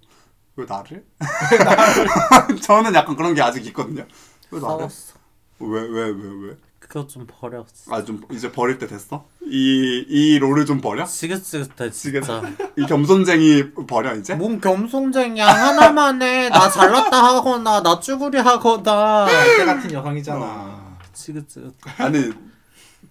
왜 0.55 0.65
나를? 0.65 1.05
저는 2.63 2.93
약간 2.95 3.15
그런 3.15 3.35
게 3.35 3.41
아직 3.43 3.65
있거든요. 3.67 4.03
왜 4.49 4.59
나를? 4.59 4.77
싸웠어. 4.89 5.13
왜왜왜 5.59 6.47
왜? 6.47 6.57
그거 6.87 7.07
좀 7.07 7.25
버렸어. 7.27 7.65
아 7.93 8.03
좀 8.03 8.21
이제 8.31 8.51
버릴 8.51 8.77
때 8.77 8.87
됐어? 8.87 9.25
이 9.41 10.05
이 10.07 10.37
롤을 10.39 10.65
좀 10.65 10.81
버려? 10.81 11.05
지긋지긋해 11.05 11.89
진짜. 11.91 12.41
이 12.77 12.85
겸손쟁이 12.85 13.71
버려 13.87 14.15
이제? 14.15 14.35
뭔 14.35 14.59
겸손쟁이야 14.61 15.47
하나만 15.47 16.21
해. 16.21 16.49
나 16.49 16.69
잘났다 16.69 17.23
하거나 17.23 17.81
나 17.81 17.99
쭈구리 17.99 18.37
하거나. 18.39 19.27
때 19.57 19.65
같은 19.65 19.91
여성이잖아. 19.91 20.97
지긋지긋. 21.13 21.75
아니 21.97 22.31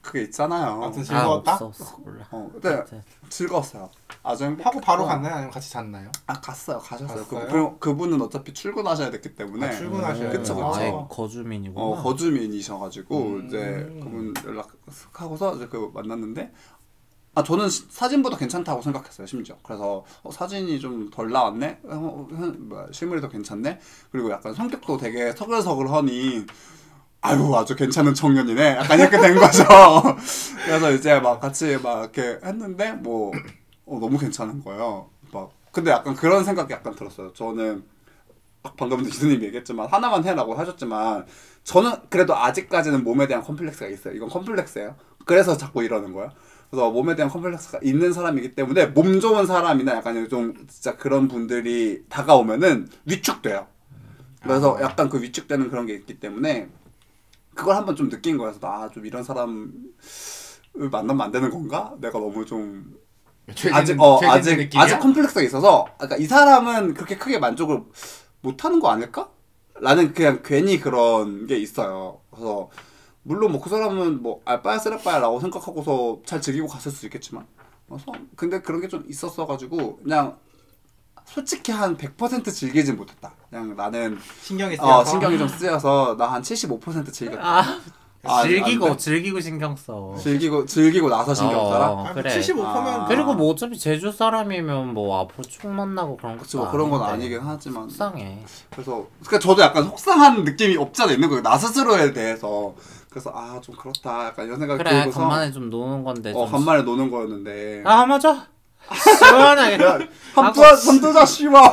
그게 0.01 0.22
있잖아요. 0.22 0.81
아무튼 0.83 1.01
아 1.03 1.05
즐거웠다. 1.05 1.53
없어 1.55 1.66
없어 1.66 1.97
몰라. 2.05 2.25
어, 2.31 2.51
근데 2.53 2.85
즐거웠어요. 3.39 3.91
아주 4.22 4.45
하고 4.62 4.80
바로 4.80 5.05
갔나요? 5.05 5.35
아니면 5.35 5.51
같이 5.51 5.70
잤나요? 5.70 6.11
아 6.26 6.41
갔어요, 6.41 6.78
가셨어요. 6.78 7.24
그, 7.26 7.35
갔어요? 7.35 7.49
그, 7.72 7.78
그분은 7.80 8.22
어차피 8.22 8.55
출근하셔야 8.55 9.11
됐기 9.11 9.35
때문에 9.35 9.66
아, 9.66 9.70
출근하셔야 9.72 10.30
그쵸, 10.30 10.55
돼요. 10.55 10.66
그쵸. 10.68 10.74
아예 10.80 10.93
거주민이구나. 11.11 11.85
어 11.85 12.03
거주민이셔가지고 12.03 13.18
음. 13.18 13.47
이제 13.47 13.59
그분 14.03 14.32
연락하고서 14.47 15.57
이제 15.57 15.66
그 15.68 15.91
만났는데 15.93 16.53
아 17.35 17.43
저는 17.43 17.68
시- 17.68 17.87
사진보다 17.91 18.37
괜찮다고 18.37 18.80
생각했어요 18.80 19.26
심지어 19.26 19.57
그래서 19.64 20.05
어, 20.22 20.30
사진이 20.30 20.78
좀 20.78 21.11
덜 21.11 21.30
나왔네 21.30 21.80
어, 21.82 21.89
어, 21.91 22.28
뭐야, 22.57 22.87
실물이 22.93 23.20
더 23.20 23.28
괜찮네 23.28 23.80
그리고 24.12 24.30
약간 24.30 24.55
성격도 24.55 24.97
되게 24.99 25.32
서글서글하니 25.32 26.47
아유 27.27 27.55
아주 27.57 27.75
괜찮은 27.75 28.12
청년이네 28.12 28.77
약간 28.77 29.01
이렇게 29.01 29.18
된 29.18 29.35
거죠 29.35 29.64
그래서 30.66 30.93
이제 30.93 31.18
막 31.20 31.41
같이 31.41 31.79
막 31.83 32.01
이렇게 32.01 32.39
했는데 32.45 32.93
뭐 32.93 33.33
어, 33.87 33.99
너무 33.99 34.18
괜찮은 34.18 34.62
거예요 34.62 35.09
막 35.33 35.51
근데 35.72 35.91
약간 35.91 36.14
그런 36.14 36.45
생각이 36.45 36.72
약간 36.72 36.95
들었어요 36.95 37.33
저는 37.33 37.83
막 38.62 38.77
방금 38.77 39.01
이수님 39.03 39.43
얘기했지만 39.43 39.89
하나만 39.89 40.25
해라고 40.25 40.55
하셨지만 40.55 41.27
저는 41.64 41.93
그래도 42.09 42.37
아직까지는 42.37 43.05
몸에 43.05 43.27
대한 43.27 43.43
컴플렉스가 43.43 43.89
있어요. 43.89 44.14
이건 44.14 44.29
컴플렉스예요. 44.29 44.95
그래서 45.25 45.57
자꾸 45.57 45.83
이러는 45.83 46.12
거예요. 46.12 46.31
그래서 46.70 46.91
몸에 46.91 47.14
대한 47.14 47.31
컴플렉스가 47.31 47.81
있는 47.83 48.12
사람이기 48.12 48.55
때문에 48.55 48.87
몸 48.87 49.20
좋은 49.20 49.47
사람이나 49.47 49.97
약간 49.97 50.29
좀 50.29 50.55
진짜 50.66 50.97
그런 50.97 51.29
분들이 51.29 52.05
다가오면은 52.09 52.89
위축돼요. 53.07 53.66
그래서 54.43 54.79
약간 54.83 55.09
그 55.09 55.22
위축되는 55.22 55.70
그런 55.70 55.87
게 55.87 55.95
있기 55.95 56.20
때문에 56.20 56.68
그걸 57.55 57.77
한번 57.77 57.97
좀 57.97 58.09
느낀 58.09 58.37
거여서 58.39 58.61
나 58.61 58.89
좀 58.93 59.07
이런 59.07 59.23
사람을 59.25 59.71
만나면 60.91 61.21
안 61.21 61.31
되는 61.33 61.51
건가? 61.51 61.95
내가 62.01 62.19
너무 62.19 62.45
좀 62.45 62.97
아직 63.73 64.01
어 64.01 64.19
아직 64.31 64.71
아직 64.81 64.99
컴플렉스가 65.01 65.43
있어서 65.43 65.87
그러니까 65.97 66.17
이 66.17 66.25
사람은 66.27 66.95
그렇게 66.95 67.17
크게 67.17 67.39
만족을 67.39 67.83
못 68.41 68.65
하는 68.65 68.81
거 68.81 68.89
아닐까? 68.91 69.31
라는 69.81 70.13
그냥 70.15 70.41
괜히 70.45 70.79
그런 70.81 71.47
게 71.47 71.57
있어요. 71.59 72.21
그래서 72.31 72.71
물론 73.23 73.53
뭐 73.53 73.61
그 73.61 73.71
사람은 73.71 74.23
뭐 74.23 74.41
알바야 74.45 74.79
쓰레빠야라고 74.79 75.41
생각하고서 75.41 76.21
잘 76.27 76.41
즐기고 76.41 76.67
갔을 76.67 76.91
수 76.93 77.07
있겠지만 77.07 77.47
그래서 77.89 78.07
근데 78.37 78.61
그런 78.61 78.81
게 78.81 78.89
좀 78.89 79.05
있었어 79.09 79.47
가지고 79.47 79.97
그냥 79.99 80.39
솔직히 81.27 81.73
한 81.73 81.97
100% 81.97 82.53
즐기진 82.53 82.97
못했다. 82.97 83.33
그냥 83.55 83.77
나는 83.77 84.19
신경이 84.43 84.75
쓰여서 84.77 84.99
어 84.99 85.05
신경이 85.05 85.39
좀 85.39 85.47
쓰여서 85.47 86.17
나 86.19 86.25
한 86.35 86.43
75% 86.43 87.13
즐겼다. 87.13 87.47
아, 87.47 87.81
아, 88.25 88.43
즐기고 88.43 88.87
안 88.87 88.93
돼? 88.93 88.97
즐기고 88.99 89.39
신경 89.41 89.77
써. 89.77 90.17
즐기고 90.19 90.65
즐기고 90.67 91.09
나서 91.09 91.33
신경 91.33 91.61
어, 91.61 91.69
써라. 91.71 91.87
아, 92.09 92.13
그래. 92.15 92.37
75%면 92.41 92.67
아. 92.67 93.05
그리고 93.07 93.35
뭐 93.35 93.53
어차피 93.53 93.79
제주 93.79 94.11
사람이면 94.11 94.93
뭐 94.95 95.21
앞으로 95.21 95.45
쭉 95.45 95.69
만나고 95.69 96.17
그런 96.17 96.33
것도 96.33 96.43
그쵸 96.45 96.59
뭐 96.59 96.71
그런 96.73 96.91
건. 96.91 97.03
아니긴 97.05 97.39
하지만 97.45 97.89
속상해. 97.89 98.43
그래서 98.73 99.07
그러니까 99.25 99.39
저도 99.39 99.63
약간 99.63 99.85
속상한 99.85 100.43
느낌이 100.43 100.77
없지 100.77 101.03
않아 101.03 101.13
있는 101.13 101.29
거예요 101.29 101.43
나 101.43 101.57
스스로에 101.57 102.13
대해서 102.13 102.75
그래서 103.11 103.31
아 103.33 103.61
좀 103.63 103.77
그렇다 103.77 104.27
약간 104.27 104.47
이런 104.47 104.59
생각이 104.59 104.83
그래 104.83 104.91
들고서 105.05 105.21
간만에 105.21 105.53
좀 105.53 105.71
노는 105.71 106.03
건데 106.03 106.33
어좀 106.35 106.51
간만에 106.51 106.83
노는 106.83 107.09
거였는데 107.13 107.83
아 107.87 108.05
맞아 108.07 108.49
시원하게 108.93 109.78
한두자 110.35 110.74
한두자 110.91 111.24
씨와 111.24 111.72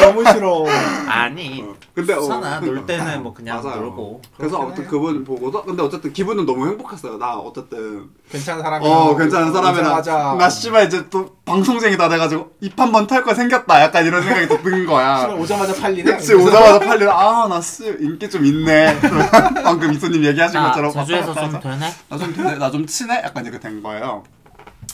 너무 0.00 0.24
싫어. 0.32 0.64
아니 1.06 1.62
근데 1.94 2.12
어, 2.14 2.20
괜찮아 2.20 2.58
놀. 2.60 2.84
때는 2.86 3.22
뭐 3.22 3.32
그냥 3.34 3.62
맞아요. 3.62 3.82
놀고 3.82 4.20
그래서 4.36 4.60
아무튼 4.62 4.82
해요. 4.82 4.90
그분 4.90 5.22
보고서 5.24 5.62
근데 5.62 5.82
어쨌든 5.82 6.12
기분은 6.12 6.44
너무 6.46 6.66
행복했어요 6.66 7.18
나 7.18 7.34
어쨌든 7.36 8.08
괜찮은 8.32 8.62
사람이. 8.62 8.84
어 8.86 9.14
괜찮은 9.16 9.52
사람이라 9.52 9.90
맞아. 9.90 10.34
나 10.36 10.48
씨발 10.50 10.86
이제 10.86 11.06
또 11.10 11.36
방송쟁이다 11.44 12.08
돼가지고 12.08 12.50
입 12.62 12.74
한 12.80 12.90
번 12.90 13.06
털 13.06 13.22
거 13.22 13.34
생겼다 13.34 13.82
약간 13.82 14.04
이런 14.06 14.22
생각이 14.22 14.48
든 14.48 14.86
거야 14.86 15.26
오자마자 15.38 15.74
팔리네. 15.80 16.16
그치 16.16 16.34
오자마자 16.34 16.78
팔리라 16.80 17.44
아나씨 17.44 17.96
인기 18.00 18.28
좀 18.30 18.44
있네 18.46 18.98
방금 19.62 19.92
이수님 19.92 20.24
얘기하신 20.24 20.58
나 20.58 20.68
것처럼 20.68 20.90
제주에서 20.90 21.28
왔다 21.28 21.42
갔다 21.48 21.60
좀 22.18 22.34
되네 22.34 22.56
나 22.58 22.70
좀 22.70 22.86
친해? 22.86 23.20
약간 23.22 23.44
이렇게 23.44 23.60
된 23.60 23.82
거예요. 23.82 24.24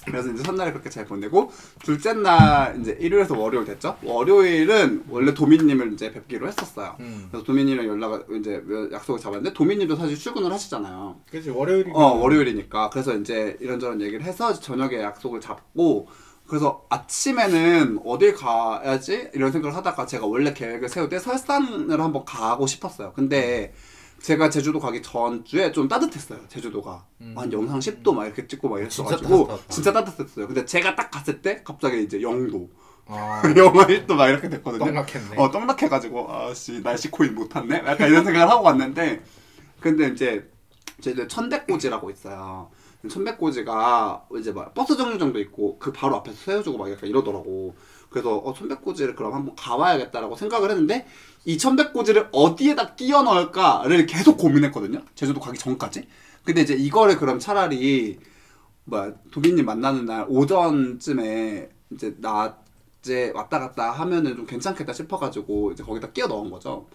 그래서 0.04 0.30
이제 0.30 0.42
첫날에 0.42 0.72
그렇게 0.72 0.88
잘 0.90 1.04
보내고 1.04 1.50
둘째 1.82 2.12
날 2.12 2.78
이제 2.80 2.96
일요일에서 3.00 3.38
월요일 3.38 3.66
됐죠. 3.66 3.96
월요일은 4.02 5.04
원래 5.08 5.34
도민님을 5.34 5.92
이제 5.92 6.12
뵙기로 6.12 6.48
했었어요. 6.48 6.96
음. 7.00 7.28
그래서 7.30 7.44
도민님이랑 7.44 7.86
연락을 7.86 8.24
이제 8.38 8.62
약속을 8.92 9.20
잡았는데 9.20 9.52
도민님도 9.52 9.96
사실 9.96 10.16
출근을 10.16 10.52
하시잖아요. 10.52 11.20
그치 11.30 11.50
월요일이. 11.50 11.90
어 11.92 12.14
월요일이니까 12.14 12.90
그래서 12.90 13.14
이제 13.16 13.56
이런저런 13.60 14.00
얘기를 14.00 14.22
해서 14.24 14.52
저녁에 14.54 15.00
약속을 15.00 15.40
잡고 15.40 16.08
그래서 16.46 16.84
아침에는 16.88 18.00
어딜 18.04 18.34
가야지 18.34 19.30
이런 19.34 19.52
생각을 19.52 19.76
하다가 19.76 20.06
제가 20.06 20.26
원래 20.26 20.52
계획을 20.52 20.88
세울 20.88 21.08
때 21.08 21.20
설산을 21.20 22.00
한번 22.00 22.24
가고 22.24 22.66
싶었어요. 22.66 23.12
근데 23.14 23.72
제가 24.20 24.50
제주도 24.50 24.78
가기 24.78 25.02
전주에 25.02 25.72
좀 25.72 25.88
따뜻했어요. 25.88 26.40
제주도가 26.48 27.06
음. 27.20 27.34
한 27.36 27.52
영상 27.52 27.78
10도 27.78 28.14
막 28.14 28.26
이렇게 28.26 28.46
찍고 28.46 28.68
막 28.68 28.76
진짜 28.88 29.02
이랬어가지고 29.14 29.46
따뜻하다. 29.46 29.72
진짜 29.72 29.92
따뜻했어요. 29.92 30.46
근데 30.46 30.64
제가 30.64 30.94
딱 30.94 31.10
갔을 31.10 31.40
때 31.40 31.62
갑자기 31.64 32.02
이제 32.02 32.20
영도 32.20 32.68
어, 33.06 33.42
영하 33.56 33.86
1도 33.86 34.14
막 34.14 34.28
이렇게 34.28 34.48
됐거든요. 34.48 34.84
떡락했네. 34.84 35.36
어 35.36 35.50
떡락해가지고 35.50 36.32
아씨 36.32 36.82
날씨 36.82 37.10
코인 37.10 37.34
못 37.34 37.48
탔네. 37.48 37.82
약간 37.86 38.08
이런 38.08 38.24
생각을 38.24 38.48
하고 38.48 38.64
왔는데 38.64 39.22
근데 39.80 40.08
이제 40.08 40.48
저희들 41.00 41.26
천백고지라고 41.26 42.10
있어요. 42.10 42.70
천백고지가 43.08 44.26
이제 44.38 44.52
막 44.52 44.74
버스 44.74 44.96
정류장도 44.96 45.40
있고 45.40 45.78
그 45.78 45.92
바로 45.92 46.16
앞에서 46.16 46.36
세워주고 46.36 46.76
막 46.76 46.90
약간 46.90 47.08
이러더라고. 47.08 47.74
그래서 48.10 48.36
어 48.36 48.52
천백고지를 48.52 49.14
그럼 49.14 49.34
한번 49.34 49.54
가봐야겠다라고 49.56 50.36
생각을 50.36 50.70
했는데 50.70 51.06
이 51.44 51.56
천백고지를 51.56 52.28
어디에다 52.32 52.96
끼워 52.96 53.22
넣을까를 53.22 54.06
계속 54.06 54.36
고민했거든요. 54.36 55.02
제주도 55.14 55.40
가기 55.40 55.58
전까지. 55.58 56.06
근데 56.44 56.62
이제 56.62 56.74
이거를 56.74 57.16
그럼 57.16 57.38
차라리 57.38 58.18
뭐야 58.84 59.12
도비님 59.30 59.64
만나는 59.64 60.06
날 60.06 60.26
오전쯤에 60.28 61.70
이제 61.92 62.16
낮에 62.18 63.30
왔다 63.34 63.60
갔다 63.60 63.92
하면은 63.92 64.36
좀 64.36 64.46
괜찮겠다 64.46 64.92
싶어가지고 64.92 65.72
이제 65.72 65.84
거기다 65.84 66.10
끼워 66.10 66.28
넣은 66.28 66.50
거죠. 66.50 66.88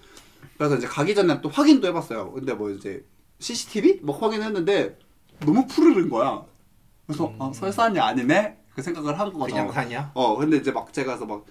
그래서 0.57 0.76
이제 0.76 0.86
가기 0.88 1.16
전에 1.16 1.41
또 1.41 1.49
확인도 1.49 1.88
해봤어요. 1.88 2.32
근데 2.34 2.53
뭐 2.53 2.70
이제 2.70 3.05
CCTV 3.39 4.01
뭐 4.03 4.18
확인했는데 4.18 4.97
너무 5.39 5.66
푸르른 5.68 6.09
거야. 6.09 6.43
그래서 7.07 7.34
아, 7.39 7.51
설산이 7.53 7.99
아니네 7.99 8.57
그 8.76 8.82
생각을 8.82 9.17
한 9.17 9.32
거죠. 9.32 9.53
그냥 9.53 9.71
사냐? 9.71 10.11
어 10.13 10.36
근데 10.38 10.57
이제 10.57 10.71
막 10.71 10.91
제가 10.93 11.13
가서 11.13 11.26
막 11.26 11.43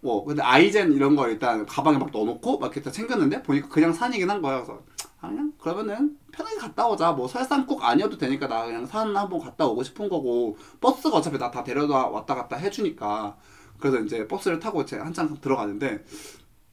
뭐 0.00 0.24
근데 0.24 0.42
아이젠 0.42 0.92
이런 0.92 1.16
거 1.16 1.28
일단 1.28 1.66
가방에 1.66 1.98
막 1.98 2.10
넣어놓고 2.12 2.58
막 2.58 2.66
이렇게 2.66 2.80
다 2.82 2.90
챙겼는데 2.90 3.42
보니까 3.42 3.68
그냥 3.68 3.92
산이긴 3.92 4.30
한 4.30 4.40
거야. 4.40 4.56
그래서 4.62 4.80
아, 5.20 5.28
그냥 5.28 5.52
그러면은 5.58 6.16
편하게 6.30 6.56
갔다 6.56 6.86
오자. 6.88 7.12
뭐 7.12 7.26
설산 7.26 7.66
꼭 7.66 7.82
아니어도 7.82 8.16
되니까 8.16 8.46
나 8.46 8.64
그냥 8.64 8.86
산 8.86 9.16
한번 9.16 9.40
갔다 9.40 9.66
오고 9.66 9.82
싶은 9.82 10.08
거고 10.08 10.56
버스가 10.80 11.16
어차피 11.16 11.36
나 11.38 11.50
다 11.50 11.64
데려다 11.64 12.06
왔다 12.08 12.34
갔다 12.36 12.56
해주니까. 12.56 13.36
그래서 13.80 13.98
이제 14.00 14.26
버스를 14.28 14.60
타고 14.60 14.82
이제 14.82 14.96
한참 14.98 15.36
들어가는데 15.40 16.04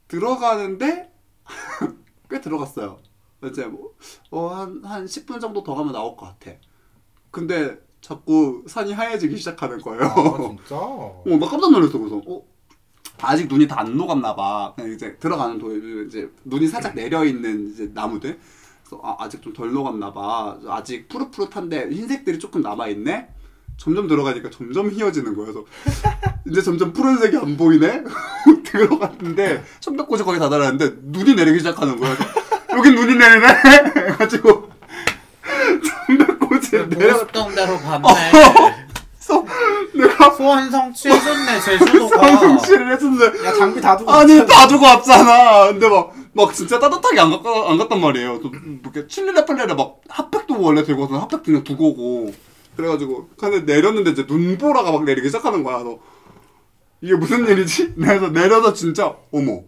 들어가는데 0.08 1.12
꽤 2.30 2.40
들어갔어요. 2.40 2.98
이제 3.44 3.68
뭐한한 4.30 5.06
10분 5.06 5.40
정도 5.40 5.62
더 5.64 5.74
가면 5.74 5.92
나올 5.92 6.16
것 6.16 6.26
같아. 6.26 6.52
근데 7.30 7.78
자꾸 8.06 8.62
산이 8.68 8.92
하얘지기 8.92 9.36
시작하는 9.36 9.80
거예요 9.80 10.04
아 10.04 10.14
진짜? 10.38 10.76
어, 10.78 11.24
나 11.26 11.46
깜짝 11.48 11.72
놀랐어. 11.72 11.98
그래서 11.98 12.22
어, 12.24 12.40
아직 13.20 13.48
눈이 13.48 13.66
다 13.66 13.80
안 13.80 13.96
녹았나 13.96 14.36
봐. 14.36 14.72
그냥 14.76 14.92
이제 14.92 15.16
들어가는 15.18 15.58
도에 15.58 16.06
이제 16.06 16.30
눈이 16.44 16.68
살짝 16.68 16.94
내려 16.94 17.24
있는 17.24 17.72
이제 17.72 17.90
나무들. 17.92 18.38
그래서 18.84 19.02
아, 19.02 19.16
아직 19.18 19.42
좀 19.42 19.52
덜 19.52 19.72
녹았나 19.72 20.12
봐. 20.12 20.56
아직 20.68 21.08
푸릇푸릇한데 21.08 21.88
흰색들이 21.90 22.38
조금 22.38 22.60
남아 22.62 22.86
있네. 22.88 23.28
점점 23.76 24.06
들어가니까 24.06 24.50
점점 24.50 24.88
휘어지는 24.88 25.34
거야. 25.34 25.46
그래서 25.46 25.64
이제 26.48 26.62
점점 26.62 26.92
푸른색이 26.92 27.36
안 27.38 27.56
보이네. 27.56 28.04
들어갔는데 28.64 29.64
천백고지 29.80 30.22
거기 30.22 30.38
다 30.38 30.48
달았는데 30.48 30.98
눈이 31.02 31.34
내리기 31.34 31.58
시작하는. 31.58 31.98
그래서 31.98 32.22
여긴 32.76 32.94
눈이 32.94 33.16
내리네. 33.16 33.46
해가지고 34.12 34.65
천백고지 36.98 37.32
내려. 37.32 37.44
보고 37.44 37.54
대로 37.54 37.74
어. 37.74 37.78
봤네. 38.02 38.86
내가 39.94 40.30
소원 40.30 40.70
성취해줬네 40.70 41.60
제주도가. 41.60 42.36
성취를 42.36 42.92
했었는데 42.92 43.44
야 43.46 43.52
장비 43.54 43.80
다 43.80 43.96
두고 43.96 44.10
아니 44.10 44.32
있잖아. 44.32 44.46
다 44.46 44.68
주고 44.68 44.84
왔잖아. 44.84 45.66
근데 45.68 45.88
막, 45.88 46.12
막 46.32 46.52
진짜 46.54 46.78
따뜻하게 46.78 47.20
안, 47.20 47.30
갔, 47.30 47.70
안 47.70 47.78
갔단 47.78 48.00
말이에요. 48.00 48.40
또 48.40 48.50
이렇게 48.82 49.06
칠레레 49.08 49.44
팔레레 49.46 49.74
막 49.74 50.00
핫팩도 50.08 50.60
원래 50.60 50.84
들고 50.84 51.02
와서 51.02 51.18
핫팩 51.18 51.42
그냥 51.42 51.64
두고 51.64 51.88
오고. 51.90 52.32
그래가지고 52.76 53.30
근데 53.38 53.60
내렸는데 53.60 54.10
이제 54.10 54.26
눈보라가 54.28 54.92
막 54.92 55.04
내리기 55.04 55.28
시작하는 55.28 55.64
거야. 55.64 55.78
너 55.78 55.98
이게 57.00 57.14
무슨 57.14 57.46
일이지? 57.48 57.94
그래서 57.98 58.28
내려서 58.28 58.74
진짜 58.74 59.14
어머 59.32 59.60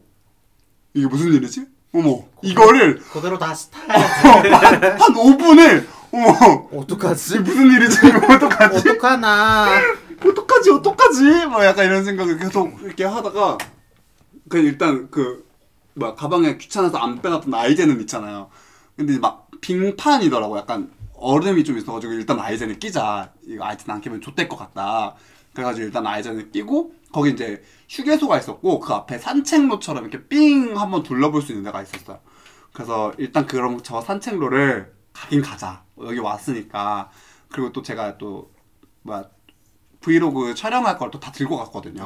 이게 0.95 1.07
무슨 1.07 1.33
일이지? 1.33 1.65
어머 1.95 2.21
이거를 2.43 2.99
그대로 3.13 3.39
다시 3.39 3.71
타야지. 3.71 4.49
한 4.51 5.15
5분을 5.15 5.87
어머 6.13 6.69
어떡하지? 6.73 7.41
무슨 7.41 7.67
일이지? 7.67 7.99
어떡하지? 8.07 8.89
어떡하나. 8.91 9.67
어떡하지 10.25 10.71
어떡하지 10.71 11.47
뭐 11.47 11.65
약간 11.65 11.87
이런 11.87 12.05
생각을 12.05 12.39
계속 12.39 12.81
이렇게 12.83 13.05
하다가 13.05 13.59
그 14.49 14.59
일단 14.59 15.09
그 15.11 15.47
뭐야 15.95 16.15
가방에 16.15 16.57
귀찮아서 16.57 16.99
안 16.99 17.21
빼놨던 17.21 17.53
아이젠은 17.53 18.01
있잖아요 18.03 18.51
근데 18.97 19.19
막 19.19 19.49
빙판이더라고 19.61 20.59
약간 20.59 20.91
얼음이 21.15 21.65
좀 21.65 21.79
있어가지고 21.79 22.15
일단 22.15 22.39
아이젠을 22.39 22.79
끼자 22.79 23.33
이거 23.47 23.65
아이젠 23.65 23.91
안 23.91 24.01
끼면 24.01 24.21
좆될 24.21 24.49
것 24.49 24.57
같다 24.57 25.15
그래가지고 25.53 25.87
일단 25.87 26.07
아이젠을 26.07 26.51
끼고 26.51 26.93
거기 27.13 27.31
이제 27.31 27.63
휴게소가 27.89 28.39
있었고 28.39 28.81
그 28.81 28.93
앞에 28.93 29.19
산책로처럼 29.19 30.05
이렇게 30.05 30.27
삥 30.27 30.77
한번 30.77 31.03
둘러볼 31.03 31.43
수 31.43 31.53
있는 31.53 31.65
데가 31.65 31.83
있었어요 31.83 32.21
그래서 32.73 33.13
일단 33.19 33.47
그럼 33.47 33.81
저 33.83 34.01
산책로를 34.01 34.98
가긴 35.21 35.43
가자 35.43 35.83
여기 36.01 36.19
왔으니까 36.19 37.11
그리고 37.51 37.73
또 37.73 37.83
제가 37.83 38.19
또 38.19 38.51
뭐야 39.03 39.25
브이로그 40.01 40.55
촬영할 40.55 40.97
걸 40.97 41.11
또 41.11 41.19
다 41.19 41.33
들고 41.33 41.57
갔거든요. 41.57 42.05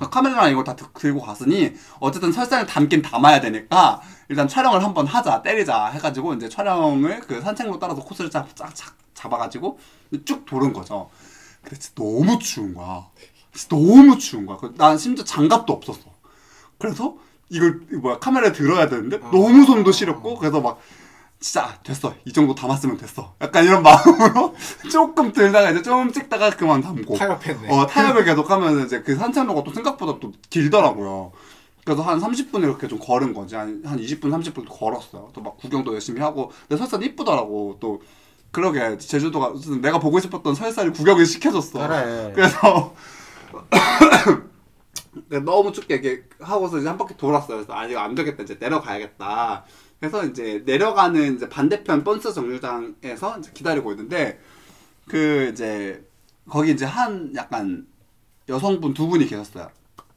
아. 0.00 0.08
카메라랑 0.10 0.50
이걸 0.50 0.64
다 0.64 0.74
드- 0.74 0.90
들고 0.92 1.20
갔으니 1.20 1.72
어쨌든 2.00 2.32
설산을 2.32 2.66
담긴 2.66 3.00
담아야 3.00 3.40
되니까 3.40 4.00
일단 4.28 4.48
촬영을 4.48 4.82
한번 4.82 5.06
하자 5.06 5.42
때리자 5.42 5.86
해가지고 5.86 6.34
이제 6.34 6.48
촬영을 6.48 7.20
그 7.20 7.40
산책로 7.40 7.78
따라서 7.78 8.02
코스를 8.02 8.28
쫙, 8.30 8.48
쫙, 8.56 8.74
쫙 8.74 8.92
잡아가지고 9.14 9.78
쭉 10.24 10.44
도는 10.46 10.72
거죠. 10.72 11.08
근데 11.62 11.76
진짜 11.78 11.94
너무 12.02 12.38
추운 12.40 12.74
거야. 12.74 13.06
진짜 13.54 13.76
너무 13.76 14.18
추운 14.18 14.44
거야. 14.46 14.56
그- 14.56 14.74
난 14.76 14.98
심지어 14.98 15.24
장갑도 15.24 15.72
없었어. 15.72 16.00
그래서 16.76 17.16
이걸 17.50 17.80
뭐야 18.02 18.18
카메라에 18.18 18.50
들어야 18.52 18.88
되는데 18.88 19.18
너무 19.18 19.64
손도 19.64 19.92
시렵고 19.92 20.38
그래서 20.38 20.60
막 20.60 20.80
진짜 21.40 21.78
됐어. 21.84 22.14
이 22.24 22.32
정도 22.32 22.54
담았으면 22.54 22.96
됐어. 22.96 23.34
약간 23.40 23.64
이런 23.64 23.82
마음으로 23.84 24.54
조금 24.90 25.32
들다가 25.32 25.70
이제 25.70 25.82
좀 25.82 26.12
찍다가 26.12 26.50
그만 26.50 26.80
담고. 26.80 27.16
타협했네. 27.16 27.68
어 27.70 27.86
타협을 27.86 28.24
계속 28.24 28.50
하면 28.50 28.84
이제 28.84 29.02
그 29.02 29.14
산책로가 29.14 29.62
또 29.62 29.72
생각보다 29.72 30.18
또 30.20 30.32
길더라고요. 30.50 31.32
그래서 31.84 32.02
한 32.02 32.20
30분 32.20 32.62
이렇게 32.64 32.88
좀 32.88 32.98
걸은 32.98 33.32
거지. 33.32 33.54
한, 33.54 33.82
한 33.86 33.98
20분 33.98 34.24
30분 34.24 34.66
걸었어요. 34.68 35.30
또 35.32 35.40
막 35.40 35.56
구경도 35.58 35.94
열심히 35.94 36.20
하고. 36.20 36.50
근데 36.68 36.76
설산 36.76 37.02
이쁘더라고. 37.02 37.76
또 37.80 38.02
그러게 38.50 38.98
제주도가 38.98 39.50
무슨 39.50 39.80
내가 39.80 39.98
보고 40.00 40.18
싶었던 40.20 40.54
설산을 40.54 40.92
구경을 40.92 41.24
시켜줬어. 41.24 41.86
그래. 41.86 42.32
그래서 42.34 42.94
너무 45.44 45.72
춥게 45.72 45.94
이렇게 45.96 46.24
하고서 46.40 46.78
이제 46.78 46.88
한 46.88 46.96
바퀴 46.98 47.16
돌았어요. 47.16 47.58
그래서 47.58 47.72
아 47.72 47.84
이거 47.86 48.00
안 48.00 48.14
되겠다. 48.14 48.42
이제 48.42 48.56
내려가야겠다. 48.58 49.64
그래서 50.00 50.24
이제 50.24 50.62
내려가는 50.64 51.36
이제 51.36 51.48
반대편 51.48 52.04
버스 52.04 52.32
정류장에서 52.32 53.38
이제 53.38 53.50
기다리고 53.52 53.90
있는데 53.92 54.40
그 55.08 55.50
이제 55.52 56.04
거기 56.48 56.70
이제 56.72 56.84
한 56.84 57.32
약간 57.34 57.86
여성분 58.48 58.94
두 58.94 59.08
분이 59.08 59.26
계셨어요. 59.26 59.70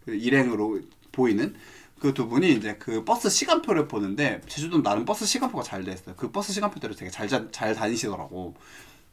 그 0.06 0.14
일행으로 0.16 0.80
보이는 1.12 1.56
그 2.00 2.14
두 2.14 2.28
분이 2.28 2.54
이제 2.54 2.76
그 2.80 3.04
버스 3.06 3.30
시간표를 3.30 3.88
보는데 3.88 4.42
제주도는 4.48 4.82
나름 4.84 5.06
버스 5.06 5.26
시간표가 5.26 5.62
잘 5.64 5.84
돼 5.84 5.92
있어요. 5.94 6.16
그 6.16 6.32
버스 6.32 6.52
시간표대로 6.54 6.96
되게 6.96 7.12
잘, 7.12 7.28
잘, 7.28 7.52
잘 7.52 7.76
다니시더라고. 7.76 8.56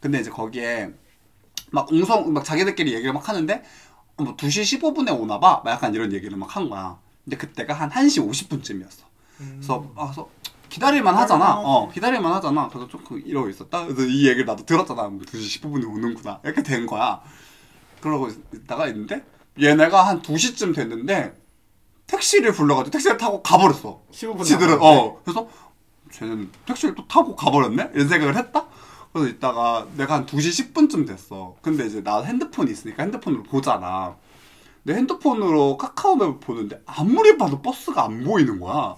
근데 0.01 0.21
이제 0.21 0.31
거기에 0.31 0.91
막 1.71 1.93
웅성 1.93 2.33
막 2.33 2.45
자기들끼리 2.45 2.95
얘기를 2.95 3.13
막 3.13 3.29
하는데 3.29 3.63
어, 4.17 4.23
뭐 4.25 4.37
2시 4.37 4.81
15분에 4.81 5.19
오나 5.21 5.39
봐. 5.39 5.61
막 5.65 5.71
약간 5.73 5.95
이런 5.95 6.13
얘기를 6.15 6.37
막 6.39 6.57
한 6.57 6.71
거야. 6.71 6.99
근데 7.25 7.37
그때가 7.37 7.75
한 7.75 7.91
1시 7.91 8.27
50분쯤이었어. 8.27 9.03
그래서 9.37 9.93
아, 9.95 10.05
그래서 10.07 10.31
기다릴만 10.69 11.17
하잖아. 11.17 11.61
어, 11.61 11.89
기다릴만 11.91 12.33
하잖아. 12.35 12.69
그래서 12.69 12.89
조금 12.89 13.21
이러고 13.25 13.49
있었다. 13.49 13.87
그래서 13.87 14.03
이 14.03 14.27
얘기를 14.27 14.45
나도 14.45 14.65
들었잖아. 14.67 15.09
뭐 15.09 15.21
2시 15.23 15.61
15분에 15.63 15.85
오는구나. 15.89 16.41
이렇게 16.45 16.63
된 16.63 16.87
거야. 16.87 17.21
그러고 18.01 18.29
있다가 18.55 18.87
있는데 18.89 19.25
얘네가 19.61 20.07
한 20.07 20.23
2시쯤 20.23 20.75
됐는데 20.75 21.35
택시를 22.07 22.53
불러가지고 22.53 22.91
택시를 22.93 23.17
타고 23.17 23.43
가버렸어. 23.43 24.03
15분 24.13 24.45
지들은. 24.45 24.79
어 24.81 25.21
그래서 25.25 25.49
쟤는 26.11 26.51
택시를 26.67 26.95
또 26.95 27.07
타고 27.07 27.37
가버렸네 27.37 27.91
이런 27.95 28.09
생각을 28.09 28.37
했다 28.37 28.67
그래서 29.13 29.29
이따가 29.29 29.87
내가 29.97 30.15
한 30.15 30.27
2시 30.27 30.73
10분쯤 30.73 31.07
됐어 31.07 31.57
근데 31.61 31.87
이제 31.87 32.03
나 32.03 32.23
핸드폰이 32.23 32.71
있으니까 32.71 33.03
핸드폰으로 33.03 33.43
보잖아 33.43 34.17
내 34.85 34.95
핸드폰으로 34.95 35.77
카카오맵을 35.77 36.41
보는데 36.41 36.81
아무리 36.87 37.37
봐도 37.37 37.61
버스가 37.61 38.05
안 38.05 38.25
보이는 38.25 38.59
거야 38.59 38.97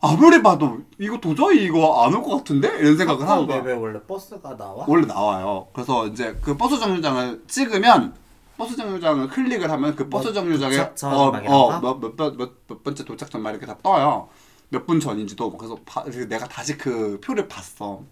아무리 0.00 0.42
봐도 0.42 0.78
이거 0.98 1.18
도저히 1.18 1.64
이거 1.64 2.02
안 2.04 2.14
올 2.14 2.22
것 2.22 2.36
같은데 2.38 2.68
이런 2.78 2.96
생각을 2.96 3.28
하는 3.28 3.46
거야 3.46 3.60
map에 3.62 3.74
원래 3.74 4.00
버스가 4.06 4.56
나와? 4.56 4.84
원래 4.88 5.06
나와요. 5.06 5.68
그래서 5.74 6.06
이제 6.06 6.36
그 6.40 6.56
버스 6.56 6.78
정류장을 6.78 7.44
찍으면 7.46 8.14
버스 8.56 8.76
정류장을 8.76 9.28
클릭을 9.28 9.70
하면 9.70 9.94
그 9.96 10.08
버스 10.08 10.24
뭐, 10.28 10.32
정류장에 10.32 10.76
도착 10.76 11.12
어, 11.12 11.30
이런 11.30 11.44
거? 11.44 11.66
어몇몇 11.88 12.16
몇, 12.36 12.36
몇 12.66 12.82
번째 12.82 13.04
도착 13.04 13.30
전막 13.30 13.50
이렇게 13.52 13.66
다 13.66 13.76
떠요. 13.82 14.28
몇 14.70 14.86
분 14.86 15.00
전인지도 15.00 15.56
그래서 15.56 15.76
바- 15.84 16.02
그래서 16.04 16.26
내가 16.28 16.46
다시 16.46 16.78
그 16.78 17.20
표를 17.22 17.48
봤어. 17.48 18.02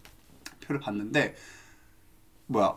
표를 0.67 0.81
봤는데 0.81 1.35
뭐야 2.47 2.77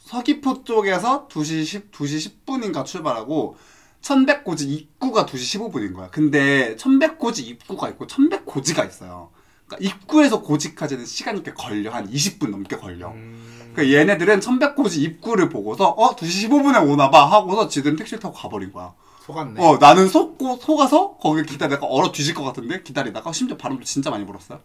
서귀포 0.00 0.64
쪽에서 0.64 1.28
2시 1.28 1.64
10 1.64 1.90
2시 1.92 2.44
10분인가 2.44 2.84
출발하고 2.84 3.56
천백고지 4.02 4.68
입구가 4.68 5.26
2시 5.26 5.58
15분인 5.60 5.94
거야. 5.94 6.10
근데 6.10 6.76
천백고지 6.76 7.42
입구가 7.44 7.88
있고 7.90 8.06
천백고지가 8.06 8.84
있어요. 8.84 9.30
그러니까 9.66 9.88
입구에서 9.88 10.42
고지까지는 10.42 11.06
시간이 11.06 11.42
꽤 11.42 11.54
걸려 11.54 11.92
한 11.92 12.10
20분 12.10 12.50
넘게 12.50 12.76
걸려. 12.76 13.10
음. 13.12 13.72
그 13.74 13.90
얘네들은 13.92 14.40
천백고지 14.40 15.00
입구를 15.02 15.48
보고서 15.48 15.88
어 15.88 16.14
2시 16.16 16.48
15분에 16.48 16.86
오나 16.86 17.10
봐 17.10 17.24
하고서 17.24 17.68
지금 17.68 17.96
택시를 17.96 18.20
타고 18.20 18.34
가버린 18.34 18.72
거야. 18.72 18.92
속았네. 19.24 19.64
어 19.64 19.78
나는 19.78 20.08
속고 20.08 20.56
속아서 20.56 21.16
거기 21.16 21.44
기다리다가 21.44 21.86
얼어 21.86 22.10
뒤질 22.10 22.34
것 22.34 22.42
같은데 22.42 22.82
기다리다가 22.82 23.32
심지어 23.32 23.56
바람도 23.56 23.84
진짜 23.84 24.10
많이 24.10 24.26
불었어요. 24.26 24.60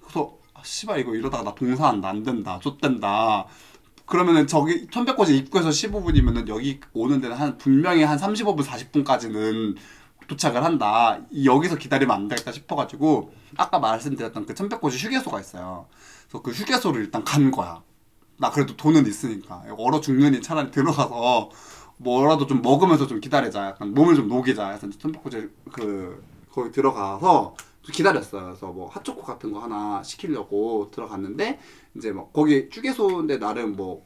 그래서 0.00 0.34
아, 0.54 0.60
씨발 0.62 1.00
이거 1.00 1.14
이러다가 1.14 1.42
나 1.42 1.54
동사한다 1.54 2.08
안 2.08 2.22
된다 2.22 2.60
좆된다. 2.62 3.46
그러면은 4.08 4.46
저기 4.46 4.88
천백고지 4.90 5.36
입구에서 5.36 5.68
15분이면은 5.68 6.48
여기 6.48 6.80
오는 6.94 7.20
데는 7.20 7.36
한 7.36 7.58
분명히 7.58 8.02
한 8.02 8.18
35분 8.18 8.64
40분까지는 8.64 9.76
도착을 10.26 10.64
한다. 10.64 11.18
이- 11.30 11.46
여기서 11.46 11.76
기다리면 11.76 12.14
안 12.14 12.28
되겠다 12.28 12.52
싶어가지고 12.52 13.32
아까 13.56 13.78
말씀드렸던 13.78 14.46
그 14.46 14.54
천백고지 14.54 14.98
휴게소가 14.98 15.40
있어요. 15.40 15.86
그래서 16.28 16.42
그 16.42 16.50
휴게소를 16.50 17.02
일단 17.02 17.22
간 17.24 17.50
거야. 17.50 17.82
나 18.38 18.50
그래도 18.50 18.76
돈은 18.76 19.06
있으니까 19.06 19.64
얼어 19.76 20.00
죽느니 20.00 20.40
차라리 20.40 20.70
들어가서 20.70 21.50
뭐라도 21.98 22.46
좀 22.46 22.62
먹으면서 22.62 23.06
좀 23.06 23.20
기다리자. 23.20 23.66
약간 23.66 23.92
몸을 23.92 24.14
좀 24.14 24.28
녹이자. 24.28 24.70
해서 24.70 24.88
천백고지 24.98 25.48
그 25.72 26.22
거기 26.50 26.70
들어가서 26.70 27.54
좀 27.58 27.67
기다렸어요. 27.92 28.44
그래서 28.44 28.66
뭐 28.68 28.88
핫초코 28.88 29.22
같은 29.22 29.52
거 29.52 29.60
하나 29.60 30.02
시키려고 30.02 30.90
들어갔는데 30.90 31.58
이제 31.96 32.12
뭐 32.12 32.30
거기 32.32 32.68
휴게소인데 32.70 33.38
나름 33.38 33.76
뭐 33.76 34.04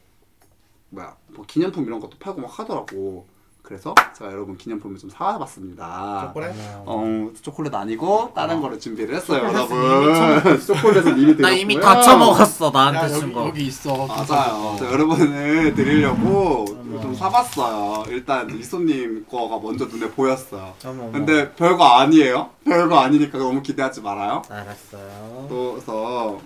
뭐야 0.91 1.16
뭐 1.28 1.45
기념품 1.47 1.85
이런 1.85 2.01
것도 2.01 2.18
팔고 2.18 2.41
막 2.41 2.59
하더라고. 2.59 3.26
그래서 3.62 3.94
제가 4.18 4.32
여러분 4.32 4.56
기념품을 4.58 4.98
좀 4.98 5.08
사와봤습니다. 5.08 6.26
초콜릿? 6.28 6.50
어 6.84 7.30
초콜릿 7.42 7.72
아니고 7.74 8.32
다른 8.34 8.60
거를 8.60 8.78
준비를 8.80 9.14
했어요, 9.14 9.44
여러분. 9.44 10.60
초콜릿은 10.66 11.18
이미 11.18 11.36
나 11.36 11.50
이미 11.52 11.74
드렸고요. 11.74 11.94
다 11.94 12.02
처먹었어 12.02 12.66
야 12.66 12.70
나한테 12.72 13.00
여기 13.04 13.20
준 13.20 13.32
거. 13.32 13.46
여기 13.46 13.66
있어. 13.66 14.06
맞아요. 14.06 14.76
저 14.78 14.86
여러분을 14.92 15.74
드리려고 15.74 16.64
좀 17.00 17.14
사봤어요. 17.14 18.04
일단 18.08 18.50
이소님 18.50 19.26
거가 19.30 19.58
먼저 19.60 19.86
눈에 19.86 20.10
보였어요. 20.10 20.74
어머, 20.84 21.04
어머. 21.04 21.12
근데 21.12 21.52
별거 21.54 21.84
아니에요. 21.84 22.50
별거 22.64 22.98
아니니까 22.98 23.38
너무 23.38 23.62
기대하지 23.62 24.00
말아요. 24.02 24.42
알았어요. 24.50 25.46
또 25.48 25.72
그래서 25.74 26.38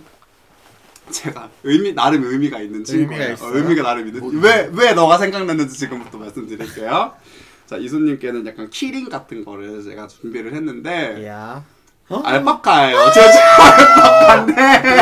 제가 1.11 1.49
의미 1.63 1.93
나름 1.95 2.25
의미가 2.25 2.59
있는 2.61 2.85
친구예요. 2.85 3.13
의미가 3.23 3.35
있어요? 3.35 3.51
어, 3.53 3.57
의미가 3.57 3.83
나름 3.83 4.07
있는. 4.09 4.21
뭐- 4.21 4.31
왜왜 4.33 4.93
너가 4.95 5.19
생각났는지 5.19 5.79
지금부터 5.79 6.19
말씀드릴게요. 6.19 7.13
자 7.67 7.77
이소님께는 7.77 8.47
약간 8.47 8.71
키링 8.71 9.09
같은 9.09 9.45
거를 9.45 9.83
제가 9.83 10.07
준비를 10.09 10.55
했는데 10.55 11.27
야. 11.27 11.63
알파카예요. 12.09 13.11
제주 13.13 13.39
알파카인데 13.39 14.97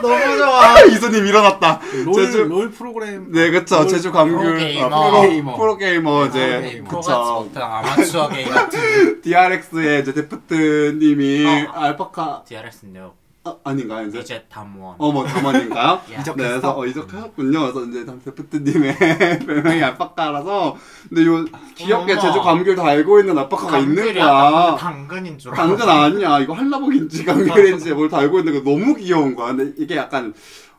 너무 0.00 0.36
좋아. 0.38 0.80
이소님 0.90 1.26
일어났다. 1.26 1.80
롤, 2.06 2.14
제주 2.14 2.44
롤 2.44 2.70
프로그램. 2.70 3.30
네, 3.32 3.50
그쵸. 3.50 3.76
롤 3.80 3.88
제주 3.88 4.10
감귤 4.10 4.38
프로게이머. 4.38 4.86
아, 4.86 4.88
프로, 4.88 5.10
프로게이머. 5.20 5.56
프로 5.58 5.76
게이머 5.76 6.26
이제 6.26 6.82
그쵸. 6.88 7.44
아마추어 7.54 8.28
게임 8.30 8.48
같은. 8.48 9.20
DRX의 9.22 10.00
이제 10.00 10.14
데프트님이 10.14 11.44
어. 11.46 11.72
알파카 11.72 12.44
DRX는요. 12.48 13.12
아, 13.42 13.56
아닌가요 13.64 14.06
이제? 14.08 14.18
이제 14.18 14.44
담원. 14.50 14.94
어머 14.98 15.24
담원인가요? 15.24 16.00
이적했어? 16.20 16.34
네, 16.36 16.48
그래서 16.48 16.78
어, 16.78 16.84
이적하셨군요. 16.86 17.60
그래서 17.72 17.84
이제 17.86 18.04
데프트님의 18.04 18.96
별명이 19.46 19.82
알파카라서 19.82 20.76
근데 21.08 21.24
요 21.24 21.44
귀엽게 21.74 22.12
어머. 22.12 22.20
제주 22.20 22.42
감귤 22.42 22.76
다 22.76 22.84
알고 22.86 23.20
있는 23.20 23.38
알파카가 23.38 23.78
있는 23.78 23.96
감귤이야. 23.96 24.26
거야. 24.26 24.76
당근인 24.76 25.38
줄 25.38 25.52
당근 25.54 25.88
아니야. 25.88 26.38
이거 26.40 26.52
한라봉인지 26.52 27.24
감귤인지 27.24 27.94
뭘다 27.94 28.18
알고 28.18 28.40
있는 28.40 28.62
거 28.62 28.70
너무 28.70 28.94
귀여운 28.94 29.34
거야. 29.34 29.54
근데 29.54 29.72
이게 29.82 29.96
약간 29.96 30.34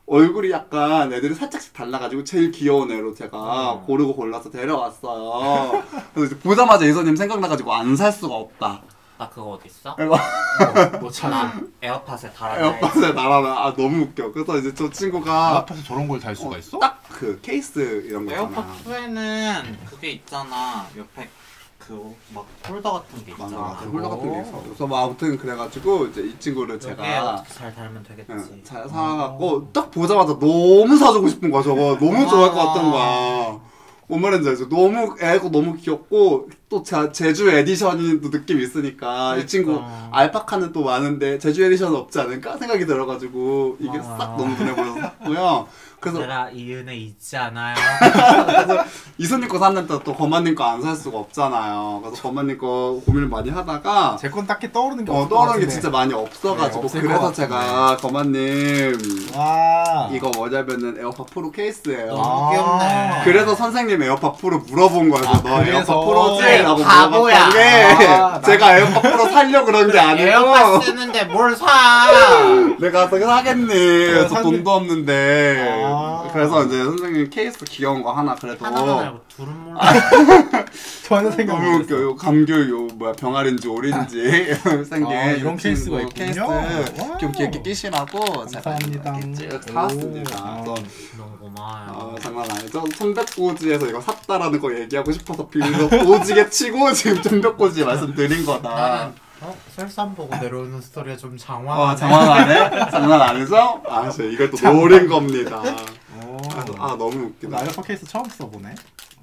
얼굴이 0.06 0.50
약간 0.50 1.12
애들이 1.12 1.34
살짝씩 1.34 1.72
달라가지고 1.72 2.22
제일 2.24 2.50
귀여운 2.52 2.90
애로 2.92 3.14
제가 3.14 3.74
음. 3.74 3.82
고르고 3.86 4.14
골라서 4.14 4.50
데려왔어요. 4.50 5.82
그래서 6.14 6.26
이제 6.34 6.38
보자마자 6.40 6.84
이소님 6.84 7.16
생각나가지고 7.16 7.72
안 7.74 7.96
살 7.96 8.12
수가 8.12 8.34
없다. 8.34 8.82
나 9.22 9.28
그거 9.28 9.50
어디 9.52 9.68
있어? 9.68 9.94
이거 10.00 10.18
뭐 11.00 11.10
찾아? 11.10 11.44
나 11.44 11.60
에어팟에 11.80 12.32
달아놔. 12.32 12.58
에어팟에 12.60 13.12
달아놔 13.12 13.48
아 13.66 13.74
너무 13.76 14.02
웃겨. 14.02 14.32
그래서 14.32 14.58
이제 14.58 14.74
저 14.74 14.90
친구가 14.90 15.58
앞에서 15.58 15.82
저런 15.84 16.08
걸 16.08 16.18
달 16.20 16.34
수가 16.34 16.58
있어? 16.58 16.78
딱 16.78 17.00
그 17.12 17.38
케이스 17.42 17.78
이런 18.06 18.26
거 18.26 18.32
에어팟 18.32 18.60
있잖아. 18.60 18.76
2에는 18.84 19.76
그게 19.88 20.10
있잖아. 20.12 20.86
옆에 20.96 21.28
그막 21.78 22.46
홀더 22.68 22.92
같은 22.92 23.24
게 23.24 23.32
맞아, 23.32 23.44
있잖아. 23.44 23.62
맞아. 23.62 23.86
홀더 23.86 24.08
같은 24.10 24.32
게 24.32 24.40
있어. 24.48 24.62
그래서 24.64 24.86
뭐 24.86 25.04
아무튼 25.04 25.36
그래가지고 25.38 26.06
이제 26.06 26.22
이 26.22 26.38
친구를 26.40 26.76
여기에 26.76 26.88
제가 26.88 27.30
어떻게 27.34 27.54
잘 27.54 27.74
달면 27.74 28.02
되겠지. 28.02 28.30
응, 28.32 28.60
잘 28.64 28.88
사갖고 28.88 29.70
딱 29.72 29.90
보자마자 29.90 30.32
너무 30.38 30.96
사주고 30.96 31.28
싶은 31.28 31.50
거야 31.50 31.62
저거 31.62 31.96
너무 32.00 32.26
좋아할 32.28 32.50
것 32.52 32.66
같은 32.66 32.90
거야 32.90 33.60
뭔 34.12 34.20
말인지 34.20 34.46
알죠? 34.46 34.68
너무 34.68 35.16
애고 35.18 35.50
너무 35.50 35.74
귀엽고 35.74 36.50
또 36.68 36.82
제, 36.82 37.10
제주 37.12 37.48
에디션도 37.48 38.28
느낌이 38.28 38.62
있으니까 38.62 39.38
이 39.38 39.46
친구 39.46 39.72
그러니까. 39.72 40.08
알파카는 40.12 40.72
또 40.72 40.84
많은데 40.84 41.38
제주 41.38 41.62
에디션은 41.64 41.96
없지 41.96 42.20
않을까 42.20 42.58
생각이 42.58 42.84
들어가지고 42.84 43.78
이게 43.80 43.98
고마워요. 43.98 44.18
싹 44.18 44.36
너무 44.36 44.54
눈에 44.54 44.74
보여서 44.74 45.00
샀고요 45.00 45.66
그래서 46.02 46.18
내가 46.20 46.50
이 46.52 46.74
은혜 46.74 46.96
잊지 46.96 47.36
않아요. 47.36 47.74
이소님 49.18 49.48
거 49.48 49.58
샀는데 49.58 50.00
또 50.04 50.14
거만님 50.14 50.54
거 50.54 50.64
안 50.64 50.82
살 50.82 50.96
수가 50.96 51.18
없잖아요 51.18 52.00
그래서 52.02 52.22
거만님 52.22 52.58
거 52.58 53.00
고민을 53.06 53.28
많이 53.28 53.50
하다가 53.50 54.16
제 54.20 54.28
건 54.30 54.46
딱히 54.46 54.72
떠오르는 54.72 55.04
게 55.04 55.12
어, 55.12 55.14
것 55.20 55.28
떠오르는 55.28 55.60
게. 55.60 55.68
진짜 55.68 55.90
많이 55.90 56.12
없어가지고 56.14 56.80
네, 56.80 56.84
없을 56.84 57.00
것 57.02 57.06
그래서 57.08 57.22
같은데. 57.26 57.42
제가 57.42 57.96
거만님 57.98 59.30
와. 59.36 60.08
이거 60.12 60.30
뭐냐면은 60.34 60.96
에어팟 60.98 61.24
프로 61.32 61.50
케이스예요. 61.50 62.06
너무 62.08 62.22
아. 62.24 62.50
귀엽네. 62.50 63.20
그래서 63.24 63.54
선생님 63.54 64.02
에어팟 64.02 64.32
프로 64.32 64.58
물어본 64.58 65.10
거예요. 65.10 65.28
아, 65.28 65.32
너 65.42 65.58
그래서. 65.64 65.92
에어팟 65.92 66.06
프로지? 66.06 66.42
네, 66.42 66.62
라고 66.62 66.82
바보야. 66.82 67.46
물어봤던 67.48 67.98
게 67.98 68.06
아, 68.08 68.40
제가 68.40 68.78
에어팟 68.78 69.00
프로 69.02 69.28
살려 69.28 69.64
그런 69.64 69.90
게 69.92 69.98
에어팟 69.98 70.58
아니고 70.66 70.80
쓰는데 70.82 71.24
뭘 71.26 71.54
사? 71.54 71.66
내가 72.80 73.04
어떻게 73.04 73.24
사겠니? 73.24 73.68
그래서 73.68 74.34
샀는데- 74.36 74.42
돈도 74.42 74.70
없는데 74.72 75.82
아. 75.92 76.30
그래서 76.32 76.64
이제 76.64 76.82
선생님 76.84 77.30
케이스 77.30 77.58
귀여운 77.64 78.02
거 78.02 78.12
하나 78.12 78.34
그래도 78.34 78.64
하나만 78.64 78.98
알고 79.06 79.20
둘은 79.28 79.64
몰라. 79.64 79.80
전혀 81.06 81.30
생각 81.30 81.54
너무 81.58 81.70
못 81.70 81.76
웃겨. 81.84 81.94
했어. 81.94 82.02
요 82.02 82.16
감귤 82.16 82.70
요 82.70 82.86
뭐야 82.94 83.12
병아리인지 83.12 83.68
오리인지 83.68 84.54
생긴 84.88 85.16
아, 85.16 85.30
이런 85.32 85.54
이 85.54 85.56
케이스가 85.58 86.00
있군요. 86.00 86.14
케이스. 86.14 86.38
좀 87.20 87.32
귀엽게 87.32 87.62
끼시라고 87.62 88.46
제가 88.46 88.62
감사합니다. 88.62 89.14
사왔습니다. 89.72 90.60
오. 90.60 90.64
그래서 90.74 90.74
너무 91.16 91.38
고마워요. 91.38 91.90
어, 91.92 92.16
장난 92.20 92.50
아니죠? 92.50 92.84
천백고지에서 92.96 93.86
이거 93.86 94.00
샀다라는 94.00 94.60
거 94.60 94.74
얘기하고 94.78 95.12
싶어서 95.12 95.46
빌드업 95.48 95.66
오지게 96.06 96.48
치고 96.50 96.92
지금 96.92 97.20
천백고지 97.22 97.84
말씀드린 97.84 98.44
거다. 98.46 98.68
나는 98.70 99.12
어? 99.42 99.56
설산 99.74 100.14
보고 100.14 100.34
내려오는 100.36 100.80
스토리가 100.80 101.16
좀 101.16 101.36
장황하네. 101.36 101.92
어, 101.92 101.96
장난 101.96 102.30
아니네? 102.30 102.90
장난 102.90 103.20
아니죠? 103.20 103.82
아, 103.88 104.08
저 104.08 104.22
이걸 104.24 104.50
또 104.50 104.56
노린 104.72 105.08
겁니다. 105.08 105.60
오. 106.24 106.38
아, 106.54 106.64
아, 106.78 106.96
너무 106.96 107.14
나 107.16 107.26
웃기다. 107.26 107.58
에어팟 107.58 107.82
케이스 107.82 108.06
처음 108.06 108.24
써보네. 108.24 108.74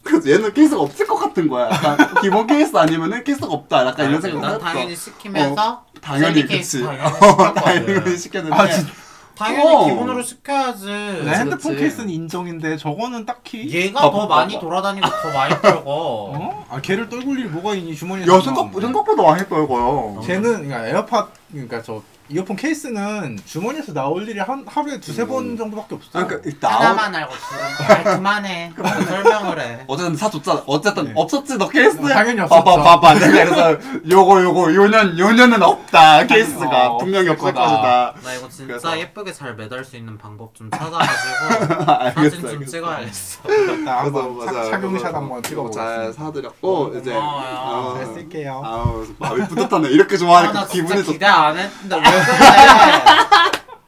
그래서 0.03 0.29
얘는 0.29 0.53
케이스가 0.53 0.81
없을 0.81 1.07
것 1.07 1.15
같은 1.17 1.47
거야. 1.47 1.69
약간 1.69 1.97
기본 2.21 2.47
케이스 2.47 2.75
아니면은 2.75 3.23
케이스가 3.23 3.47
없다. 3.47 3.85
약간 3.85 4.09
이런 4.09 4.21
난 4.21 4.31
생각을 4.31 4.59
당연히 4.59 4.91
했어. 4.91 5.01
시키면서 5.11 5.85
당연히 6.01 6.33
젤리 6.35 6.47
케이스 6.47 6.77
그치. 6.79 6.85
당연히 6.97 7.53
당연히 7.55 7.85
시켰거든. 7.87 8.17
시켰는데. 8.17 8.55
아, 8.55 8.67
진짜? 8.69 8.93
당연히 9.39 9.73
어. 9.73 9.85
기본으로 9.85 10.21
시켜야지. 10.21 10.85
내 10.85 11.31
핸드폰 11.31 11.59
그렇지. 11.59 11.77
케이스는 11.77 12.09
인정인데 12.09 12.75
저거는 12.77 13.25
딱히. 13.25 13.69
얘가 13.71 14.01
봐봐, 14.01 14.11
더 14.17 14.27
많이 14.27 14.53
봐봐. 14.55 14.65
돌아다니고 14.65 15.07
더 15.07 15.33
많이 15.33 15.61
떨고. 15.61 15.81
어? 15.89 16.65
아 16.69 16.81
걔를 16.81 17.07
떨굴 17.07 17.39
일 17.39 17.47
뭐가 17.47 17.73
있니 17.75 17.95
주머니에. 17.95 18.25
야, 18.27 18.41
생각, 18.41 18.69
생각보다 18.79 19.23
많이 19.23 19.47
떨고요. 19.47 20.21
쟤는 20.25 20.67
그러니까 20.67 20.87
에어팟 20.87 21.27
그러니까 21.51 21.81
저 21.81 22.03
이어폰 22.31 22.55
케이스는 22.57 23.39
주머니에서 23.45 23.91
나올 23.91 24.27
일이 24.27 24.39
한 24.39 24.63
하루에 24.67 24.99
두세 24.99 25.25
번 25.25 25.57
정도밖에 25.57 25.95
없어요. 25.95 26.23
아, 26.23 26.27
그러니까 26.27 26.69
나 26.69 26.75
하나만 26.77 27.15
알고 27.15 27.33
아, 27.33 28.03
그만해. 28.15 28.71
그렇게 28.75 29.01
설명을 29.05 29.59
해. 29.59 29.83
어쨌든 29.87 30.15
사줬잖아. 30.15 30.63
어쨌든 30.67 31.05
네. 31.05 31.13
없었지 31.15 31.57
너 31.57 31.67
케이스. 31.67 31.97
뭐 31.97 32.07
당연히 32.07 32.39
없었죠. 32.41 32.63
봐봐 32.63 32.83
봐봐. 32.83 33.13
내가 33.15 33.31
그래서 33.31 33.77
요거 34.07 34.43
요거 34.43 34.75
요년 34.75 35.17
요년은 35.17 35.63
없다 35.63 36.27
케이스가 36.27 36.91
어, 36.91 36.97
분명히 36.99 37.29
없을 37.29 37.47
없을 37.47 37.53
거다. 37.53 37.65
것이다. 38.13 38.13
나 38.29 38.33
이거 38.35 38.47
진짜 38.49 38.67
그래서- 38.67 38.99
예쁘게 38.99 39.33
잘 39.33 39.55
매달 39.55 39.83
수 39.83 39.97
있는 39.97 40.15
방법 40.19 40.53
좀 40.53 40.69
찾아가지고 40.69 42.21
사진 42.31 42.41
좀. 42.41 42.65
찍어야겠어. 42.65 43.39
나 43.85 43.99
한번 44.01 44.45
착-. 44.45 44.69
착용샷 44.69 45.15
한번 45.15 45.41
잘 45.41 45.49
찍어보겠습니다. 45.49 46.11
사드렸고 46.13 46.93
이제 46.99 47.11
고마워요. 47.11 47.45
아, 47.55 47.93
잘 47.97 48.13
쓸게요. 48.13 48.61
아우 48.63 49.05
마음이 49.17 49.47
뿌듯하네. 49.47 49.89
이렇게 49.89 50.13
아, 50.15 50.17
좋아하니까 50.19 50.53
나 50.53 50.67
진짜 50.67 50.73
기분이 50.93 51.03
기대 51.03 51.25
좋다. 51.25 51.45
안 51.47 51.57
했는데 51.57 51.95
왜? 51.95 52.18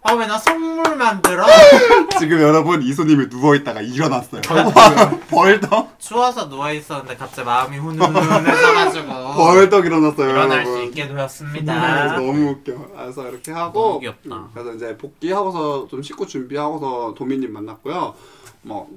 아 0.04 0.14
왜 0.16 0.26
나 0.28 0.38
선물 0.38 0.96
만들어? 0.98 1.46
지금 2.20 2.42
여러분 2.42 2.82
이소님이 2.82 3.30
누워 3.30 3.56
있다가 3.56 3.82
일어났어요. 3.82 4.42
벌떡 5.30 6.00
추워서 6.00 6.50
누워 6.50 6.72
있었는데 6.72 7.16
갑자기 7.16 7.46
마음이 7.46 7.78
훈훈해져가지고 7.78 9.34
벌떡 9.36 9.86
일어났어요. 9.86 10.30
일어날 10.32 10.66
수 10.66 10.72
여러분. 10.72 10.88
있게 10.90 11.04
아, 11.04 11.08
되었습니다. 11.08 12.16
너무 12.18 12.50
웃겨. 12.50 12.74
그래서 12.96 13.30
이렇게 13.30 13.52
하고 13.52 13.80
너무 13.82 14.00
귀엽다. 14.00 14.36
음, 14.36 14.48
그래서 14.54 14.74
이제 14.74 14.98
복귀하고서 14.98 15.88
좀 15.90 16.02
씻고 16.02 16.26
준비하고서 16.26 17.14
도미님 17.18 17.54
만났고요. 17.54 18.14
뭐 18.64 18.90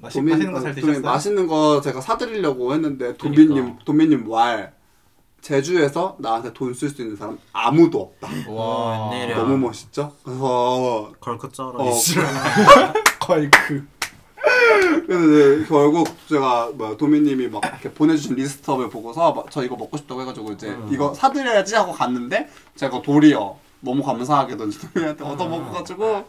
맛있, 0.00 0.20
맛있는 0.20 0.52
거 0.52 0.60
잘 0.60 0.72
도미- 0.74 0.80
드셨어요? 0.80 1.00
맛있는 1.02 1.46
거 1.46 1.80
제가 1.80 2.00
사드리려고 2.00 2.74
했는데 2.74 3.14
그러니까. 3.14 3.22
도미님 3.24 3.76
도미님 3.84 4.30
왈 4.30 4.72
제주에서 5.48 6.16
나한테 6.18 6.52
돈 6.54 6.72
쓸 6.74 6.88
수 6.88 7.02
있는 7.02 7.16
사람 7.16 7.38
아무도 7.52 8.00
없다. 8.18 8.50
와, 8.50 9.10
웬일이야. 9.10 9.36
너무 9.36 9.58
멋있죠? 9.58 10.10
그래서 10.24 11.12
걸크 11.20 11.52
쩔어. 11.52 11.74
어, 11.76 11.92
그 13.68 13.86
그래서 15.06 15.24
이제 15.24 15.66
결국 15.68 16.08
제가 16.28 16.70
뭐 16.74 16.96
도미님이 16.96 17.48
막 17.48 17.62
이렇게 17.64 17.92
보내주신 17.92 18.36
리스트업을 18.36 18.88
보고서 18.88 19.32
막 19.34 19.44
저 19.50 19.62
이거 19.62 19.76
먹고 19.76 19.96
싶다고 19.98 20.22
해가지고 20.22 20.52
이제 20.52 20.68
음. 20.68 20.88
이거 20.90 21.12
사드려야지 21.12 21.74
하고 21.74 21.92
갔는데 21.92 22.48
제가 22.76 23.02
도리어 23.02 23.56
너무 23.80 24.02
감사하게도 24.02 24.70
도미한테 24.70 25.24
얻어 25.24 25.46
먹어가지고 25.46 26.24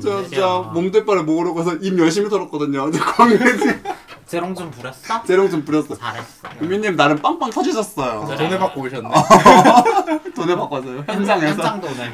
제가 0.00 0.22
진짜 0.22 0.58
웬일이야. 0.58 0.70
몸둘 0.72 1.04
바를 1.04 1.24
모르고서 1.24 1.74
입 1.76 1.98
열심히 1.98 2.28
털었거든요. 2.30 2.84
근데 2.84 2.98
광해지 3.00 3.82
재롱 4.26 4.54
좀 4.56 4.70
부렸어? 4.72 5.22
재롱 5.24 5.48
좀 5.50 5.64
부렸어. 5.64 5.94
잘했어. 5.96 6.48
도민님 6.58 6.96
나름 6.96 7.16
빵빵 7.18 7.50
터지셨어요. 7.50 8.24
그래. 8.26 8.36
돈을 8.36 8.58
받고 8.58 8.80
오셨네. 8.80 9.08
돈을 10.34 10.56
바꿔서요 10.56 11.04
현장에서. 11.06 11.62
현장 11.62 11.80
돈에. 11.80 12.12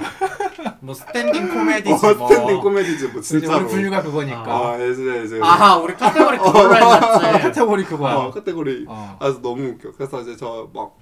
뭐 0.81 0.95
스탠딩 0.95 1.49
코미디지 1.55 1.91
어, 2.07 2.15
뭐. 2.15 2.29
스탠딩 2.29 2.61
코미디지 2.61 3.09
뭐 3.09 3.23
진짜 3.23 3.41
진짜로. 3.47 3.65
우리 3.65 3.71
분류가 3.73 4.03
그거니까. 4.03 4.45
아 4.73 4.77
이제 4.77 5.23
이제. 5.25 5.41
아하 5.43 5.79
우리 5.79 5.95
카테고리 5.95 6.37
그걸로 6.39 6.75
해놨지. 6.77 7.21
카테고리 7.43 7.85
그거야. 7.85 8.15
어, 8.17 8.31
카테고리. 8.31 8.85
어. 8.89 9.17
그래서 9.19 9.41
너무 9.41 9.69
웃겨. 9.69 9.93
그래서 9.97 10.21
이제 10.21 10.37
저 10.37 10.69
막 10.75 10.97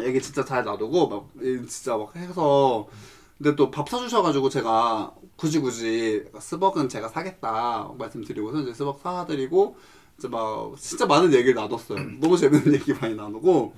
얘기 0.00 0.20
진짜 0.20 0.44
잘 0.44 0.64
놔두고 0.64 1.08
막 1.08 1.24
이 1.42 1.66
진짜 1.68 1.96
막 1.96 2.14
해서 2.16 2.86
근데 3.38 3.54
또 3.56 3.70
밥 3.70 3.88
사주셔가지고 3.88 4.48
제가 4.50 5.12
굳이 5.36 5.58
굳이 5.60 6.22
스벅은 6.38 6.88
제가 6.88 7.08
사겠다 7.08 7.88
말씀드리고서 7.98 8.58
이제 8.60 8.74
스벅 8.74 9.00
사드리고 9.02 9.76
이제 10.18 10.28
막 10.28 10.74
진짜 10.78 11.06
많은 11.06 11.32
얘기를 11.32 11.54
나눴어요. 11.54 11.98
너무 12.20 12.36
재밌는 12.36 12.74
얘기 12.74 12.92
많이 12.94 13.14
나누고 13.14 13.74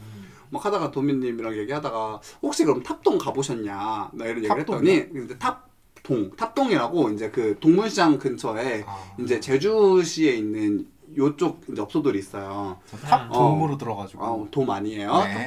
막 0.51 0.65
하다가 0.65 0.91
도민님이랑 0.91 1.57
얘기하다가 1.57 2.21
혹시 2.43 2.65
그럼 2.65 2.83
탑동 2.83 3.19
가보셨냐 3.19 4.11
나 4.13 4.25
이런 4.25 4.39
얘기를 4.39 4.57
탑동이요? 4.65 4.93
했더니 4.93 5.25
이제 5.25 5.39
탑 5.39 5.67
동 6.07 6.31
탑동이라고 6.37 7.11
이제 7.11 7.31
그 7.31 7.59
동문시장 7.59 8.19
근처에 8.19 8.85
아. 8.87 8.97
이제 9.19 9.41
제주시에 9.41 10.35
있는 10.35 10.87
요쪽 11.17 11.63
이제 11.71 11.81
업소들이 11.83 12.19
있어요. 12.19 12.79
탑 13.03 13.29
어. 13.31 13.33
도움으로 13.33 13.77
들어가지고. 13.77 14.25
아, 14.25 14.47
돔 14.51 14.71
아니에요? 14.71 15.13
네. 15.25 15.47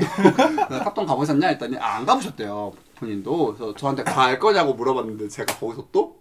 탑동 0.83 1.05
가보셨냐 1.05 1.47
했더니 1.47 1.77
아, 1.77 1.95
안 1.97 2.05
가보셨대요 2.05 2.73
본인도 2.95 3.53
그래서 3.53 3.73
저한테 3.75 4.03
갈 4.03 4.37
거냐고 4.39 4.73
물어봤는데 4.73 5.29
제가 5.29 5.57
거기서 5.57 5.87
또 5.93 6.19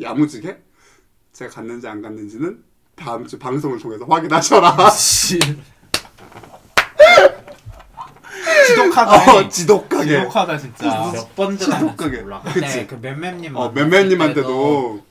야무지게 0.00 0.62
제가 1.32 1.50
갔는지 1.50 1.88
안 1.88 2.00
갔는지는 2.00 2.64
다음 2.98 3.26
주 3.26 3.38
방송을 3.38 3.78
통해서 3.78 4.04
확인하셔라 4.08 4.90
씨. 4.90 5.38
지독하다. 8.66 9.32
어, 9.32 9.48
지독하게 9.48 10.06
지독하다 10.18 10.58
진짜. 10.58 11.10
몇번 11.12 11.56
시독하게. 11.58 11.96
들었는지 11.96 12.22
몰라. 12.22 12.42
그치. 12.52 12.86
그 12.86 12.94
맴맴님 13.00 13.56
어, 13.56 13.70
맴맴님한테도 13.70 15.02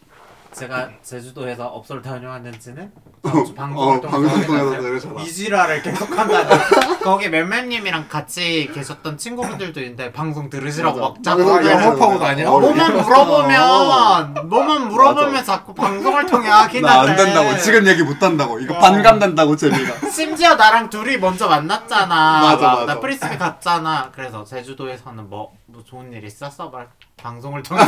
제가 0.58 0.90
제주도에서 1.04 1.68
업소를 1.68 2.02
다녀왔는 2.02 2.60
지는 2.60 2.92
어, 3.24 3.30
어, 3.30 3.32
통해서 3.32 3.54
방송 3.54 4.02
통해서 4.02 4.18
확인하세요. 4.18 4.82
들으셔라 4.82 5.22
이 5.22 5.32
지랄을 5.32 5.82
계속한다니 5.84 6.50
거기 7.04 7.30
맴맴님이랑 7.30 8.08
같이 8.08 8.70
계셨던 8.74 9.18
친구분들도 9.18 9.80
있는데 9.82 10.12
방송 10.12 10.50
들으시라고 10.50 11.00
맞아. 11.00 11.10
막 11.10 11.24
자꾸 11.24 11.42
영업하고 11.44 12.14
들으셔라. 12.14 12.20
다녀? 12.20 12.50
어, 12.52 12.60
뭐만 12.60 13.04
물어보면 13.04 14.50
뭐만 14.50 14.88
물어보면. 14.90 15.46
자꾸 15.46 15.74
방송을 15.74 16.26
통해 16.26 16.50
하긴 16.50 16.82
나안 16.82 17.10
하는데 17.10 17.24
된다고 17.24 17.58
지금 17.60 17.86
얘기 17.88 18.02
못 18.02 18.22
한다고 18.22 18.60
이거 18.60 18.76
어. 18.76 18.80
반감된다고 18.80 19.56
재미가 19.56 20.10
심지어 20.10 20.56
나랑 20.56 20.90
둘이 20.90 21.18
먼저 21.18 21.48
만났잖아 21.48 22.42
맞아, 22.42 22.68
막 22.68 22.80
맞아. 22.80 22.86
나 22.86 23.00
프리스비 23.00 23.38
갔잖아 23.38 24.12
그래서 24.14 24.44
제주도에서는 24.44 25.30
뭐, 25.30 25.54
뭐 25.68 25.84
좋은 25.84 26.12
일 26.12 26.24
있었어? 26.24 26.70
말 26.70 26.88
방송을 27.28 27.62
통해 27.62 27.82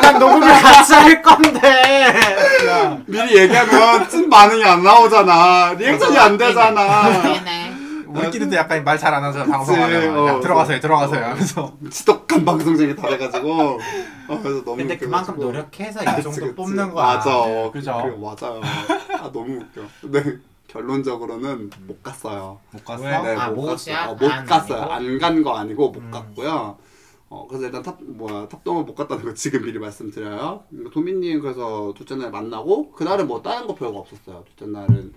난 0.00 0.18
녹음을 0.18 0.48
같이 0.62 0.94
할 0.94 1.20
건데 1.20 2.06
야, 2.66 2.98
미리 3.06 3.36
얘기하면 3.36 4.08
찐 4.08 4.30
반응이 4.30 4.64
안 4.64 4.82
나오잖아 4.82 5.74
리액션이 5.74 6.16
안 6.16 6.38
되잖아 6.38 7.08
웃기네. 7.08 7.70
우리끼리도 8.08 8.56
약간 8.56 8.82
말 8.82 8.98
잘 8.98 9.12
안 9.14 9.22
하잖아 9.22 9.44
방송하면. 9.58 10.18
어, 10.18 10.26
야, 10.28 10.40
들어가세요, 10.40 10.78
어. 10.78 10.80
들어가세요. 10.80 11.24
하면서. 11.26 11.72
지독한 11.90 12.44
방송쟁이 12.44 12.96
다 12.96 13.06
돼가지고 13.08 13.78
어, 14.28 14.40
그래서 14.42 14.64
너무 14.64 14.76
근데 14.78 14.96
그만큼 14.96 15.34
웃겨가지고. 15.34 15.44
노력해서 15.44 16.02
이 16.02 16.22
정도 16.22 16.40
그치. 16.40 16.54
뽑는 16.54 16.90
거야 16.92 17.06
맞아 17.16 17.36
어, 17.36 17.70
그죠. 17.70 18.00
그래, 18.02 18.16
맞아요 18.18 18.60
아 19.12 19.30
너무 19.32 19.58
웃겨 19.60 19.82
근데 20.00 20.38
결론적으로는 20.68 21.70
못 21.86 22.02
갔어요 22.02 22.58
못 22.70 22.84
갔어. 22.84 23.02
왜? 23.04 23.10
네, 23.18 23.36
아, 23.36 23.48
못 23.48 23.66
못이야? 23.70 23.98
갔어요 23.98 24.10
어, 24.10 24.14
못안 24.18 24.44
갔어요 24.46 24.82
아니고? 24.90 24.92
안 24.94 25.18
간 25.20 25.42
거 25.44 25.56
아니고 25.58 25.90
못 25.90 25.98
음. 26.02 26.10
갔고요 26.10 26.76
어 27.32 27.46
그래서 27.46 27.66
일단 27.66 27.80
탑 27.80 28.02
뭐야 28.02 28.48
탑동을 28.48 28.82
못 28.82 28.96
갔다는 28.96 29.24
거 29.24 29.32
지금 29.32 29.62
미리 29.62 29.78
말씀드려요 29.78 30.64
그러니까 30.68 30.90
도민님 30.92 31.40
그래서 31.40 31.94
둘째 31.96 32.16
날 32.16 32.32
만나고 32.32 32.90
그날은 32.90 33.28
뭐 33.28 33.40
다른 33.40 33.68
거 33.68 33.74
별거 33.76 34.00
없었어요 34.00 34.44
둘째 34.48 34.66
날은 34.72 35.14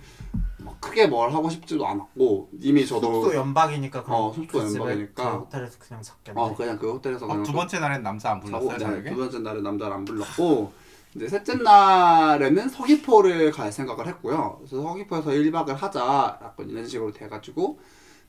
막 0.60 0.80
크게 0.80 1.08
뭘 1.08 1.34
하고 1.34 1.50
싶지도 1.50 1.88
않았고 1.88 2.52
이미 2.62 2.86
저도 2.86 3.24
숙소 3.24 3.36
연박이니까 3.36 4.04
그럼 4.04 4.22
어, 4.22 4.32
숙소 4.32 4.60
그 4.60 4.68
집에 4.68 4.80
연박이니까. 4.80 5.32
그 5.32 5.38
호텔에서 5.40 5.80
그냥 5.80 6.04
잡겠네 6.04 6.40
어 6.40 6.56
그냥 6.56 6.78
그 6.78 6.92
호텔에서 6.92 7.26
어, 7.26 7.30
그냥 7.30 7.44
두 7.44 7.52
번째 7.52 7.80
날엔 7.80 8.04
남자 8.04 8.32
안 8.32 8.40
불렀어요, 8.40 8.70
자고, 8.70 8.78
네, 8.78 8.86
저녁에? 8.86 9.10
두 9.10 9.16
번째 9.18 9.40
날은 9.40 9.64
남자를 9.64 9.94
안 9.94 10.06
불렀고 10.06 10.72
이제 11.16 11.28
셋째 11.28 11.56
날에는 11.56 12.70
서귀포를 12.70 13.52
갈 13.52 13.72
생각을 13.72 14.08
했고요. 14.08 14.58
그래서 14.60 14.82
서귀포에서 14.82 15.32
1박을 15.32 15.70
하자 15.76 16.40
약간 16.44 16.70
이런 16.70 16.88
식으로 16.88 17.12
돼가지고 17.12 17.80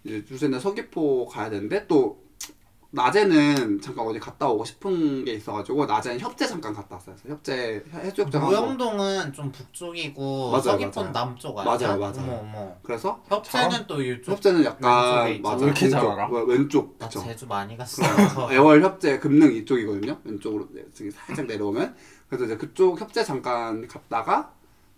이제 0.04 0.24
둘째 0.24 0.48
날 0.48 0.60
서귀포 0.60 1.26
가야 1.26 1.50
되는데 1.50 1.86
또 1.86 2.23
낮에는 2.94 3.80
잠깐 3.80 4.06
어디 4.06 4.18
갔다 4.20 4.48
오고 4.48 4.64
싶은 4.64 5.24
게 5.24 5.32
있어가지고 5.34 5.84
낮에는 5.86 6.20
협재 6.20 6.46
잠깐 6.46 6.72
갔다 6.72 6.94
왔어요. 6.94 7.16
그래서 7.16 7.34
협재 7.36 7.82
해수욕장 7.92 8.44
무영동은 8.44 9.32
좀 9.32 9.50
북쪽이고 9.50 10.50
맞아요, 10.50 10.62
서귀포는 10.62 11.12
맞아요. 11.12 11.26
남쪽 11.26 11.58
아니야? 11.58 11.74
맞아요, 11.88 11.98
맞아요. 11.98 12.14
어머 12.18 12.32
어머 12.38 12.76
그래서 12.82 13.20
협재는 13.28 13.86
또 13.88 14.00
이쪽 14.00 14.32
협재는 14.32 14.60
왼쪽에 14.60 14.68
약간 14.86 15.30
있죠. 15.32 15.42
맞아 15.42 15.56
왜 15.56 15.64
이렇게 15.66 15.88
잘 15.88 16.00
왼쪽, 16.02 16.12
알아? 16.12 16.28
왼- 16.30 16.46
왼쪽 16.48 16.98
나 16.98 17.06
그쵸. 17.08 17.22
제주 17.24 17.46
많이 17.46 17.76
갔어 17.76 18.02
애월 18.52 18.82
협재 18.82 19.18
금능 19.18 19.52
이쪽이거든요. 19.52 20.18
왼쪽으로 20.24 20.68
네, 20.72 20.82
저기 20.94 21.10
살짝 21.10 21.46
내려오면 21.46 21.94
그래서 22.28 22.44
이제 22.44 22.56
그쪽 22.56 23.00
협재 23.00 23.24
잠깐 23.24 23.86
갔다가 23.88 24.52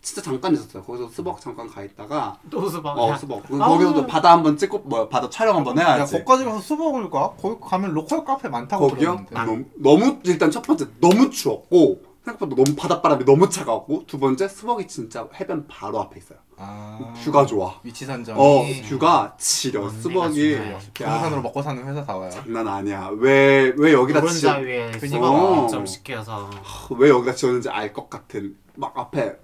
진짜 0.07 0.23
잠깐 0.23 0.55
있었어요. 0.55 0.85
거기서 0.85 1.09
스벅 1.09 1.41
잠깐 1.41 1.69
가 1.69 1.83
있다가 1.83 2.39
또 2.49 2.69
스벅 2.69 2.97
어 2.97 3.17
스벅 3.17 3.43
거기서도 3.49 4.07
바다 4.07 4.31
한번 4.31 4.57
찍고 4.57 4.79
뭐 4.85 5.09
바다 5.09 5.29
촬영 5.29 5.57
한번 5.57 5.77
야, 5.79 5.95
해야지. 5.95 6.13
거기까지 6.13 6.45
가서 6.45 6.61
스벅을 6.61 7.11
가? 7.11 7.33
거기 7.33 7.57
가면 7.61 7.93
로컬 7.93 8.25
카페 8.25 8.49
많다고 8.49 8.87
거기요? 8.87 9.27
들었는데. 9.29 9.35
너무, 9.35 9.65
너무 10.05 10.19
일단 10.23 10.53
첫 10.53 10.63
번째 10.63 10.87
너무 11.01 11.29
추웠고 11.31 12.03
생각보다 12.25 12.55
너무 12.55 12.77
바닷바람이 12.77 13.25
너무 13.25 13.49
차가웠고 13.51 14.05
두 14.07 14.21
번째 14.21 14.47
스벅이 14.47 14.87
진짜 14.87 15.27
해변 15.41 15.67
바로 15.67 16.01
앞에 16.03 16.19
있어요. 16.21 16.39
아, 16.57 17.13
뷰가 17.25 17.45
좋아. 17.45 17.75
위치 17.83 18.05
산정. 18.07 18.39
어 18.39 18.65
뷰가 18.89 19.35
지려 19.39 19.91
스벅이 19.91 20.35
중요해요. 20.35 20.79
부동산으로 20.95 21.43
먹고 21.43 21.63
사는 21.63 21.85
회사 21.85 22.05
다워요. 22.05 22.31
장난 22.31 22.69
아니야. 22.69 23.11
왜 23.17 23.75
왜 23.77 23.93
여기다 23.93 24.21
노른자 24.21 24.39
지어 24.39 24.59
위에 24.61 24.91
그니까. 24.93 25.09
수박 25.09 25.69
좀 25.69 25.85
시켜서 25.85 26.49
왜 26.97 27.09
여기다 27.11 27.35
지었는지 27.35 27.69
알 27.71 27.93
것 27.93 28.09
같은 28.09 28.57
막 28.77 28.97
앞에 28.97 29.35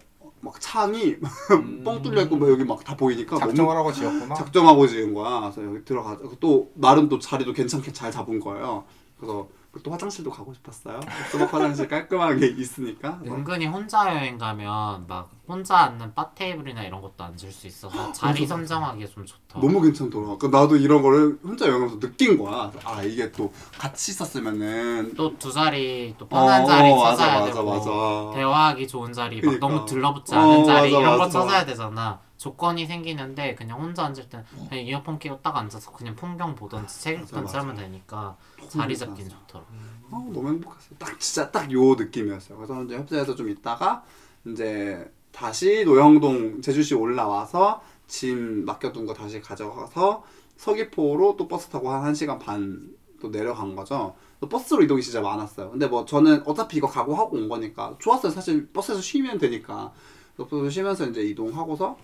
막 0.42 0.60
창이 0.60 1.16
뻥 1.84 2.02
뚫려 2.02 2.22
있고 2.22 2.36
막 2.36 2.50
여기 2.50 2.64
막 2.64 2.82
다 2.84 2.96
보이니까 2.96 3.38
작정을 3.38 3.76
하고 3.76 3.92
지었구나. 3.92 4.34
작정하고 4.34 4.86
지은 4.88 5.14
거야. 5.14 5.40
그래서 5.52 5.64
여기 5.64 5.84
들어가서 5.84 6.18
또 6.40 6.70
나름 6.74 7.08
또 7.08 7.18
자리도 7.18 7.52
괜찮게 7.52 7.92
잘 7.92 8.10
잡은 8.10 8.40
거예요. 8.40 8.84
그래서 9.16 9.48
또 9.84 9.90
화장실도 9.90 10.30
가고 10.30 10.52
싶었어요. 10.52 11.00
수박 11.30 11.54
화장실 11.54 11.86
깔끔하게 11.88 12.48
있으니까. 12.58 13.20
은근히 13.24 13.66
혼자 13.66 14.14
여행 14.16 14.36
가면 14.36 15.06
막 15.06 15.30
혼자 15.52 15.76
앉는 15.78 16.14
바 16.14 16.30
테이블이나 16.34 16.82
이런 16.84 17.00
것도 17.02 17.22
앉을 17.22 17.52
수 17.52 17.66
있어서 17.66 18.10
자리 18.12 18.46
선정하기 18.46 19.06
좀 19.10 19.26
좋다. 19.26 19.60
너무 19.60 19.80
괜찮더라. 19.82 20.36
그러니까 20.38 20.48
나도 20.60 20.76
이런 20.76 21.02
거를 21.02 21.38
혼자 21.44 21.66
여행하면서 21.66 22.00
느낀 22.00 22.38
거야. 22.38 22.72
아 22.84 23.02
이게 23.02 23.30
또 23.32 23.52
같이 23.78 24.12
있었으면은 24.12 25.14
또 25.14 25.36
두 25.38 25.52
자리 25.52 26.14
또 26.18 26.26
편한 26.28 26.62
어, 26.62 26.66
자리 26.66 26.90
어, 26.90 26.96
맞아, 26.96 27.16
찾아야 27.16 27.40
맞아, 27.40 27.52
되고 27.52 27.64
맞아. 27.70 28.34
대화하기 28.36 28.88
좋은 28.88 29.12
자리 29.12 29.36
막 29.36 29.40
그러니까. 29.42 29.66
너무 29.68 29.86
들러붙지 29.86 30.34
어, 30.34 30.38
않은 30.38 30.64
자리 30.64 30.90
맞아, 30.92 31.00
이런 31.00 31.18
거 31.18 31.24
맞아. 31.24 31.40
찾아야 31.40 31.64
되잖아. 31.66 32.20
조건이 32.38 32.86
생기는데 32.86 33.54
그냥 33.54 33.80
혼자 33.80 34.04
앉을 34.06 34.28
땐 34.28 34.44
그냥 34.68 34.84
이어폰 34.84 35.18
끼고 35.20 35.40
딱 35.42 35.56
앉아서 35.56 35.92
그냥 35.92 36.16
풍경 36.16 36.54
보던지 36.56 37.00
책 37.00 37.14
맞아, 37.20 37.24
읽던지 37.24 37.56
맞아. 37.56 37.60
하면 37.60 37.76
되니까 37.76 38.36
자리 38.68 38.94
맞아. 38.94 39.06
잡긴 39.06 39.28
좋더라. 39.28 39.64
어, 40.10 40.28
너무 40.32 40.48
행복했어요. 40.48 40.96
딱 40.98 41.20
진짜 41.20 41.50
딱 41.50 41.70
요 41.72 41.94
느낌이었어요. 41.94 42.56
그래서 42.58 42.82
이제 42.84 42.96
협재에서 42.96 43.34
좀 43.36 43.48
있다가 43.48 44.02
이제 44.46 45.08
다시 45.32 45.84
노영동 45.84 46.60
제주시 46.60 46.94
올라와서 46.94 47.82
짐 48.06 48.64
맡겨둔 48.64 49.06
거 49.06 49.14
다시 49.14 49.40
가져가서 49.40 50.22
서귀포로 50.56 51.36
또 51.36 51.48
버스 51.48 51.68
타고 51.68 51.90
한 51.90 52.12
1시간 52.12 52.38
반 52.38 53.02
또 53.22 53.28
내려간 53.28 53.76
거죠. 53.76 54.16
또 54.40 54.48
버스로 54.48 54.82
이동이 54.82 55.00
진짜 55.00 55.20
많았어요. 55.20 55.70
근데 55.70 55.86
뭐 55.86 56.04
저는 56.04 56.42
어차피 56.44 56.78
이거 56.78 56.88
각오하고 56.88 57.36
온 57.36 57.48
거니까 57.48 57.94
좋았어요. 58.00 58.32
사실 58.32 58.66
버스에서 58.72 59.00
쉬면 59.00 59.38
되니까. 59.38 59.92
버스에서 60.36 60.68
쉬면서 60.68 61.06
이제 61.06 61.22
이동하고서 61.22 61.96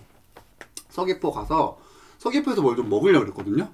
서귀포 0.87 1.31
가서 1.31 1.77
서귀포에서 2.19 2.61
뭘 2.61 2.77
좀 2.77 2.87
먹으려고 2.89 3.25
그랬거든요. 3.25 3.69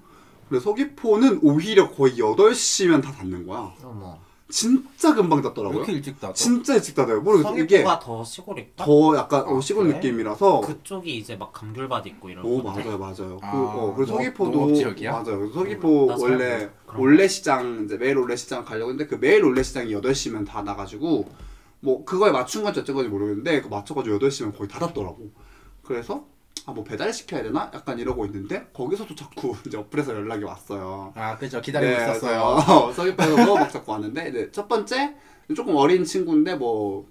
근데 0.49 0.59
서귀포는 0.59 1.41
오히려 1.43 1.91
거의 1.91 2.15
8시면 2.17 3.03
다 3.03 3.11
닫는 3.11 3.45
거야. 3.45 3.71
어머. 3.83 4.17
진짜 4.47 5.13
금방 5.15 5.39
왜 5.39 5.43
닫더라고요. 5.43 5.77
이렇게 5.79 5.93
일찍 5.93 6.19
닫아? 6.19 6.33
진짜 6.33 6.75
일찍 6.75 6.93
닫아요. 6.95 7.19
모르겠어. 7.21 7.57
이게 7.57 7.77
서귀포가 7.77 7.99
더 7.99 8.23
시골일까? 8.23 8.85
더 8.85 9.17
약간 9.17 9.41
어, 9.47 9.57
아, 9.57 9.61
시골 9.61 9.85
그래? 9.85 9.95
느낌이라서. 9.95 10.61
그쪽이 10.61 11.17
이제 11.17 11.35
막 11.35 11.51
감귤밭 11.51 12.05
있고 12.07 12.29
이런 12.29 12.45
오 12.45 12.61
건데. 12.61 12.83
맞아요 12.83 12.97
맞아요. 12.99 13.39
아, 13.41 13.51
그, 13.51 13.57
어, 13.57 13.93
농업- 13.95 14.05
서귀포도 14.07 14.51
농업 14.51 14.75
지역이야? 14.75 15.11
맞아요. 15.11 15.39
그래서 15.39 15.53
서귀포 15.53 16.05
나잘 16.09 16.31
원래 16.31 16.55
몰라. 16.57 16.69
그런 16.85 17.01
올레시장 17.01 17.81
이제 17.85 17.97
매일 17.97 18.17
올레시장 18.19 18.63
가려고 18.65 18.91
했는데 18.91 19.09
그 19.09 19.19
매일 19.19 19.43
올레시장이 19.43 19.91
8시면 19.93 20.45
다 20.45 20.61
나가지고 20.61 21.27
뭐 21.79 22.05
그거에 22.05 22.31
맞춘 22.31 22.63
건지 22.63 22.79
어쩐 22.79 22.93
건지 22.95 23.09
모르겠는데 23.09 23.61
그 23.61 23.67
맞춰가지고 23.67 24.19
8시면 24.19 24.55
거의 24.55 24.69
닫았더라고. 24.69 25.31
그래서 25.83 26.25
아 26.67 26.71
뭐 26.71 26.83
배달 26.83 27.13
시켜야 27.13 27.43
되나? 27.43 27.69
약간 27.75 27.99
이러고 27.99 28.25
있는데 28.25 28.65
거기서도 28.73 29.13
자꾸 29.15 29.55
이제 29.67 29.77
어플에서 29.77 30.13
연락이 30.15 30.43
왔어요. 30.43 31.13
아 31.15 31.37
그죠 31.37 31.61
기다리고 31.61 31.91
네, 31.95 32.03
있었어요. 32.03 32.55
그래서 32.55 32.91
서귀포에서 32.93 33.55
막 33.55 33.71
자꾸 33.71 33.91
왔는데 33.91 34.29
이제 34.29 34.49
첫 34.51 34.67
번째 34.67 35.13
조금 35.55 35.75
어린 35.75 36.03
친구인데 36.03 36.55
뭐첫 36.55 37.05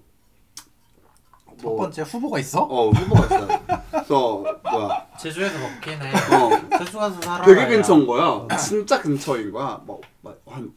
번째 1.77 2.01
후보가 2.01 2.39
있어? 2.39 2.63
어 2.63 2.89
후보가 2.89 3.25
있어요. 3.25 3.47
그래서 3.91 4.43
뭐야 4.71 5.07
제주에서 5.19 5.57
먹긴 5.57 6.01
해. 6.01 6.11
어 6.35 6.77
제주 6.79 6.97
가서 6.99 7.21
살아. 7.21 7.45
되게 7.45 7.65
근처인 7.67 8.05
거야. 8.05 8.45
진짜 8.57 8.99
근처인 9.01 9.53
거야. 9.53 9.81
뭐한뭐한 9.85 10.73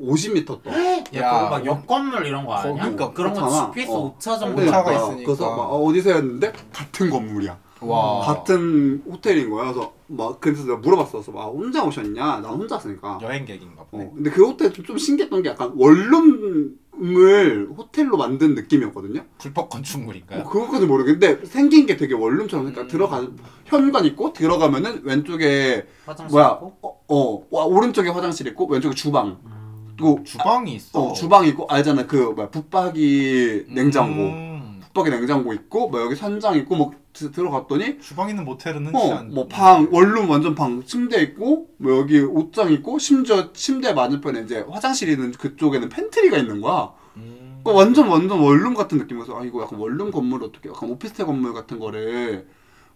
50m 0.00 0.44
더. 0.64 0.70
야, 0.72 1.04
야, 1.14 1.32
그거 1.38 1.50
막 1.50 1.64
옆 1.66 1.86
건물 1.86 2.26
이런 2.26 2.44
거 2.44 2.54
아니야? 2.54 2.74
그러니까 2.82 3.12
그런 3.12 3.32
거. 3.32 3.66
집피스 3.72 3.92
어. 3.92 4.16
5차 4.18 4.40
정도 4.40 4.60
네. 4.60 4.66
오차가 4.68 4.82
그러니까. 4.84 5.06
있으니까. 5.06 5.26
그래서 5.26 5.50
막 5.56 5.62
어, 5.72 5.84
어디서 5.84 6.10
였는데 6.10 6.52
같은 6.72 7.08
건물이야. 7.08 7.56
와 7.82 8.20
같은 8.20 9.02
호텔인 9.06 9.50
거야. 9.50 9.72
그래서 9.72 9.92
막 10.06 10.40
그래서 10.40 10.64
내가 10.64 10.76
물어봤어. 10.78 11.12
그래서 11.12 11.32
막 11.32 11.46
혼자 11.46 11.84
오셨냐? 11.84 12.40
난 12.40 12.44
혼자 12.44 12.76
왔으니까. 12.76 13.18
여행객인가 13.22 13.84
보네. 13.84 14.04
어, 14.04 14.10
근데 14.14 14.30
그 14.30 14.44
호텔 14.44 14.72
좀, 14.72 14.84
좀 14.84 14.98
신기했던 14.98 15.42
게 15.42 15.48
약간 15.50 15.72
원룸을 15.74 17.68
호텔로 17.76 18.16
만든 18.16 18.54
느낌이었거든요. 18.54 19.24
불법 19.38 19.62
어, 19.64 19.68
건축물인가요? 19.68 20.44
그것까지 20.44 20.86
모르겠는데 20.86 21.46
생긴 21.46 21.86
게 21.86 21.96
되게 21.96 22.14
원룸처럼 22.14 22.66
그러니까 22.66 22.82
음. 22.82 22.88
들어가 22.88 23.26
현관 23.64 24.04
있고 24.04 24.32
들어가면은 24.32 25.02
왼쪽에 25.04 25.86
화장실 26.04 26.32
뭐야 26.32 26.52
있고? 26.54 26.76
어, 26.82 27.04
어 27.08 27.46
와, 27.50 27.64
오른쪽에 27.64 28.10
화장실 28.10 28.46
있고 28.48 28.66
왼쪽에 28.66 28.94
주방 28.94 29.38
음. 29.44 29.62
그리고 29.96 30.22
주방이 30.24 30.74
있어. 30.74 31.00
어, 31.00 31.12
주방 31.12 31.46
있고 31.46 31.66
알잖아 31.68 32.06
그 32.06 32.16
뭐야 32.16 32.48
붙박이 32.50 33.66
냉장고 33.68 34.22
음, 34.22 34.51
붙박이 34.92 35.10
냉장고 35.10 35.52
있고 35.54 35.88
뭐 35.88 36.00
여기 36.02 36.14
선장 36.14 36.56
있고 36.58 36.76
뭐 36.76 36.92
드- 37.12 37.32
들어갔더니 37.32 37.98
주방 38.00 38.28
있는 38.28 38.44
모텔은 38.44 38.86
흔치 38.86 38.98
어 38.98 39.14
않. 39.16 39.34
뭐 39.34 39.48
방 39.48 39.88
원룸 39.90 40.30
완전 40.30 40.54
방 40.54 40.84
침대 40.84 41.20
있고 41.22 41.68
뭐 41.78 41.98
여기 41.98 42.20
옷장 42.20 42.70
있고 42.72 42.98
심지어 42.98 43.52
침대 43.52 43.92
맞은편에 43.94 44.42
이제 44.42 44.64
화장실 44.70 45.08
있는 45.08 45.32
그쪽에는 45.32 45.88
pantry가 45.88 46.36
있는 46.38 46.60
거야. 46.60 46.92
음. 47.16 47.60
그러니까 47.62 47.72
완전 47.84 48.08
완전 48.08 48.40
원룸 48.40 48.74
같은 48.74 48.98
느낌이어서 48.98 49.38
아 49.38 49.44
이거 49.44 49.62
약간 49.62 49.78
원룸 49.78 50.10
건물 50.10 50.42
어떻게 50.44 50.68
약간 50.68 50.90
오피스텔 50.90 51.26
건물 51.26 51.52
같은 51.54 51.78
거를 51.78 52.46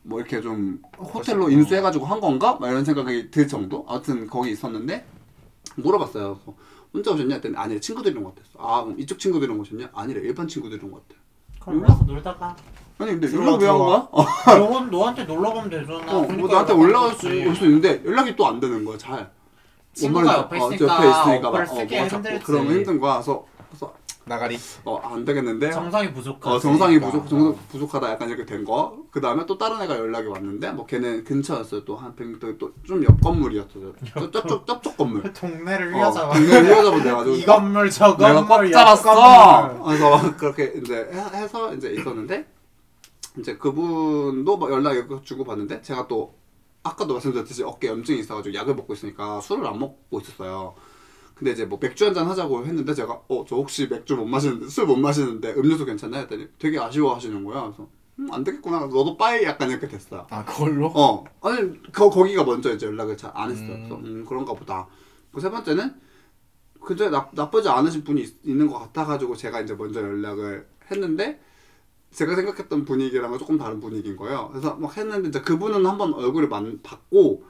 뭐 0.03 0.21
이렇게 0.21 0.41
좀 0.41 0.81
호텔로 0.99 1.51
인수해가지고 1.51 2.05
한 2.07 2.21
건가? 2.21 2.59
막 2.61 2.69
이런 2.69 2.85
생각이 2.85 3.31
들 3.31 3.49
정도? 3.49 3.85
아무튼 3.89 4.27
거기 4.27 4.51
있었는데 4.53 5.05
물어봤어요. 5.77 6.35
그래서 6.45 6.55
혼자 6.93 7.11
오셨냐? 7.13 7.35
했더니 7.37 7.57
아니 7.57 7.81
친구들이랑 7.81 8.25
왔댔어. 8.25 8.51
아 8.59 8.85
그럼 8.85 8.99
이쪽 9.01 9.19
친구들이랑 9.19 9.59
오셨냐? 9.61 9.91
아니래 9.95 10.21
일반 10.21 10.47
친구들이랑 10.49 10.93
왔대. 10.93 11.17
가서 11.67 12.05
놀다가 12.05 12.57
아니 12.99 13.11
근데 13.13 13.27
들어와, 13.29 13.47
연락 13.49 13.61
왜한 13.61 13.77
들어와. 13.77 14.09
거야? 14.09 14.09
어, 14.11 14.59
너, 14.59 14.81
너한테 14.87 15.25
놀러 15.25 15.53
가면 15.53 15.69
되잖아. 15.71 15.97
어, 16.13 16.15
뭐 16.23 16.27
그러니까 16.27 16.53
나한테 16.53 16.73
연락 16.73 16.83
올라갈 16.83 17.11
안 17.11 17.17
수, 17.55 17.65
있는데 17.67 18.03
연락이 18.07 18.37
또 18.37 18.47
안 18.47 18.59
되는 18.61 18.85
거야 18.85 18.97
잘. 18.97 19.31
친구가 19.93 20.21
엄마는 20.21 20.41
옆에 20.43 20.59
어, 20.61 20.73
있으니까 20.73 20.95
옆에 20.97 21.09
있으니까 21.11 21.49
어플을 21.49 21.65
막, 21.65 21.73
어, 21.73 21.75
쓰기 21.77 21.95
뭐가 21.95 22.09
자꾸 22.09 22.17
힘들지. 22.29 22.45
그러면 22.47 22.73
힘든 22.75 23.01
거야. 23.01 23.13
그래서 23.15 23.45
그래서 23.69 23.95
나가리. 24.29 24.59
어 24.85 24.97
안 25.05 25.25
되겠는데. 25.25 25.71
정상이 25.71 26.13
부족하지. 26.13 26.49
어, 26.57 26.59
정상이. 26.59 26.99
부족, 26.99 27.29
정상 27.29 27.57
부족하다 27.69 28.11
약간 28.11 28.29
이렇게 28.29 28.45
된 28.45 28.65
거. 28.65 28.99
그 29.13 29.21
다음에 29.21 29.47
또 29.47 29.57
다른 29.57 29.81
애가 29.81 29.97
연락이 29.97 30.27
왔는데, 30.27 30.73
뭐 30.73 30.85
걔는 30.85 31.23
근처였어요. 31.23 31.85
또 31.85 31.95
한 31.95 32.13
또좀 32.59 33.05
옆 33.05 33.21
건물이었어요. 33.21 33.93
저- 34.13 34.31
저쪽, 34.33 34.67
저쪽 34.67 34.97
건물. 34.97 35.23
동네를 35.33 35.95
어, 35.95 35.99
휘어잡아. 35.99 36.35
동네 36.35 36.61
휘어잡아 36.61 37.03
돼가지고. 37.05 37.37
이 37.37 37.45
건물 37.45 37.89
저 37.91 38.17
내가 38.17 38.35
건물 38.45 38.49
꽉옆 38.49 38.73
잡았어! 38.73 39.83
그래서 39.85 40.37
그렇게 40.37 40.73
이제 40.83 41.09
해- 41.13 41.43
해서 41.43 41.73
이제 41.75 41.91
있었는데, 41.93 42.47
이제 43.39 43.57
그분도 43.57 44.57
뭐 44.57 44.73
연락 44.73 44.97
주고 45.25 45.45
봤는데, 45.45 45.83
제가 45.83 46.09
또 46.09 46.35
아까도 46.83 47.15
말씀드렸듯이 47.15 47.63
어깨 47.63 47.89
염증이 47.89 48.19
있어가지고 48.21 48.55
약을 48.57 48.75
먹고 48.75 48.93
있으니까 48.93 49.41
술을 49.41 49.67
안 49.69 49.79
먹고 49.79 50.19
있었어요. 50.21 50.75
근데 51.37 51.53
이제 51.53 51.65
뭐 51.67 51.79
맥주 51.81 52.07
한 52.07 52.15
잔 52.15 52.27
하자고 52.27 52.65
했는데 52.67 52.95
제가 52.95 53.13
어 53.29 53.45
저 53.47 53.57
혹시 53.57 53.87
맥주 53.89 54.17
못 54.17 54.25
마시는데 54.25 54.69
술 54.69 54.87
못 54.87 54.97
마시는데 54.97 55.55
음료수 55.55 55.85
괜찮나 55.85 56.19
했더니 56.19 56.49
되게 56.59 56.79
아쉬워하시는 56.79 57.45
거야. 57.45 57.63
그래서 57.65 57.89
음, 58.19 58.29
안 58.33 58.43
되겠구나. 58.43 58.81
너도 58.87 59.17
빠이 59.19 59.45
약간 59.45 59.69
이렇게 59.71 59.87
됐어요. 59.87 60.27
아 60.31 60.45
그걸로? 60.45 60.87
어 60.95 61.25
아니 61.43 61.83
거, 61.93 62.09
거기가 62.09 62.45
먼저 62.45 62.73
이제 62.73 62.87
연락을 62.87 63.17
잘 63.17 63.31
안 63.35 63.51
했어요. 63.51 63.69
음. 63.73 63.77
그래서 63.89 63.97
음 63.97 64.25
그런가 64.27 64.55
보다. 64.55 64.87
그 65.33 65.41
세 65.41 65.51
번째는 65.51 65.95
그저 66.81 67.11
나, 67.11 67.29
나쁘지 67.33 67.69
않으신 67.69 68.05
분이 68.05 68.23
있, 68.23 68.35
있는 68.45 68.69
것 68.69 68.79
같아가지고 68.79 69.37
제가 69.37 69.61
이제 69.61 69.75
먼저 69.75 70.01
연락을 70.01 70.67
했는데 70.91 71.41
제가 72.13 72.35
생각했던 72.37 72.85
분위기랑은 72.87 73.39
조금 73.39 73.59
다른 73.59 73.81
분위기인 73.81 74.17
거예요. 74.17 74.49
그래서 74.53 74.77
막 74.77 74.97
했는데 74.97 75.29
이제 75.29 75.41
그분은 75.43 75.85
한번 75.85 76.15
얼굴을 76.15 76.49
만, 76.49 76.81
봤고 76.83 77.45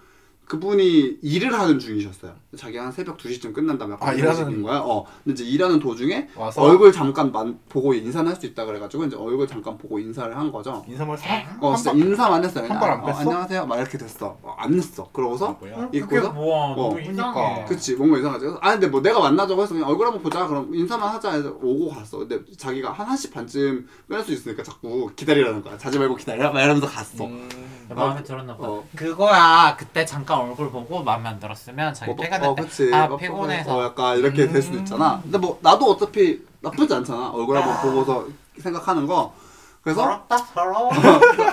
그분이 0.46 1.18
일을 1.22 1.52
하는 1.52 1.78
중이셨어요. 1.78 2.34
자기 2.56 2.78
한 2.78 2.90
새벽 2.90 3.18
2시쯤 3.18 3.52
끝난다면 3.52 3.94
약간 3.94 4.08
아, 4.08 4.12
이런 4.12 4.34
일하는- 4.34 4.62
거야. 4.62 4.78
어. 4.80 5.04
근데 5.24 5.42
이제 5.42 5.44
일하는 5.50 5.78
도중에 5.78 6.28
와서 6.36 6.62
얼굴 6.62 6.92
잠깐 6.92 7.30
만, 7.32 7.58
보고 7.68 7.92
인사는 7.94 8.28
할 8.30 8.36
수 8.36 8.46
있다 8.46 8.64
그래 8.66 8.78
가지고 8.78 9.04
이제 9.04 9.16
얼굴 9.16 9.46
잠깐 9.46 9.78
보고 9.78 9.98
인사를 9.98 10.36
한 10.36 10.50
거죠. 10.52 10.84
인사말 10.88 11.16
한 11.18 11.56
어, 11.60 11.74
진짜 11.74 11.90
번- 11.92 12.00
인사만 12.00 12.44
했어요. 12.44 12.66
한발안 12.68 13.00
어, 13.00 13.06
뺐어? 13.06 13.16
안녕하세요. 13.18 13.66
막 13.66 13.76
이렇게 13.78 13.96
됐어. 13.98 14.36
어, 14.42 14.54
안 14.58 14.74
했어. 14.74 15.08
그러고서 15.12 15.48
아, 15.50 15.56
뭐야? 15.58 15.74
어, 15.74 15.80
그게 15.86 15.98
입고서? 15.98 16.32
뭐야? 16.32 16.56
어, 16.56 16.74
너무 16.76 16.94
그러니까. 16.94 17.12
이상해. 17.12 17.64
그치 17.66 17.94
뭔가 17.96 18.18
이상하지 18.18 18.40
그래서 18.44 18.58
아 18.62 18.72
근데 18.72 18.86
뭐 18.88 19.00
내가 19.00 19.20
만나자고 19.20 19.62
해서 19.62 19.74
그냥 19.74 19.88
얼굴 19.88 20.06
한번 20.06 20.22
보자 20.22 20.46
그럼 20.46 20.74
인사만 20.74 21.08
하자 21.08 21.32
해서 21.32 21.48
오고 21.62 21.88
갔어 21.90 22.18
근데 22.18 22.40
자기가 22.56 22.92
한 22.92 23.06
1시 23.06 23.32
반쯤 23.32 23.86
끝날 24.08 24.22
수 24.24 24.32
있으니까 24.32 24.62
자꾸 24.62 25.10
기다리라는 25.16 25.62
거야 25.62 25.78
자지 25.78 25.98
말고 25.98 26.16
기다려 26.16 26.52
막 26.52 26.60
이러면서 26.62 26.86
갔어 26.86 27.24
음, 27.24 27.48
마음에 27.88 28.22
들었나 28.22 28.56
봐. 28.56 28.66
어. 28.68 28.84
그거야. 28.96 29.76
그때 29.78 30.04
잠깐 30.04 30.40
얼굴 30.40 30.70
보고 30.70 31.02
마음에 31.02 31.28
안 31.28 31.38
들었으면 31.38 31.94
자기 31.94 32.12
뭐, 32.12 32.22
퇴근할 32.22 32.45
어, 32.50 32.54
때 32.54 32.62
그치. 32.62 32.90
아 32.94 33.04
어, 33.04 33.16
피곤해서 33.16 33.76
어, 33.78 33.84
약간 33.84 34.18
이렇게 34.18 34.48
될 34.48 34.62
수도 34.62 34.78
있잖아 34.78 35.20
근데 35.22 35.38
뭐 35.38 35.58
나도 35.62 35.92
어차피 35.92 36.42
나쁘지 36.60 36.94
않잖아 36.94 37.30
얼굴 37.30 37.56
한번 37.56 37.80
보고서 37.82 38.26
생각하는 38.58 39.06
거 39.06 39.32
그래서 39.82 40.00
서럽다 40.02 40.36
서러워. 40.38 40.90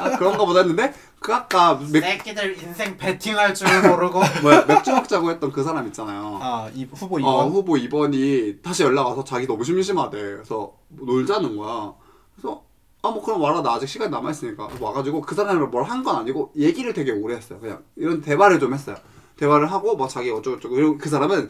아, 0.02 0.18
그런가 0.18 0.44
보다 0.44 0.62
했는데 0.62 0.92
그 1.20 1.32
아까 1.36 1.80
맥, 1.92 2.02
새끼들 2.02 2.58
인생 2.64 2.98
베팅할 2.98 3.54
줄 3.54 3.68
모르고. 3.88 4.20
뭐야, 4.42 4.66
맥주 4.66 4.92
먹자고 4.92 5.30
했던 5.30 5.52
그 5.52 5.64
사람 5.64 5.86
있잖아요 5.86 6.40
아 6.42 6.68
이 6.74 6.88
후보 6.92 7.18
어, 7.18 7.20
2번. 7.20 7.52
후보 7.52 7.74
2번이 7.74 8.64
다시 8.64 8.82
연락 8.84 9.06
와서 9.06 9.24
자기 9.24 9.46
너무 9.46 9.64
심심하대. 9.64 10.18
그래서 10.20 10.74
뭐 10.88 11.06
놀자는 11.06 11.56
거야. 11.58 11.94
그래서 12.36 12.64
아 13.04 13.10
뭐 13.12 13.22
그럼 13.24 13.40
와라 13.42 13.62
나 13.62 13.74
아직 13.74 13.86
시간 13.86 14.10
남아 14.10 14.32
있으니까 14.32 14.68
와가지고 14.80 15.22
그 15.22 15.36
사람이랑 15.36 15.70
뭘 15.70 15.84
한 15.84 16.04
건 16.04 16.16
아니고 16.16 16.54
얘기를 16.58 16.92
되게 16.94 17.12
오래 17.12 17.36
했어요. 17.36 17.60
그냥 17.60 17.84
이런 17.96 18.20
대화를 18.22 18.60
좀 18.60 18.74
했어요. 18.74 18.96
대화를 19.44 19.72
하고 19.72 19.96
뭐 19.96 20.08
자기 20.08 20.30
어쩌고 20.32 20.58
저쩌고 20.58 20.76
그리고 20.76 20.98
그 20.98 21.10
사람은 21.10 21.50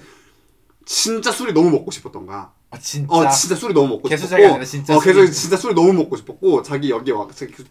진짜 0.86 1.32
술이 1.32 1.54
너무 1.54 1.70
먹고 1.70 1.92
싶었던 1.92 2.26
거야. 2.26 2.50
아 2.72 2.78
진짜. 2.80 3.14
어 3.16 3.30
진짜 3.30 3.56
술이 3.56 3.74
너무 3.74 3.88
먹고 3.90 4.10
개수작이 4.10 4.42
싶었고 4.42 4.56
아니라 4.56 4.66
진짜 4.66 4.96
어 4.96 5.00
술이. 5.00 5.14
개수 5.28 5.32
진짜 5.32 5.58
술이 5.58 5.76
너무 5.76 5.94
먹고 5.94 6.16
싶었고 6.18 6.64
자기 6.64 6.90
여기 6.90 7.12
와 7.12 7.28
그, 7.28 7.34
그, 7.48 7.64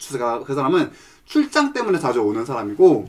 그 0.47 0.55
사람은 0.55 0.93
출장 1.27 1.73
때문에 1.73 1.99
자주 1.99 2.21
오는 2.23 2.45
사람이고 2.45 3.09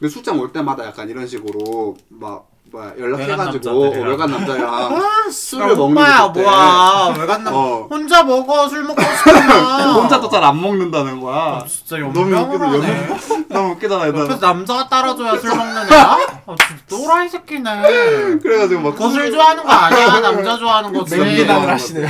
그 0.00 0.08
출장 0.08 0.38
올 0.38 0.52
때마다 0.52 0.84
약간 0.86 1.08
이런 1.08 1.26
식으로 1.26 1.96
막 2.08 2.48
뭐야 2.70 2.94
연락해가지고 2.98 3.70
어, 3.70 3.90
외간 3.90 3.98
남자들이랑. 3.98 4.10
외간 4.10 4.30
남자랑 4.30 4.74
아, 4.74 5.30
술을 5.30 5.76
먹는 5.76 6.02
오빠야. 6.02 6.28
뭐야 6.28 7.16
외간 7.18 7.44
남 7.44 7.54
어. 7.54 7.86
혼자 7.90 8.22
먹어 8.24 8.68
술 8.68 8.84
먹고 8.84 9.02
싶으면 9.02 9.94
혼자도 10.02 10.28
잘안 10.28 10.60
먹는다는 10.60 11.20
거야. 11.20 11.36
아, 11.36 11.66
진짜 11.66 11.98
너무 11.98 12.20
웃기다. 12.20 12.70
하네 12.70 13.08
연- 13.10 13.41
너무 13.52 13.72
웃기잖아. 13.74 14.08
옆에서 14.08 14.24
얘들. 14.24 14.40
남자가 14.40 14.88
따라줘야 14.88 15.38
술 15.38 15.50
먹는 15.56 15.92
애야? 15.92 16.02
아 16.44 16.56
진짜 16.56 16.76
또라이 16.88 17.28
새끼네 17.28 18.38
그래가지고 18.42 18.80
막 18.80 18.96
거술 18.96 19.30
좋아하는 19.30 19.62
거 19.62 19.68
아니야 19.70 20.18
남자 20.20 20.56
좋아하는 20.56 20.92
거지 20.92 21.16
맹비난을 21.16 21.66
네. 21.66 21.72
하시네요. 21.72 22.06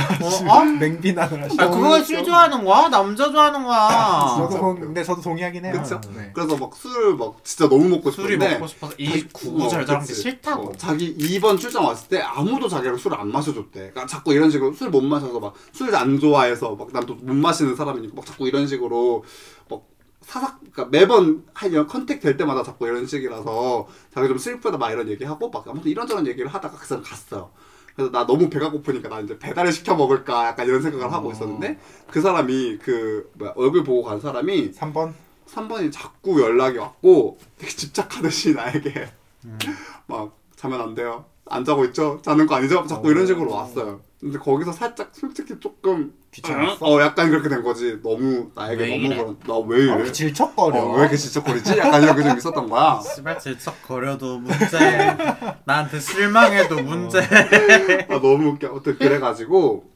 어? 0.47 0.49
어? 0.57 0.63
맹비난을 0.65 1.43
하시네. 1.43 1.63
아 1.63 1.69
그거 1.69 2.01
술 2.03 2.23
좋아하는 2.23 2.63
거야? 2.65 2.89
남자 2.89 3.29
좋아하는 3.31 3.63
거야 3.63 4.35
저도 4.37 4.57
동- 4.57 4.79
근데 4.79 5.03
저도 5.03 5.21
동의하긴 5.21 5.65
해요. 5.65 5.73
그쵸? 5.81 6.01
네. 6.15 6.31
그래서 6.33 6.55
막술막 6.57 7.43
진짜 7.43 7.69
너무 7.69 7.87
먹고 7.89 8.09
술이 8.11 8.33
싶은데 8.33 8.53
먹고 8.55 8.67
싶어서 8.67 8.93
이 8.97 9.21
어, 9.21 9.27
구구절절한 9.33 10.01
게 10.05 10.07
그치. 10.07 10.21
싫다고 10.21 10.63
어, 10.69 10.71
자기 10.77 11.15
2번 11.17 11.59
출장 11.59 11.85
왔을 11.85 12.07
때 12.09 12.21
아무도 12.21 12.67
자기랑 12.67 12.97
술을 12.97 13.19
안 13.19 13.31
마셔줬대. 13.31 13.79
그러니까 13.91 14.05
자꾸 14.07 14.33
이런 14.33 14.49
식으로 14.49 14.73
술 14.73 14.89
못 14.89 15.01
마셔서 15.03 15.39
막 15.39 15.53
술 15.75 15.93
안 15.95 16.19
좋아해서 16.19 16.75
막 16.75 16.87
난 16.93 17.05
또 17.05 17.15
못 17.21 17.33
마시는 17.35 17.75
사람이니까 17.75 18.13
막 18.15 18.25
자꾸 18.25 18.47
이런 18.47 18.67
식으로 18.67 19.23
막 19.69 19.81
사삭 20.23 20.59
그러니까 20.71 20.85
매번 20.85 21.43
한 21.53 21.87
컨택 21.87 22.19
될 22.19 22.37
때마다 22.37 22.63
자꾸 22.63 22.87
이런 22.87 23.05
식이라서 23.05 23.87
자기 24.13 24.27
좀 24.27 24.37
슬프다 24.37 24.77
막 24.77 24.91
이런 24.91 25.07
얘기하고 25.09 25.49
막 25.49 25.67
아무튼 25.67 25.91
이런저런 25.91 26.27
얘기를 26.27 26.47
하다가 26.47 26.77
그 26.77 26.85
사람 26.85 27.03
갔어요. 27.03 27.51
그래서 27.95 28.11
나 28.11 28.25
너무 28.25 28.49
배가 28.49 28.71
고프니까 28.71 29.09
나 29.09 29.19
이제 29.19 29.37
배달을 29.37 29.71
시켜 29.71 29.95
먹을까 29.95 30.47
약간 30.47 30.65
이런 30.65 30.81
생각을 30.81 31.11
하고 31.11 31.31
있었는데 31.31 31.79
그 32.09 32.21
사람이 32.21 32.79
그 32.79 33.31
뭐야 33.35 33.53
얼굴 33.55 33.83
보고 33.83 34.03
간 34.03 34.19
사람이 34.19 34.71
3번 34.71 35.13
3번이 35.47 35.91
자꾸 35.91 36.41
연락이 36.41 36.77
왔고 36.77 37.37
되게 37.57 37.71
집착하듯이 37.71 38.53
나에게 38.55 39.09
음. 39.45 39.59
막 40.07 40.37
자면 40.55 40.81
안 40.81 40.95
돼요. 40.95 41.25
안 41.45 41.65
자고 41.65 41.85
있죠? 41.85 42.19
자는 42.23 42.47
거 42.47 42.55
아니죠? 42.55 42.85
자꾸 42.87 43.11
이런 43.11 43.27
식으로 43.27 43.51
왔어요. 43.51 44.01
근데 44.23 44.39
거기서 44.39 44.71
살짝 44.71 45.09
솔직히 45.11 45.59
조금 45.59 46.13
귀찮았어? 46.31 46.77
어 46.85 47.01
약간 47.01 47.29
그렇게 47.29 47.49
된 47.49 47.61
거지. 47.61 47.99
너무 48.01 48.49
나에게 48.55 48.83
왜 48.83 49.09
너무? 49.09 49.37
그런 49.45 49.65
나왜 49.69 49.91
아, 49.91 49.95
이래? 49.97 50.11
질척거려. 50.13 50.79
어, 50.81 50.93
왜 50.95 51.01
이렇게 51.01 51.17
질척거리지? 51.17 51.77
약간 51.77 52.01
이런 52.01 52.15
게 52.15 52.23
좀 52.23 52.37
있었던 52.37 52.69
거야. 52.69 53.01
씨발 53.03 53.37
질척거려도 53.39 54.39
문제 54.39 55.17
나한테 55.65 55.99
실망해도 55.99 56.81
문제 56.83 57.19
아, 57.19 58.19
너무 58.21 58.51
웃겨. 58.51 58.69
어떻게 58.73 58.97
그래가지고 58.97 59.91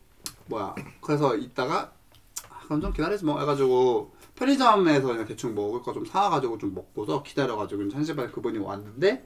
뭐야? 0.48 0.76
그래서 1.02 1.36
이따가 1.38 1.92
아, 2.50 2.60
그럼 2.66 2.82
좀 2.82 2.92
기다리지 2.92 3.24
뭐 3.24 3.40
해가지고 3.40 4.12
편의점에서 4.36 5.08
그냥 5.08 5.26
대충 5.26 5.56
먹을 5.56 5.82
거 5.82 5.94
좀 5.94 6.06
사와가지고 6.06 6.58
좀 6.58 6.74
먹고서 6.76 7.24
기다려가지고 7.24 7.84
이제 7.84 7.96
한 7.96 8.04
시반에 8.04 8.28
그분이 8.30 8.58
왔는데 8.58 9.26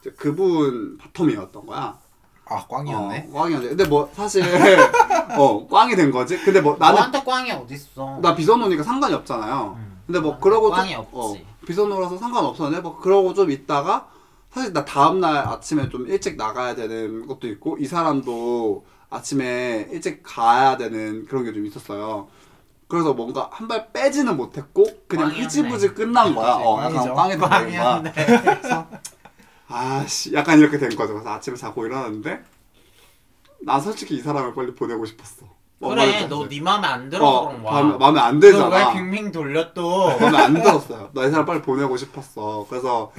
이제 0.00 0.10
그분 0.18 0.98
바텀이었던 0.98 1.64
거야. 1.66 1.98
아 2.46 2.64
꽝이었네. 2.68 3.28
어, 3.32 3.40
꽝이었네. 3.42 3.68
근데 3.68 3.84
뭐 3.84 4.08
사실 4.14 4.42
어 5.38 5.66
꽝이 5.68 5.96
된 5.96 6.10
거지. 6.10 6.38
근데 6.38 6.60
뭐 6.60 6.76
나는 6.78 6.96
너한테 6.96 7.22
꽝이 7.24 7.50
어딨어 7.52 8.18
나 8.22 8.34
비선호니까 8.34 8.82
상관이 8.82 9.14
없잖아요. 9.14 9.76
음. 9.78 10.00
근데 10.06 10.20
뭐 10.20 10.38
그러고 10.38 10.68
좀 10.68 10.76
꽝이 10.76 10.94
없지. 10.94 11.10
어, 11.12 11.34
비선호라서 11.66 12.18
상관 12.18 12.44
없었는데 12.44 12.82
뭐 12.82 12.98
그러고 12.98 13.32
좀 13.34 13.50
있다가 13.50 14.08
사실 14.50 14.72
나 14.72 14.84
다음 14.84 15.20
날 15.20 15.36
아침에 15.38 15.88
좀 15.88 16.06
일찍 16.06 16.36
나가야 16.36 16.74
되는 16.74 17.26
것도 17.26 17.48
있고 17.48 17.76
이 17.78 17.86
사람도 17.86 18.84
아침에 19.10 19.88
일찍 19.90 20.22
가야 20.22 20.76
되는 20.76 21.24
그런 21.26 21.44
게 21.44 21.52
좀 21.52 21.64
있었어요. 21.66 22.28
그래서 22.86 23.14
뭔가 23.14 23.48
한 23.50 23.66
발 23.66 23.90
빼지는 23.92 24.36
못했고 24.36 24.84
그냥 25.08 25.28
꽝이었네. 25.28 25.42
흐지부지 25.44 25.94
끝난 25.94 26.34
거야. 26.34 26.54
어, 26.56 26.78
약간. 26.84 27.14
꽝이 27.14 27.30
된 27.30 27.40
거야. 27.40 28.02
아씨 29.68 30.32
약간 30.34 30.58
이렇게 30.58 30.78
된 30.78 30.90
거죠. 30.94 31.14
그래서 31.14 31.30
아침에 31.30 31.56
자고 31.56 31.84
일어났는데 31.86 32.42
난 33.62 33.80
솔직히 33.80 34.16
이 34.16 34.20
사람을 34.20 34.54
빨리 34.54 34.74
보내고 34.74 35.04
싶었어. 35.06 35.46
그래 35.80 36.26
너네 36.26 36.60
맘에 36.60 36.86
안 36.86 37.10
들어서 37.10 37.26
어, 37.26 37.48
그런 37.48 37.62
거야 37.62 37.72
마음에, 37.72 37.98
마음에 37.98 38.20
안 38.20 38.40
너왜 38.40 38.52
들잖아. 38.52 38.92
빙빙 38.92 39.32
돌려 39.32 39.72
또 39.74 40.18
마음에 40.18 40.38
안 40.38 40.54
들었어요. 40.54 41.10
나 41.12 41.26
이 41.26 41.30
사람 41.30 41.44
빨리 41.46 41.60
보내고 41.62 41.96
싶었어. 41.96 42.66
그래서 42.68 43.12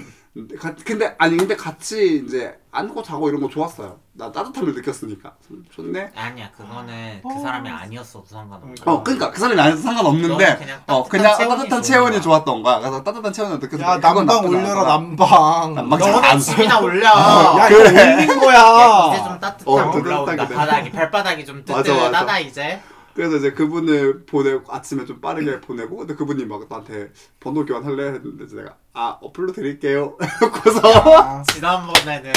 가- 0.59 0.75
근데 0.85 1.15
아니 1.17 1.37
근데 1.37 1.55
같이 1.55 2.21
이제 2.25 2.53
안고 2.71 3.01
자고 3.03 3.29
이런 3.29 3.39
거 3.41 3.47
좋았어요. 3.47 3.97
나 4.17 4.29
따뜻함을 4.33 4.73
느꼈으니까 4.75 5.33
음, 5.51 5.63
좋네. 5.73 6.11
아니야 6.13 6.51
그거는 6.51 7.21
그 7.21 7.41
사람이 7.41 7.69
아니었어도 7.69 8.25
상관없어 8.25 8.83
어 8.85 9.01
그러니까 9.03 9.31
그 9.31 9.39
사람이 9.39 9.59
아니어서 9.59 9.81
상관없는데 9.81 10.27
너는 10.27 10.57
그냥 10.57 10.81
어 10.87 11.03
따뜻한 11.03 11.09
그냥 11.09 11.37
체온이 11.37 11.49
따뜻한 11.57 11.69
좋은 11.69 11.81
체온이. 11.83 12.21
좋았던 12.21 12.63
거야. 12.63 12.79
그래서 12.79 13.03
따뜻한 13.03 13.31
체온을 13.33 13.59
느껴서 13.59 13.83
야 13.83 13.97
나쁘지 13.97 14.47
올려라. 14.47 14.83
남방 14.83 15.73
너네 15.99 16.27
안 16.27 16.39
집이나 16.39 16.79
올려 16.79 17.07
야 17.07 17.67
그래. 17.69 18.23
이거 18.23 18.33
올린 18.33 18.55
야, 18.55 18.63
거야. 18.63 19.13
이제 19.13 19.23
좀 19.23 19.73
어, 19.73 19.91
좀 19.91 20.01
올라온다 20.01 20.35
따뜻하게 20.35 20.47
돼. 20.49 20.55
바닥이 20.55 20.91
발바닥이 20.91 21.45
좀 21.45 21.63
뜨뜻하다. 21.63 22.39
이제 22.39 22.81
그래서 23.15 23.37
이제 23.37 23.53
그분을 23.53 24.25
보내고 24.25 24.71
아침에 24.71 25.05
좀 25.05 25.21
빠르게 25.21 25.61
보내고 25.61 25.97
근데 25.97 26.15
그분이 26.15 26.45
막 26.45 26.67
나한테 26.69 27.11
번호 27.39 27.65
교환할래? 27.65 28.07
했는데 28.15 28.45
내가 28.53 28.75
아 28.93 29.17
어플로 29.21 29.53
드릴게요. 29.53 30.17
그래서. 30.61 30.81
아, 31.21 31.41
지난번에는. 31.43 32.33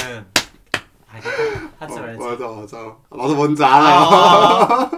알겠다 1.11 1.73
하지 1.79 1.99
어, 1.99 2.03
말지 2.03 2.19
맞아 2.25 2.49
맞아. 2.49 2.97
나도 3.11 3.35
뭔지 3.35 3.65
알아요. 3.65 3.97
아, 4.05 4.91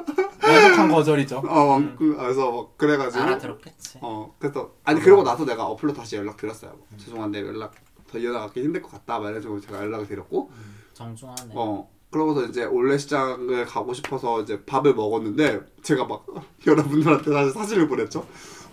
완벽한 0.43 0.89
거절이죠. 0.93 1.43
어 1.49 1.77
음. 1.79 1.95
그- 1.99 2.15
그래서 2.17 2.51
막 2.53 2.77
그래가지고. 2.77 3.23
알아들었겠지. 3.25 3.99
어 4.03 4.35
그래서 4.39 4.73
아니 4.85 5.01
그러고 5.01 5.23
나서 5.23 5.45
내가 5.47 5.65
어플로 5.67 5.93
다시 5.95 6.17
연락 6.17 6.37
드렸어요. 6.37 6.73
죄송한데 6.99 7.41
연락 7.47 7.73
더 8.11 8.19
이어나가기 8.19 8.61
힘들 8.63 8.83
것 8.83 8.91
같다. 8.91 9.19
말해주고 9.19 9.61
제가 9.61 9.79
연락을 9.79 10.07
드렸고. 10.07 10.51
정중하네. 10.93 11.53
어 11.55 11.89
그러고서 12.11 12.45
이제 12.47 12.65
올레 12.65 12.99
시장을 12.99 13.65
가고 13.67 13.95
싶어서 13.95 14.43
이제 14.43 14.65
밥을 14.65 14.95
먹었는데 14.95 15.61
제가 15.83 16.05
막 16.07 16.27
여러분들한테 16.67 17.31
사실 17.33 17.53
사진을 17.53 17.89
보냈죠. 17.89 18.27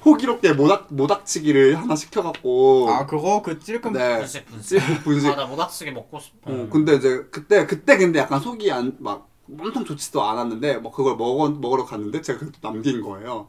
호기롭게 0.05 0.53
모닥 0.53 0.87
모닥치기를 0.93 1.75
하나 1.77 1.95
시켜갖고 1.95 2.87
아 2.89 3.05
그거 3.05 3.41
그 3.41 3.59
찔끔 3.59 3.93
네 3.93 4.19
분식 4.19 4.45
분식 4.45 4.79
찔끔 4.79 5.03
분식. 5.03 5.29
아나 5.31 5.45
모닥치기 5.45 5.91
먹고 5.91 6.19
싶어 6.19 6.51
어 6.51 6.67
근데 6.71 6.95
이제 6.95 7.27
그때 7.31 7.65
그때 7.65 7.97
근데 7.97 8.19
약간 8.19 8.39
속이 8.39 8.71
안 8.71 8.95
막 8.99 9.27
엄청 9.59 9.85
좋지도 9.85 10.21
않았는데 10.23 10.77
뭐 10.79 10.91
그걸 10.91 11.15
먹어 11.15 11.49
먹으러 11.49 11.85
갔는데 11.85 12.21
제가 12.21 12.39
그걸 12.39 12.51
또 12.53 12.59
남긴 12.61 13.01
거예요. 13.01 13.47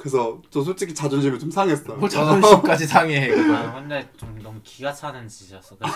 그래서 0.00 0.40
저 0.48 0.62
솔직히 0.62 0.94
자존심이 0.94 1.38
좀 1.38 1.50
상했어. 1.50 1.94
뭐 1.96 2.08
자존심까지 2.08 2.86
상해. 2.86 3.30
아 3.54 3.74
근데 3.74 4.08
좀 4.16 4.34
너무 4.42 4.58
기가 4.64 4.90
차는 4.90 5.28
짓이었어 5.28 5.76
그치? 5.76 5.92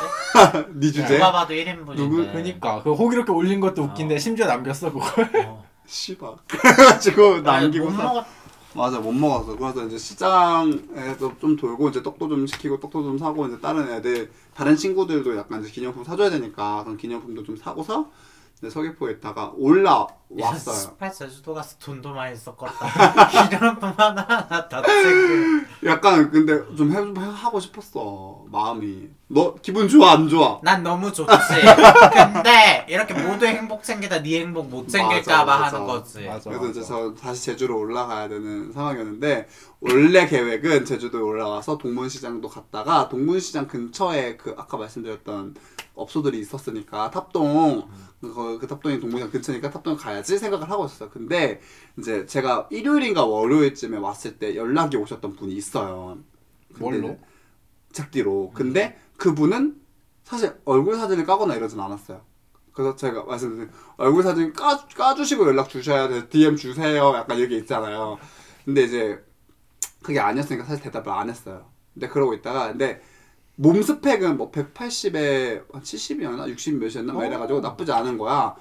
네 0.79 0.87
주제. 0.89 1.15
누가 1.15 1.33
봐도 1.33 1.55
1인분인데 1.55 1.97
누구? 1.97 2.17
그러니까 2.17 2.83
그 2.83 2.93
호기롭게 2.93 3.33
올린 3.33 3.61
것도 3.61 3.83
웃긴데 3.83 4.17
어. 4.17 4.19
심지어 4.19 4.47
남겼어 4.47 4.93
그걸. 4.93 5.47
어. 5.47 5.65
씨발. 5.87 6.35
그래가지고 6.49 7.41
남기고 7.41 7.87
못 7.87 7.93
사- 7.97 8.03
먹었 8.05 8.27
맞아 8.75 8.99
못 9.01 9.13
먹었어. 9.13 9.57
그래서 9.57 9.87
이제 9.87 9.97
시장에서 9.97 11.33
좀 11.41 11.57
돌고 11.57 11.89
이제 11.89 12.03
떡도 12.03 12.29
좀 12.29 12.47
시키고 12.47 12.81
떡도 12.81 13.05
좀 13.05 13.17
사고 13.19 13.47
이제 13.47 13.59
다른 13.61 13.89
애들 13.91 14.31
다른 14.53 14.77
친구들도 14.77 15.35
약간 15.39 15.63
이제 15.63 15.71
기념품 15.71 16.05
사줘야 16.05 16.29
되니까 16.29 16.83
그런 16.85 16.99
기념품도 16.99 17.45
좀 17.45 17.57
사고서 17.57 18.11
이제 18.59 18.69
서귀포에 18.69 19.13
있다가 19.13 19.53
올라 19.57 20.07
왔어요. 20.43 20.75
스파 20.75 21.11
제주도 21.11 21.55
가서 21.55 21.77
돈도 21.79 22.13
많이 22.13 22.35
썼겠다 22.37 23.29
기념품 23.49 23.93
하나 23.97 24.23
하나 24.23 24.69
다 24.69 24.83
챙겨 24.83 25.65
약간 25.85 26.31
근데 26.31 26.55
좀 26.77 26.91
해, 26.91 26.97
좀 26.97 27.17
하고 27.19 27.61
싶었어 27.61 28.45
마음이. 28.51 29.09
너 29.29 29.55
기분 29.63 29.89
좋아 29.89 30.13
안 30.13 30.29
좋아? 30.29 30.61
난 30.63 30.83
너무 30.83 31.13
좋지 31.13 31.29
근데 32.33 32.87
이렇게 32.89 33.15
모두의 33.15 33.57
행복 33.57 33.83
챙기다 33.83 34.23
네 34.23 34.41
행복 34.41 34.69
못 34.69 34.89
챙길까봐 34.89 35.45
맞아, 35.45 35.61
맞아. 35.61 35.77
하는 35.77 35.87
거지 35.87 36.27
맞아. 36.27 36.51
그래서 36.51 36.69
이제 36.69 36.83
저 36.83 37.15
다시 37.15 37.47
제주로 37.47 37.79
올라가야 37.79 38.29
되는 38.29 38.73
상황이었는데 38.73 39.49
원래 39.81 40.27
계획은 40.27 40.85
제주도에 40.85 41.21
올라가서 41.21 41.79
동문시장도 41.79 42.49
갔다가 42.49 43.09
동문시장 43.09 43.67
근처에 43.67 44.37
그 44.37 44.55
아까 44.57 44.77
말씀드렸던 44.77 45.55
업소들이 45.95 46.39
있었으니까 46.41 47.11
탑동 47.11 47.89
그, 48.21 48.59
그 48.61 48.67
탑동이 48.67 49.01
동문시장 49.01 49.31
근처니까 49.31 49.71
탑동 49.71 49.97
가야 49.97 50.23
지 50.25 50.39
생각을 50.39 50.71
하고 50.71 50.87
있었어요. 50.87 51.11
근데 51.11 51.61
이제 51.99 52.27
제가 52.27 52.69
일요일인가 52.71 53.25
월요일쯤에 53.25 53.99
왔을 53.99 54.39
때 54.39 54.57
연락이 54.57 54.97
오셨던 54.97 55.37
분이 55.37 55.55
있어요. 55.55 56.19
뭘로? 56.79 57.09
이제 57.09 57.19
작디로. 57.93 58.53
근데 58.55 58.99
그분은 59.17 59.81
사실 60.25 60.57
얼굴 60.65 60.97
사진을 60.97 61.25
까거나 61.25 61.55
이러진 61.55 61.79
않았어요. 61.79 62.23
그래서 62.73 62.97
제가 62.97 63.25
말씀드린 63.25 63.71
얼굴 63.97 64.23
사진 64.25 64.53
까, 64.53 64.85
까주시고 64.97 65.47
연락 65.47 65.69
주셔야 65.69 66.09
돼. 66.09 66.29
DM 66.29 66.57
주세요. 66.57 67.15
약간 67.15 67.39
이렇게 67.39 67.57
있잖아요. 67.59 68.19
근데 68.65 68.83
이제 68.83 69.25
그게 70.03 70.19
아니었으니까 70.19 70.65
사실 70.65 70.83
대답을 70.83 71.13
안 71.13 71.31
했어요. 71.31 71.67
근데 71.93 72.09
그러고 72.09 72.35
있다가 72.35 72.69
근데 72.69 73.01
몸 73.57 73.81
스펙은 73.81 74.37
뭐 74.37 74.51
180에 74.51 75.73
한 75.73 75.83
70이었나 75.83 76.49
60 76.49 76.79
몇이었나 76.79 77.13
막 77.13 77.25
이래가지고 77.25 77.61
나쁘지 77.61 77.93
않은 77.93 78.19
거야. 78.19 78.57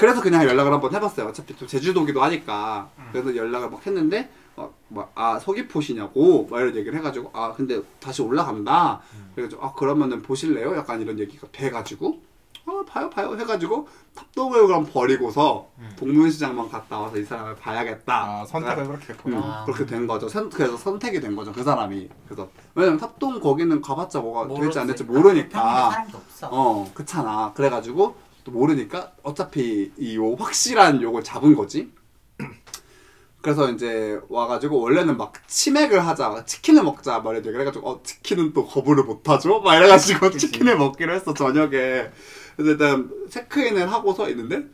그래서 0.00 0.22
그냥 0.22 0.44
연락을 0.44 0.72
한번 0.72 0.94
해봤어요. 0.94 1.26
어차피 1.28 1.54
또 1.58 1.66
제주도기도 1.66 2.22
하니까. 2.22 2.88
그래서 3.12 3.36
연락을 3.36 3.68
막 3.70 3.86
했는데 3.86 4.30
어, 4.56 4.72
막 4.88 5.12
아 5.14 5.38
서귀포시냐고 5.38 6.48
막 6.50 6.60
이런 6.60 6.74
얘기를 6.74 6.98
해가지고 6.98 7.30
아 7.34 7.52
근데 7.52 7.80
다시 8.00 8.22
올라간다. 8.22 9.00
그래가지고 9.34 9.62
아 9.64 9.74
그러면은 9.74 10.22
보실래요? 10.22 10.74
약간 10.76 11.00
이런 11.02 11.18
얘기가 11.18 11.46
돼가지고 11.52 12.18
아 12.66 12.82
봐요 12.86 13.10
봐요 13.10 13.36
해가지고 13.38 13.88
탑동을 14.14 14.66
그럼 14.66 14.86
버리고서 14.86 15.68
동문시장만 15.96 16.70
갔다 16.70 16.98
와서 16.98 17.18
이 17.18 17.24
사람을 17.24 17.56
봐야겠다. 17.56 18.14
아 18.14 18.44
선택을 18.46 18.86
그렇게 18.86 19.12
했구나. 19.12 19.36
음, 19.36 19.42
아. 19.42 19.64
그렇게 19.66 19.84
된 19.84 20.06
거죠. 20.06 20.28
선, 20.28 20.48
그래서 20.48 20.76
선택이 20.78 21.20
된 21.20 21.36
거죠. 21.36 21.52
그 21.52 21.62
사람이. 21.62 22.08
그래서 22.26 22.48
왜냐면 22.74 22.98
탑동 22.98 23.38
거기는 23.40 23.80
가봤자 23.82 24.20
뭐가 24.20 24.54
될지 24.58 24.78
안 24.78 24.86
될지 24.86 25.04
모르니까. 25.04 25.90
사람도 25.90 26.16
없어. 26.16 26.48
어, 26.50 26.90
그렇잖아. 26.94 27.52
그래가지고 27.54 28.29
또 28.44 28.52
모르니까 28.52 29.12
어차피 29.22 29.92
이 29.98 30.16
요 30.16 30.34
확실한 30.34 31.02
요걸 31.02 31.24
잡은 31.24 31.54
거지. 31.54 31.90
그래서 33.42 33.70
이제 33.70 34.20
와가지고 34.28 34.80
원래는 34.80 35.16
막 35.16 35.32
치맥을 35.48 36.06
하자, 36.06 36.44
치킨을 36.44 36.82
먹자 36.84 37.20
말이야. 37.20 37.42
그래가지고 37.42 37.88
어 37.88 38.00
치킨은 38.02 38.52
또 38.52 38.66
거부를 38.66 39.04
못하죠. 39.04 39.60
막 39.60 39.76
이래가지고 39.76 40.30
치킨을 40.32 40.76
먹기로 40.76 41.14
했어 41.14 41.32
저녁에. 41.32 42.10
그래서 42.56 42.72
일단 42.72 43.10
체크인을 43.30 43.90
하고서 43.90 44.28
있는데 44.30 44.64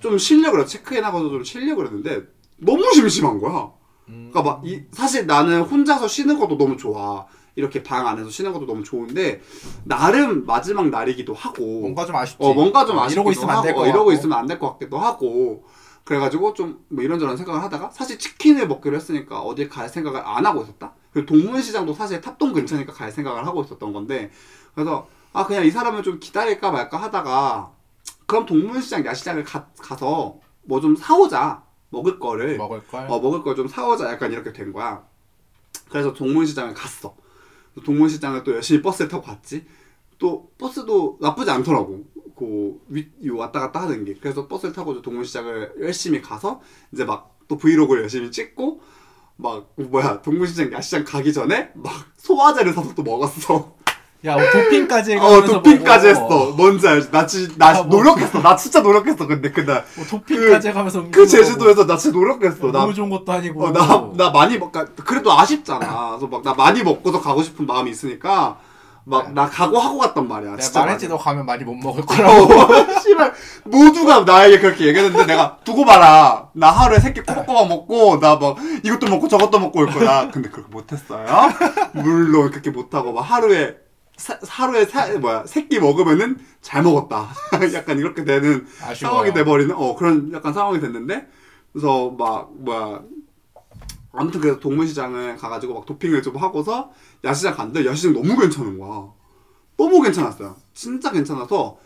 좀 0.00 0.18
쉬려고 0.18 0.56
그래. 0.56 0.66
체크인 0.66 1.04
하고서 1.04 1.28
좀 1.28 1.44
쉬려고 1.44 1.78
그랬는데 1.78 2.22
너무 2.58 2.92
심심한 2.94 3.38
거야. 3.38 3.70
음. 4.08 4.30
그러니까 4.32 4.42
막 4.42 4.66
이, 4.66 4.82
사실 4.92 5.26
나는 5.26 5.62
혼자서 5.62 6.08
쉬는 6.08 6.38
것도 6.40 6.58
너무 6.58 6.76
좋아. 6.76 7.26
이렇게 7.56 7.82
방 7.82 8.06
안에서 8.06 8.30
쉬는 8.30 8.52
것도 8.52 8.66
너무 8.66 8.82
좋은데 8.84 9.40
나름 9.84 10.46
마지막 10.46 10.88
날이기도 10.88 11.34
하고 11.34 11.80
뭔가 11.80 12.06
좀 12.06 12.16
아쉽지. 12.16 12.36
어 12.40 12.52
뭔가 12.54 12.84
좀 12.86 12.98
아쉽기도 12.98 13.20
이러고 13.20 13.30
있으면 13.32 13.50
안될 13.56 13.70
하고, 13.72 13.80
거 13.80 13.86
어, 13.86 13.88
이러고 13.88 14.12
있으면 14.12 14.38
안 14.38 14.46
될 14.46 14.58
것 14.58 14.72
같기도 14.72 14.98
하고 14.98 15.64
그래가지고 16.04 16.54
좀 16.54 16.80
뭐 16.88 17.04
이런저런 17.04 17.36
생각을 17.36 17.62
하다가 17.62 17.90
사실 17.90 18.18
치킨을 18.18 18.66
먹기로 18.68 18.96
했으니까 18.96 19.40
어딜 19.40 19.68
갈 19.68 19.88
생각을 19.88 20.20
안 20.24 20.44
하고 20.46 20.62
있었다. 20.62 20.92
그리고 21.12 21.26
동문시장도 21.26 21.92
사실 21.94 22.20
탑동 22.20 22.52
근처니까 22.52 22.92
갈 22.92 23.10
생각을 23.12 23.46
하고 23.46 23.62
있었던 23.62 23.92
건데 23.92 24.30
그래서 24.74 25.06
아 25.32 25.46
그냥 25.46 25.64
이 25.64 25.70
사람을 25.70 26.02
좀 26.02 26.18
기다릴까 26.20 26.70
말까 26.70 26.96
하다가 27.00 27.70
그럼 28.26 28.46
동문시장 28.46 29.04
야시장을 29.04 29.44
가, 29.44 29.66
가서 29.80 30.38
뭐 30.62 30.80
좀 30.80 30.94
사오자 30.96 31.62
먹을 31.90 32.18
거를 32.20 32.56
먹을 32.58 32.86
걸. 32.86 33.06
어, 33.10 33.18
먹을 33.20 33.42
걸 33.42 33.56
좀 33.56 33.66
사오자 33.68 34.08
약간 34.10 34.32
이렇게 34.32 34.52
된 34.52 34.72
거야. 34.72 35.02
그래서 35.88 36.12
동문시장을 36.12 36.74
갔어. 36.74 37.14
동문시장을 37.84 38.44
또 38.44 38.54
열심히 38.54 38.82
버스를 38.82 39.08
타고 39.08 39.22
갔지. 39.22 39.66
또 40.18 40.50
버스도 40.58 41.18
나쁘지 41.20 41.50
않더라고. 41.50 42.04
그 42.36 42.80
위, 42.88 43.08
이 43.20 43.28
왔다 43.30 43.60
갔다 43.60 43.82
하는 43.82 44.04
게. 44.04 44.14
그래서 44.14 44.46
버스를 44.48 44.74
타고 44.74 45.00
동문시장을 45.00 45.74
열심히 45.80 46.20
가서 46.20 46.60
이제 46.92 47.04
막 47.04 47.40
또 47.50 47.58
브이로그를 47.58 48.02
열심히 48.02 48.30
찍고 48.30 48.80
막 49.36 49.74
뭐야 49.76 50.22
동문시장 50.22 50.72
야시장 50.72 51.04
가기 51.04 51.32
전에 51.32 51.72
막 51.74 51.92
소화제를 52.16 52.72
사서 52.72 52.94
또 52.94 53.02
먹었어. 53.02 53.76
야뭐 54.22 54.42
도핑까지 54.52 55.16
어 55.16 55.42
도핑까지 55.44 56.12
먹어. 56.12 56.34
했어. 56.36 56.50
뭔지 56.54 56.86
알지? 56.86 57.10
나, 57.10 57.24
지, 57.26 57.56
나 57.56 57.68
아, 57.68 57.82
뭐. 57.82 57.98
노력했어. 57.98 58.42
나 58.42 58.54
진짜 58.54 58.80
노력했어. 58.80 59.26
근데 59.26 59.50
그날 59.50 59.84
뭐 59.96 60.04
도핑까지 60.06 60.68
해가면서 60.68 61.06
그 61.10 61.26
제주도에서 61.26 61.86
나 61.86 61.96
진짜 61.96 62.18
노력했어. 62.18 62.66
나 62.66 62.80
너무 62.80 62.92
좋은 62.92 63.08
것도 63.08 63.32
아니고. 63.32 63.64
어, 63.64 63.72
나, 63.72 64.10
나 64.16 64.30
많이 64.30 64.58
먹, 64.58 64.72
그래도 65.06 65.32
아쉽잖아. 65.32 66.10
그래서 66.18 66.26
막, 66.26 66.42
나 66.42 66.52
많이 66.52 66.82
먹고도 66.82 67.18
가고 67.20 67.42
싶은 67.42 67.66
마음이 67.66 67.90
있으니까, 67.90 68.58
막, 69.04 69.32
나 69.32 69.48
각오하고 69.48 69.96
갔단 69.98 70.28
말이야. 70.28 70.50
내가 70.50 70.62
진짜. 70.62 70.80
말했지. 70.80 71.08
너 71.08 71.16
가면 71.16 71.46
많이 71.46 71.64
못 71.64 71.74
먹을 71.76 72.02
어, 72.02 72.04
거라고. 72.06 72.50
씨발, 73.00 73.32
모두가 73.64 74.20
나에게 74.20 74.58
그렇게 74.60 74.86
얘기했는데 74.88 75.24
내가 75.24 75.56
두고 75.64 75.86
봐라. 75.86 76.48
나 76.52 76.70
하루에 76.70 76.98
세끼 77.00 77.22
꼬박꼬박 77.22 77.68
먹고, 77.68 78.20
나 78.20 78.36
막, 78.36 78.56
이것도 78.84 79.06
먹고 79.08 79.28
저것도 79.28 79.58
먹고 79.58 79.78
올 79.80 79.86
거야. 79.86 80.30
근데 80.30 80.50
그렇게 80.50 80.70
못했어요. 80.70 81.24
물론 81.92 82.50
그렇게 82.50 82.68
못하고, 82.70 83.12
막 83.14 83.22
하루에, 83.22 83.76
사, 84.20 84.38
하루에 84.46 84.84
사, 84.84 85.08
뭐야, 85.18 85.44
세끼 85.46 85.80
먹으면은 85.80 86.38
잘 86.60 86.82
먹었다. 86.82 87.28
약간 87.74 87.98
이렇게 87.98 88.22
되는 88.24 88.66
아쉬워요. 88.82 88.94
상황이 89.14 89.32
돼버리는 89.32 89.74
어 89.74 89.96
그런 89.96 90.30
약간 90.32 90.52
상황이 90.52 90.78
됐는데 90.78 91.26
그래서 91.72 92.10
막 92.10 92.50
뭐야 92.54 93.00
아무튼 94.12 94.40
그래서 94.40 94.58
동문시장을 94.60 95.36
가가지고 95.36 95.74
막 95.74 95.86
도핑을 95.86 96.22
좀 96.22 96.36
하고서 96.36 96.90
야시장 97.24 97.54
갔는데 97.54 97.86
야시장 97.86 98.12
너무 98.12 98.36
괜찮은 98.38 98.78
거야 98.78 99.08
너무 99.76 100.02
괜찮았어요 100.02 100.56
진짜 100.74 101.10
괜찮아서 101.12 101.78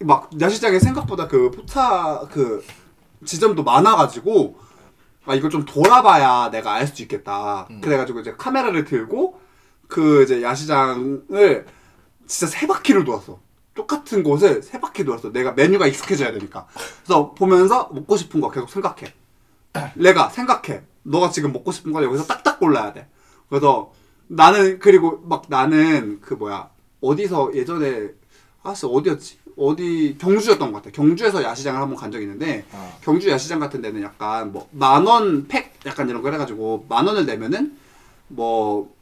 막 0.00 0.30
야시장에 0.40 0.78
생각보다 0.78 1.28
그 1.28 1.50
포차 1.50 2.22
그 2.32 2.64
지점도 3.26 3.62
많아가지고 3.62 4.58
아 5.26 5.34
이걸 5.34 5.50
좀 5.50 5.64
돌아봐야 5.66 6.50
내가 6.50 6.72
알 6.72 6.86
수 6.88 7.02
있겠다 7.02 7.68
음. 7.70 7.80
그래가지고 7.82 8.20
이제 8.20 8.34
카메라를 8.36 8.84
들고 8.84 9.38
그 9.94 10.24
이제 10.24 10.42
야시장을 10.42 11.66
진짜 12.26 12.46
세 12.50 12.66
바퀴를 12.66 13.04
돌았어 13.04 13.38
똑같은 13.74 14.24
곳을 14.24 14.60
세 14.62 14.80
바퀴 14.80 15.04
돌았어. 15.04 15.30
내가 15.32 15.52
메뉴가 15.52 15.86
익숙해져야 15.86 16.32
되니까. 16.32 16.66
그래서 17.04 17.32
보면서 17.34 17.90
먹고 17.92 18.16
싶은 18.16 18.40
거 18.40 18.50
계속 18.50 18.70
생각해. 18.70 19.12
내가 19.94 20.28
생각해. 20.30 20.82
너가 21.04 21.30
지금 21.30 21.52
먹고 21.52 21.70
싶은 21.70 21.92
거 21.92 22.02
여기서 22.02 22.24
딱딱 22.24 22.58
골라야 22.58 22.92
돼. 22.92 23.08
그래서 23.48 23.92
나는 24.26 24.78
그리고 24.80 25.20
막 25.24 25.44
나는 25.48 26.20
그 26.20 26.34
뭐야 26.34 26.70
어디서 27.00 27.52
예전에 27.54 28.08
아씨 28.64 28.86
어디였지? 28.86 29.38
어디 29.56 30.16
경주였던 30.20 30.72
것 30.72 30.78
같아. 30.82 30.90
경주에서 30.92 31.42
야시장을 31.44 31.80
한번 31.80 31.96
간 31.96 32.10
적이 32.10 32.24
있는데 32.24 32.64
어. 32.72 32.98
경주 33.02 33.28
야시장 33.28 33.60
같은 33.60 33.80
데는 33.82 34.02
약간 34.02 34.50
뭐 34.52 34.68
만 34.72 35.06
원 35.06 35.46
팩 35.48 35.72
약간 35.86 36.08
이런 36.08 36.22
거 36.22 36.30
해가지고 36.32 36.86
만 36.88 37.06
원을 37.06 37.26
내면은 37.26 37.76
뭐 38.28 38.93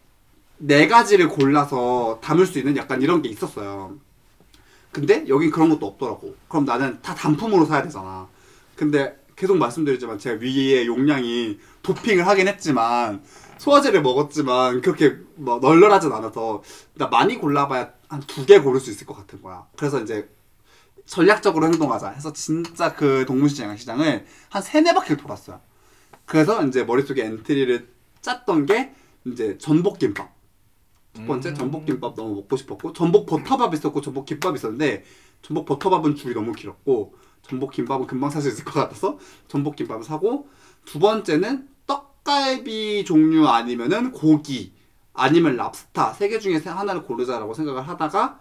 네 0.64 0.86
가지를 0.86 1.28
골라서 1.28 2.20
담을 2.22 2.46
수 2.46 2.58
있는 2.58 2.76
약간 2.76 3.02
이런 3.02 3.20
게 3.20 3.28
있었어요. 3.28 3.98
근데 4.92 5.24
여긴 5.28 5.50
그런 5.50 5.70
것도 5.70 5.86
없더라고. 5.86 6.36
그럼 6.48 6.64
나는 6.64 7.00
다 7.02 7.14
단품으로 7.14 7.64
사야 7.66 7.82
되잖아. 7.82 8.28
근데 8.76 9.16
계속 9.34 9.56
말씀드리지만 9.56 10.18
제가 10.18 10.40
위에 10.40 10.86
용량이 10.86 11.58
도핑을 11.82 12.26
하긴 12.28 12.46
했지만 12.46 13.24
소화제를 13.58 14.02
먹었지만 14.02 14.82
그렇게 14.82 15.16
뭐 15.34 15.58
널널하진 15.58 16.12
않아서 16.12 16.62
나 16.94 17.08
많이 17.08 17.36
골라봐야 17.38 17.90
한 18.08 18.20
두 18.26 18.44
개 18.46 18.58
고를 18.60 18.78
수 18.78 18.90
있을 18.90 19.06
것 19.06 19.14
같은 19.16 19.42
거야. 19.42 19.66
그래서 19.76 20.00
이제 20.00 20.28
전략적으로 21.06 21.66
행동하자 21.66 22.10
해서 22.10 22.32
진짜 22.32 22.94
그 22.94 23.24
동문시장 23.26 23.76
시장을 23.76 24.26
한 24.50 24.62
세네 24.62 24.94
바퀴를 24.94 25.16
돌았어요. 25.16 25.60
그래서 26.26 26.64
이제 26.66 26.84
머릿속에 26.84 27.24
엔트리를 27.24 27.88
짰던 28.20 28.66
게 28.66 28.94
이제 29.26 29.58
전복김밥. 29.58 30.41
첫 31.14 31.26
번째 31.26 31.50
음. 31.50 31.54
전복 31.54 31.84
김밥 31.86 32.14
너무 32.14 32.36
먹고 32.36 32.56
싶었고 32.56 32.92
전복 32.92 33.26
버터밥 33.26 33.74
있었고 33.74 34.00
전복 34.00 34.24
김밥 34.26 34.54
있었는데 34.56 35.04
전복 35.42 35.66
버터밥은 35.66 36.14
줄이 36.14 36.34
너무 36.34 36.52
길었고 36.52 37.14
전복 37.42 37.72
김밥은 37.72 38.06
금방 38.06 38.30
살 38.30 38.40
수 38.42 38.48
있을 38.48 38.64
것 38.64 38.72
같아서 38.74 39.18
전복 39.48 39.76
김밥을 39.76 40.04
사고 40.04 40.48
두 40.84 40.98
번째는 40.98 41.68
떡갈비 41.86 43.04
종류 43.04 43.46
아니면은 43.46 44.12
고기 44.12 44.72
아니면 45.12 45.56
랍스타 45.56 46.14
세 46.14 46.28
개 46.28 46.38
중에 46.38 46.58
세- 46.58 46.70
하나를 46.70 47.02
고르자라고 47.02 47.52
생각을 47.54 47.86
하다가 47.86 48.40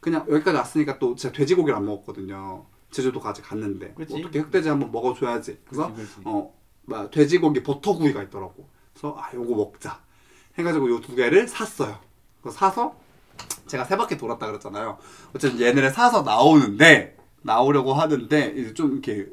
그냥 0.00 0.24
여기까지 0.30 0.56
왔으니까 0.56 0.98
또 0.98 1.14
제가 1.14 1.32
돼지고기를 1.34 1.76
안 1.76 1.84
먹었거든요 1.84 2.66
제주도까지 2.90 3.42
갔는데 3.42 3.92
그치. 3.94 4.14
어떻게 4.18 4.38
흑돼지 4.38 4.68
한번 4.68 4.90
먹어줘야지 4.92 5.58
그래서 5.66 5.92
그치, 5.94 6.06
그치. 6.08 6.20
어, 6.24 6.54
막 6.84 7.10
돼지고기 7.10 7.62
버터구이가 7.62 8.22
있더라고. 8.24 8.68
그래서 8.92 9.16
아 9.18 9.32
요거 9.34 9.54
먹자. 9.54 10.02
해가지고 10.58 10.90
요 10.90 11.00
두 11.00 11.14
개를 11.14 11.48
샀어요. 11.48 11.98
그거 12.38 12.50
사서 12.50 12.94
제가 13.66 13.84
세 13.84 13.96
바퀴 13.96 14.16
돌았다 14.16 14.46
그랬잖아요. 14.46 14.98
어쨌든 15.34 15.60
얘네를 15.60 15.90
사서 15.90 16.22
나오는데 16.22 17.16
나오려고 17.42 17.94
하는데 17.94 18.54
이제 18.56 18.74
좀 18.74 18.92
이렇게 18.92 19.26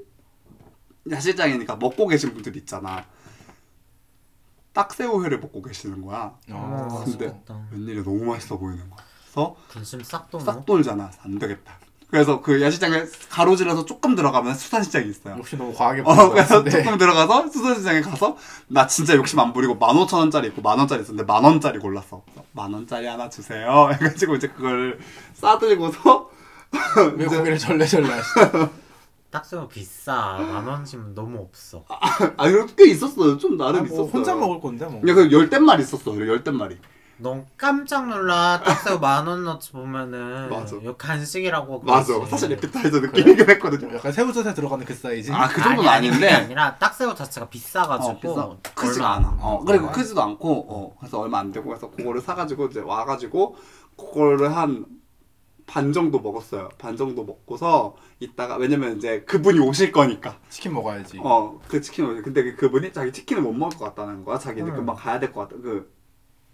야시장이니까 1.10 1.76
먹고 1.78 2.08
계신 2.08 2.34
분들 2.34 2.56
있잖아. 2.58 3.06
딱새우회를 4.74 5.40
먹고 5.40 5.62
계시는 5.62 6.02
거야. 6.04 6.38
어, 6.52 6.88
근데 7.06 7.28
맛있겠다. 7.28 7.68
웬일이 7.72 8.04
너무 8.04 8.24
맛있어 8.26 8.58
보이는 8.58 8.90
거야. 8.90 9.04
그래서 9.70 9.98
싹 10.04 10.30
도네. 10.30 10.44
싹 10.44 10.66
돌잖아. 10.66 11.12
안 11.22 11.38
되겠다. 11.40 11.78
그래서 12.10 12.42
그 12.42 12.60
야시장에 12.62 13.04
가로질러서 13.30 13.86
조금 13.86 14.16
들어가면 14.16 14.56
수산시장이 14.56 15.10
있어요. 15.10 15.36
역시 15.38 15.56
너무 15.58 15.74
과하게 15.74 16.02
어, 16.06 16.30
그래서. 16.30 16.64
조금 16.64 16.98
들어가서 16.98 17.50
수산시장에 17.50 18.02
가서 18.02 18.36
나 18.68 18.88
진짜 18.88 19.16
욕심 19.16 19.40
안 19.40 19.54
부리고 19.54 19.76
만 19.76 19.96
오천 19.96 20.20
원짜리 20.20 20.48
있고 20.48 20.62
만 20.62 20.80
원짜리 20.80 21.04
있었는데 21.04 21.32
만 21.32 21.44
원짜리 21.44 21.78
골랐어. 21.78 22.24
만 22.54 22.74
원짜리 22.74 23.06
하나 23.06 23.30
주세요. 23.30 23.90
해가지고 23.94 24.36
이제 24.38 24.48
그걸 24.48 24.98
싸들고서 25.36 26.30
왜 27.16 27.26
고개를 27.26 27.60
절레절레 27.60 28.10
하시죠? 28.10 28.70
딱새우 29.30 29.68
비싸. 29.68 30.38
만 30.40 30.66
원이면 30.68 31.14
너무 31.14 31.40
없어. 31.42 31.86
아 32.38 32.48
이렇게 32.48 32.74
꽤 32.76 32.90
있었어요. 32.90 33.38
좀 33.38 33.56
나름 33.56 33.82
아, 33.82 33.84
뭐 33.84 33.86
있었어요. 33.86 34.12
혼자 34.12 34.34
먹을 34.34 34.60
건데 34.60 34.86
뭐. 34.86 35.00
그냥 35.02 35.16
그 35.16 35.32
열댓 35.32 35.60
마리 35.60 35.84
있었어. 35.84 36.18
열댓 36.28 36.50
마 36.52 36.68
리. 37.20 37.24
넌 37.24 37.46
깜짝 37.58 38.08
놀라 38.08 38.62
딱새우 38.64 39.00
만 39.00 39.28
원어치 39.28 39.72
보면은 39.74 40.50
맞아. 40.50 40.76
이거 40.82 40.96
간식이라고 40.96 41.82
맞아. 41.82 42.14
그러지. 42.14 42.32
사실 42.32 42.52
에피타이저 42.54 43.00
느낌이긴 43.02 43.50
했거든요. 43.50 43.96
약간 43.96 44.12
새우젓에 44.12 44.54
들어가는 44.54 44.86
그 44.86 44.94
사이즈. 44.94 45.32
아, 45.32 45.48
그 45.48 45.62
정도는 45.62 45.90
아니, 45.90 46.08
아니, 46.08 46.10
그게 46.10 46.26
아닌데. 46.28 46.46
아니라 46.46 46.78
딱새우 46.78 47.14
자체가 47.16 47.50
비싸가지고 47.50 48.10
어, 48.12 48.58
비싸. 48.60 48.74
크지가 48.76 49.06
얼마 49.06 49.16
않아. 49.18 49.28
안 49.30 49.38
어. 49.42 49.64
그리고 49.66 49.92
크지도 49.92 50.22
않고, 50.24 50.66
어, 50.70 50.96
그래서 51.00 51.20
얼마 51.20 51.40
안 51.40 51.52
되고, 51.52 51.68
그래서 51.68 51.90
그거를 51.92 52.22
사가지고 52.22 52.68
이제 52.68 52.80
와가지고, 52.80 53.56
그거를 53.98 54.56
한 54.56 54.86
반 55.72 55.94
정도 55.94 56.20
먹었어요. 56.20 56.70
반 56.80 56.98
정도 56.98 57.24
먹고서, 57.24 57.96
이따가, 58.20 58.56
왜냐면 58.58 58.98
이제 58.98 59.22
그분이 59.22 59.60
오실 59.60 59.92
거니까. 59.92 60.36
치킨 60.50 60.74
먹어야지. 60.74 61.20
어, 61.24 61.60
그 61.68 61.80
치킨을, 61.80 62.10
오실- 62.16 62.24
근데 62.24 62.44
그- 62.44 62.56
그분이 62.56 62.92
자기 62.92 63.12
치킨을 63.14 63.44
못 63.44 63.54
먹을 63.54 63.78
것 63.78 63.86
같다는 63.86 64.26
거야. 64.26 64.40
자기는 64.40 64.68
음. 64.72 64.76
금방 64.78 64.96
가야 64.96 65.20
될 65.20 65.32
것 65.32 65.42
같다. 65.48 65.62
그, 65.62 65.94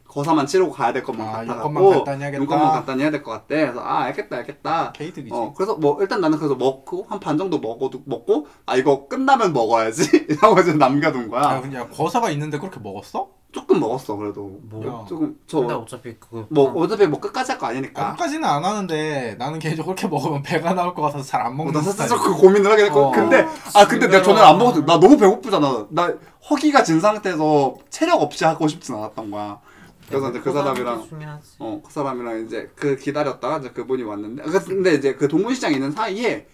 거사만 0.07 0.45
치르고 0.48 0.72
가야 0.72 0.94
될 0.94 1.03
것만 1.03 1.27
아, 1.27 1.32
같아갖고. 1.32 1.64
용건만 1.69 1.94
간단히 1.94 2.23
하겠다. 2.23 2.41
용건만 2.44 2.72
간단히 2.72 3.02
해야 3.02 3.11
될 3.11 3.23
것 3.23 3.32
같대. 3.32 3.61
그래서, 3.61 3.80
아, 3.82 4.03
알겠다, 4.03 4.38
알겠다. 4.38 4.91
케이득이지. 4.94 5.34
어, 5.36 5.53
그래서 5.56 5.76
뭐 5.76 5.98
일단 6.02 6.22
나는 6.22 6.38
그래서 6.38 6.56
먹고 6.56 7.06
한 7.10 7.19
반 7.19 7.38
정도 7.38 7.57
먹어도 7.60 8.02
먹고 8.06 8.48
아 8.65 8.76
이거 8.77 9.07
끝나면 9.07 9.52
먹어야지 9.53 10.03
이러고 10.30 10.60
이제 10.61 10.73
남겨둔 10.73 11.30
거야. 11.30 11.44
아, 11.44 11.61
그냥 11.61 11.90
거사가 11.91 12.30
있는데 12.32 12.60
그렇게 12.60 12.80
먹었어? 12.80 13.30
조금 13.52 13.80
먹었어 13.80 14.15
그래도. 14.18 14.60
뭐 14.64 14.86
야? 14.86 15.06
조금 15.07 15.27
근데 15.27 15.40
저 15.48 15.60
어차피 15.80 16.14
그거 16.19 16.45
뭐 16.49 16.72
어차피 16.76 17.07
뭐 17.07 17.19
끝까지 17.22 17.53
할 17.53 17.60
거 17.60 17.65
아, 17.65 17.69
아니니까. 17.69 18.11
끝까지는 18.11 18.44
안 18.48 18.64
하는데 18.65 19.36
나는 19.40 19.60
개인적으로 19.60 19.95
그렇게 19.95 20.07
먹으면 20.14 20.44
배가 20.44 20.73
나올 20.73 20.94
것 20.94 21.02
같아서 21.03 21.23
잘 21.23 21.41
안 21.41 21.48
어, 21.48 21.56
먹는 21.56 21.73
나 21.73 21.82
스타일. 21.82 22.10
살짝 22.10 22.26
그 22.26 22.34
고민을 22.36 22.69
하게 22.69 22.84
됐고 22.84 22.99
어. 22.99 23.11
근데 23.11 23.48
아 23.73 23.88
근데 23.88 24.07
내가. 24.07 24.22
전날 24.23 24.44
안 24.45 24.57
먹어도 24.57 24.86
나 24.86 24.99
너무 24.99 25.18
배고프잖아. 25.18 25.88
나 25.90 26.14
허기가 26.49 26.84
진 26.84 26.99
상태에서 26.99 27.76
체력 27.90 28.22
없이 28.22 28.44
하고 28.45 28.68
싶진 28.68 28.94
않았던 28.95 29.32
거야. 29.32 29.60
그래서 30.07 30.30
이제 30.30 30.40
그 30.41 30.52
사람이랑 30.52 31.07
중요하지. 31.07 31.56
어, 31.60 31.82
그 31.86 31.91
사람이랑 31.91 32.45
이제 32.45 32.72
그 32.76 32.95
기다렸다가 32.95 33.57
이제 33.60 33.69
그분이 33.72 34.03
왔는데, 34.03 34.44
그- 34.44 34.65
근데 34.65 34.94
이제 34.94 35.15
그 35.15 35.27
동문시장 35.27 35.73
있는 35.73 35.91
사이에 35.91 36.48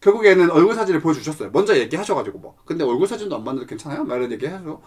결국에는 0.00 0.50
얼굴 0.50 0.74
사진을 0.74 1.00
보여주셨어요. 1.00 1.50
먼저 1.52 1.76
얘기하셔가지고 1.76 2.38
뭐. 2.38 2.56
근데 2.64 2.84
얼굴 2.84 3.06
사진도 3.06 3.36
안 3.36 3.44
봤는데 3.44 3.66
괜찮아요? 3.68 4.04
막 4.04 4.16
이런 4.16 4.30
얘기해서 4.32 4.80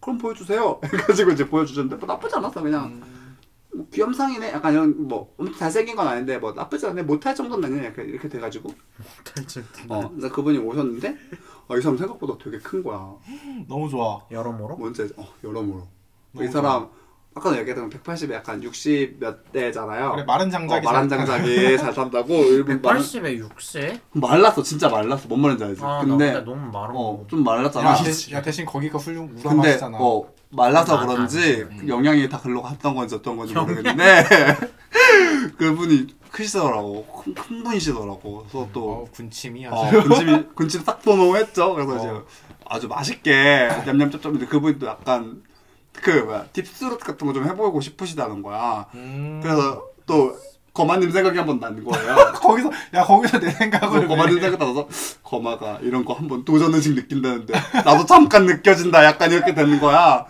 그럼 0.00 0.18
보여주세요. 0.18 0.80
해가지고 0.84 1.30
이제 1.32 1.46
보여주셨는데 1.48 1.96
뭐 1.96 2.06
나쁘지 2.06 2.34
않았어 2.36 2.62
그냥. 2.62 2.84
음, 2.86 3.36
뭐 3.74 3.86
귀염상이네. 3.92 4.52
약간 4.52 4.72
이런 4.72 5.06
뭐 5.06 5.32
엄청 5.36 5.56
잘생긴 5.58 5.96
건 5.96 6.06
아닌데 6.08 6.38
뭐 6.38 6.52
나쁘지 6.52 6.86
않네. 6.86 7.02
못할 7.02 7.34
정도는 7.34 7.64
아니네. 7.68 7.86
약간 7.86 8.06
이렇게 8.06 8.28
돼가지고. 8.28 8.70
어, 9.88 10.08
그래서 10.10 10.32
그분이 10.34 10.58
오셨는데 10.58 11.16
아, 11.68 11.76
이 11.76 11.80
사람 11.80 11.96
생각보다 11.98 12.36
되게 12.42 12.58
큰 12.58 12.82
거야. 12.82 13.14
너무 13.68 13.88
좋아. 13.88 14.20
여러모로 14.30 14.76
뭔지 14.76 15.02
알지? 15.02 15.14
어, 15.16 15.26
여러모로. 15.44 15.86
이 16.42 16.46
사람 16.48 16.82
아 16.82 16.88
까 17.40 17.56
얘기했던 17.58 17.90
180에 17.90 18.32
약간 18.32 18.62
60 18.62 19.20
몇 19.20 19.52
대잖아요. 19.52 20.12
그래 20.12 20.24
마른 20.26 20.46
어, 20.46 20.50
장작이 20.50 20.84
마란 20.84 21.06
잘- 21.08 21.18
장작이 21.26 21.76
잘 21.78 21.92
산다고 21.92 22.32
일본 22.34 22.80
말 22.80 22.96
180에 22.96 23.36
60? 23.38 24.00
말랐어 24.12 24.62
진짜 24.62 24.88
말랐어 24.88 25.28
뭔 25.28 25.42
말인지 25.42 25.64
알지? 25.64 25.80
아, 25.84 26.00
근데 26.02 26.32
나 26.32 26.38
근데 26.40 26.50
너무 26.50 26.70
마른 26.72 26.94
거. 26.94 27.00
어좀 27.24 27.44
말랐잖아. 27.44 27.90
야, 27.90 27.94
대신, 28.02 28.32
야 28.34 28.40
대신 28.40 28.64
거기가 28.64 28.98
훌륭 28.98 29.26
근데 29.28 29.42
우람하시잖아. 29.48 29.98
어 30.00 30.24
말라서 30.50 30.96
맞아. 30.96 31.06
그런지 31.08 31.66
음. 31.70 31.76
그 31.80 31.88
영양이 31.88 32.26
다 32.28 32.40
글로 32.40 32.62
갔던 32.62 32.94
건지 32.94 33.14
어떤 33.14 33.36
건지 33.36 33.52
모르겠는데 33.52 34.24
그분이 35.58 36.06
크시더라고 36.30 37.06
큰, 37.06 37.34
큰 37.34 37.62
분이시더라고. 37.62 38.46
그래서 38.50 38.68
또 38.72 38.90
어, 38.90 39.04
군침이 39.12 39.66
어, 39.66 39.84
아주. 39.86 40.02
군침이 40.02 40.44
군침 40.54 40.82
싹 40.82 41.02
도노했죠. 41.02 41.74
그래서 41.74 41.92
어. 41.92 41.96
이제 41.98 42.12
아주 42.68 42.88
맛있게 42.88 43.68
냠냠짭짭인데 43.86 44.46
그분이 44.46 44.78
또 44.78 44.86
약간 44.86 45.42
그 46.02 46.10
뭐야 46.10 46.46
딥스루트 46.52 47.04
같은 47.04 47.26
거 47.26 47.32
좀 47.32 47.44
해보고 47.46 47.80
싶으시다는 47.80 48.42
거야. 48.42 48.86
음. 48.94 49.40
그래서 49.42 49.84
또 50.06 50.36
거마님 50.72 51.10
생각이 51.10 51.36
한번 51.38 51.58
난 51.58 51.82
거예요. 51.84 52.16
거기서 52.36 52.70
야 52.94 53.02
거기서 53.04 53.38
내 53.40 53.50
생각을 53.50 54.06
거마님 54.08 54.36
왜- 54.36 54.42
생각 54.42 54.58
나서 54.58 54.86
거마가 55.22 55.78
이런 55.82 56.04
거 56.04 56.12
한번 56.14 56.44
도전 56.44 56.74
의식 56.74 56.94
느낀다는데 56.94 57.54
나도 57.84 58.04
잠깐 58.06 58.46
느껴진다. 58.46 59.04
약간 59.04 59.30
이렇게 59.32 59.54
되는 59.54 59.80
거야. 59.80 60.26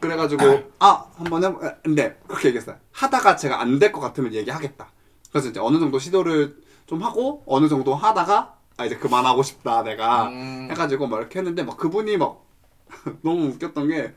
그래가지고 0.00 0.62
아 0.80 1.04
한번 1.16 1.44
해보. 1.44 1.60
근데 1.82 2.18
그렇게 2.26 2.48
얘기했어요. 2.48 2.76
하다가 2.92 3.36
제가 3.36 3.60
안 3.60 3.78
될 3.78 3.92
것 3.92 4.00
같으면 4.00 4.34
얘기하겠다. 4.34 4.86
그래서 5.30 5.48
이제 5.48 5.60
어느 5.60 5.78
정도 5.78 5.98
시도를 5.98 6.56
좀 6.86 7.02
하고 7.02 7.42
어느 7.46 7.68
정도 7.68 7.94
하다가 7.94 8.54
아 8.76 8.84
이제 8.84 8.96
그만하고 8.96 9.42
싶다 9.42 9.82
내가 9.84 10.24
음. 10.28 10.68
해가지고 10.70 11.06
막 11.06 11.18
이렇게 11.18 11.38
했는데 11.38 11.62
막 11.62 11.76
그분이 11.76 12.16
막 12.18 12.42
너무 13.22 13.46
웃겼던 13.46 13.88
게 13.88 14.12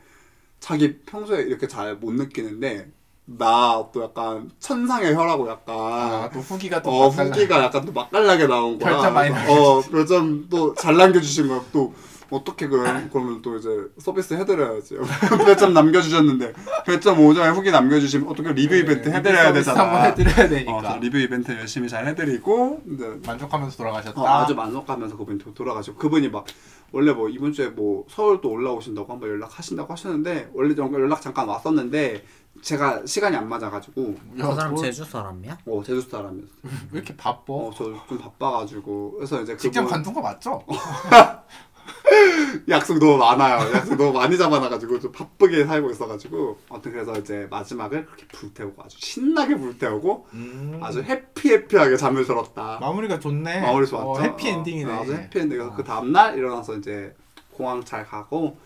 자기 0.59 0.99
평소에 0.99 1.43
이렇게 1.43 1.67
잘 1.67 1.95
못 1.95 2.13
느끼는데 2.13 2.91
나 3.25 3.83
또 3.93 4.03
약간 4.03 4.49
천상의 4.59 5.13
혀라고 5.15 5.49
약간 5.49 5.75
아 5.75 6.29
또 6.33 6.39
후기가 6.39 6.81
또 6.81 6.89
어 6.91 7.07
맛깔나. 7.09 7.35
후기가 7.35 7.63
약간 7.63 7.85
또 7.85 7.91
맛깔나게 7.91 8.47
나온 8.47 8.79
거야. 8.79 8.93
별점 8.93 9.13
많이 9.13 9.29
어 9.49 9.81
별점 9.81 10.47
또 10.49 10.73
잘 10.75 10.95
남겨주신 10.95 11.47
거야. 11.49 11.61
또 11.73 11.93
어떻게 12.29 12.67
그럼 12.67 13.09
그러면 13.11 13.41
또 13.41 13.55
이제 13.57 13.69
서비스 13.99 14.33
해드려야지. 14.33 14.95
별점 15.45 15.73
남겨주셨는데 15.73 16.53
별점 16.85 17.17
5점에 17.19 17.53
후기 17.53 17.71
남겨주시면 17.71 18.27
어떻게 18.29 18.51
리뷰 18.53 18.75
이벤트 18.75 19.09
해드려야 19.09 19.51
네, 19.53 19.61
서비스 19.61 19.65
되잖아. 19.71 19.83
한번 19.83 20.05
해드려야 20.11 20.45
어, 20.45 20.49
되니까. 20.49 20.77
그래서 20.79 20.97
리뷰 20.99 21.17
이벤트 21.19 21.51
열심히 21.51 21.87
잘 21.89 22.05
해드리고 22.07 22.81
이제 22.93 23.19
만족하면서 23.25 23.75
돌아가셨다. 23.77 24.21
어, 24.21 24.27
아주 24.41 24.55
만족하면서 24.55 25.15
그분이 25.17 25.37
도- 25.39 25.53
돌아가시고 25.53 25.97
그분이 25.97 26.29
막 26.29 26.45
원래 26.91 27.11
뭐 27.11 27.29
이번 27.29 27.51
주에 27.53 27.67
뭐 27.69 28.05
서울 28.09 28.39
또 28.41 28.49
올라오신다고 28.51 29.11
한번 29.11 29.29
연락하신다고 29.29 29.91
하셨는데 29.93 30.51
원래 30.53 30.73
좀 30.73 30.93
연락 30.93 31.21
잠깐 31.21 31.47
왔었는데 31.47 32.23
제가 32.61 33.05
시간이 33.05 33.35
안 33.35 33.47
맞아가지고 33.47 34.15
저 34.39 34.55
사람 34.55 34.73
뭐- 34.73 34.81
제주 34.83 35.03
사람이야? 35.05 35.57
어 35.67 35.83
제주 35.83 36.01
사람이었어. 36.01 36.49
왜 36.63 36.69
이렇게 36.99 37.15
바빠? 37.15 37.53
어저 37.53 37.93
좀 38.07 38.17
바빠가지고 38.17 39.11
그래서 39.17 39.41
이제 39.41 39.55
직접 39.57 39.81
그분 39.81 39.91
관둔 39.93 40.13
거 40.13 40.21
맞죠? 40.21 40.63
약속 42.69 42.99
너무 42.99 43.17
많아요. 43.17 43.59
약속 43.73 43.95
너무 43.95 44.13
많이 44.13 44.37
잡아놔가지고 44.37 44.99
좀 44.99 45.11
바쁘게 45.11 45.65
살고 45.65 45.91
있어가지고 45.91 46.57
아무튼 46.69 46.91
그래서 46.91 47.17
이제 47.17 47.47
마지막을 47.49 48.05
그렇게 48.05 48.27
불태우고 48.27 48.83
아주 48.83 48.97
신나게 48.99 49.55
불태우고 49.55 50.27
음. 50.33 50.79
아주 50.81 51.01
해피해피하게 51.01 51.97
잠을 51.97 52.25
들었다. 52.25 52.77
마무리가 52.81 53.19
좋네. 53.19 53.61
마무리 53.61 53.87
좋았죠. 53.87 54.09
어, 54.09 54.19
해피 54.19 54.49
엔딩이네. 54.49 54.91
어, 54.91 55.01
아주 55.01 55.13
해피 55.13 55.39
엔딩. 55.39 55.61
어. 55.61 55.73
그 55.75 55.83
다음 55.83 56.11
날 56.11 56.37
일어나서 56.37 56.75
이제 56.77 57.15
공항 57.51 57.83
잘 57.83 58.05
가고 58.05 58.57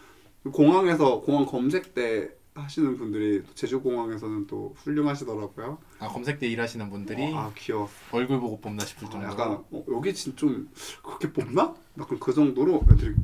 공항에서 0.51 1.21
공항 1.21 1.45
검색 1.45 1.93
때 1.93 2.29
하시는 2.55 2.97
분들이 2.97 3.43
제주 3.55 3.81
공항에서는 3.81 4.47
또 4.47 4.75
훌륭하시더라고요. 4.83 5.77
아, 5.99 6.07
검색대 6.09 6.47
일하시는 6.47 6.89
분들이 6.89 7.33
아 7.33 7.49
귀여워. 7.57 7.89
얼굴 8.11 8.39
보고 8.41 8.59
뽑나 8.59 8.83
싶을 8.85 9.09
정도로. 9.09 9.31
약간 9.31 9.51
어, 9.71 9.83
여기 9.93 10.13
진짜 10.13 10.35
좀 10.37 10.69
그렇게 11.01 11.31
뽑나? 11.31 11.73
약간 11.99 12.19
그 12.19 12.33
정도로 12.33 12.83
애들이 12.91 13.15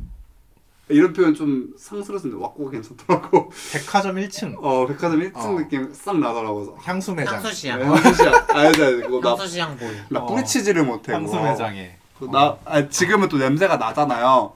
이런 0.89 1.11
표현 1.11 1.33
좀 1.33 1.73
상스러운데 1.77 2.37
왁구가 2.37 2.71
괜찮더라고. 2.71 3.51
백화점 3.73 4.15
1층 4.15 4.55
어 4.61 4.87
백화점 4.87 5.19
1층 5.19 5.35
어. 5.35 5.57
느낌 5.57 5.93
싹 5.93 6.17
나더라고. 6.17 6.77
향수 6.81 7.13
매장. 7.13 7.35
향수 7.35 7.53
시장. 7.53 7.79
네, 7.79 7.85
향수 7.85 8.13
시장. 8.13 8.33
알지 8.49 8.81
알지. 8.81 9.01
그거 9.07 9.19
나, 9.19 9.29
향수 9.31 9.47
시장 9.47 9.77
보이. 9.77 9.91
나 10.09 10.21
어. 10.21 10.25
뿌리치지를 10.25 10.85
못해. 10.85 11.11
향수. 11.11 11.35
매장에. 11.35 11.97
그나 12.17 12.57
아, 12.63 12.87
지금은 12.87 13.27
또 13.27 13.37
냄새가 13.37 13.75
나잖아요. 13.75 14.53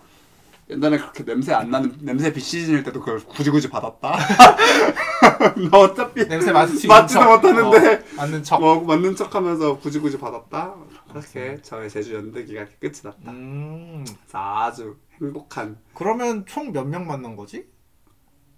옛날에 0.72 0.98
그렇게 0.98 1.26
냄새 1.26 1.54
안 1.54 1.70
나는 1.70 1.94
냄새 2.02 2.32
비시즌일 2.32 2.84
때도 2.84 3.00
그걸 3.02 3.20
굳이 3.26 3.50
굳이 3.50 3.70
받았다. 3.70 4.18
나 5.70 5.78
어차피 5.78 6.26
냄새 6.28 6.52
맡지 6.52 6.88
맡지도 6.88 7.26
못하는데 7.26 7.94
어, 7.96 8.00
맞는 8.16 8.44
척. 8.44 8.60
뭐 8.62 8.82
맞는 8.82 9.16
척하면서 9.16 9.80
굳이 9.80 10.00
굳이 10.00 10.18
받았다. 10.18 10.74
그렇게 11.10 11.62
저의 11.62 11.90
제주 11.90 12.16
연대기가 12.16 12.66
끝이 12.80 12.94
났다. 13.04 13.32
음. 13.32 14.06
아주 14.32 14.96
행복한. 15.22 15.78
그러면 15.94 16.46
총 16.46 16.72
몇 16.72 16.86
명 16.88 17.06
만난 17.06 17.36
거지? 17.36 17.68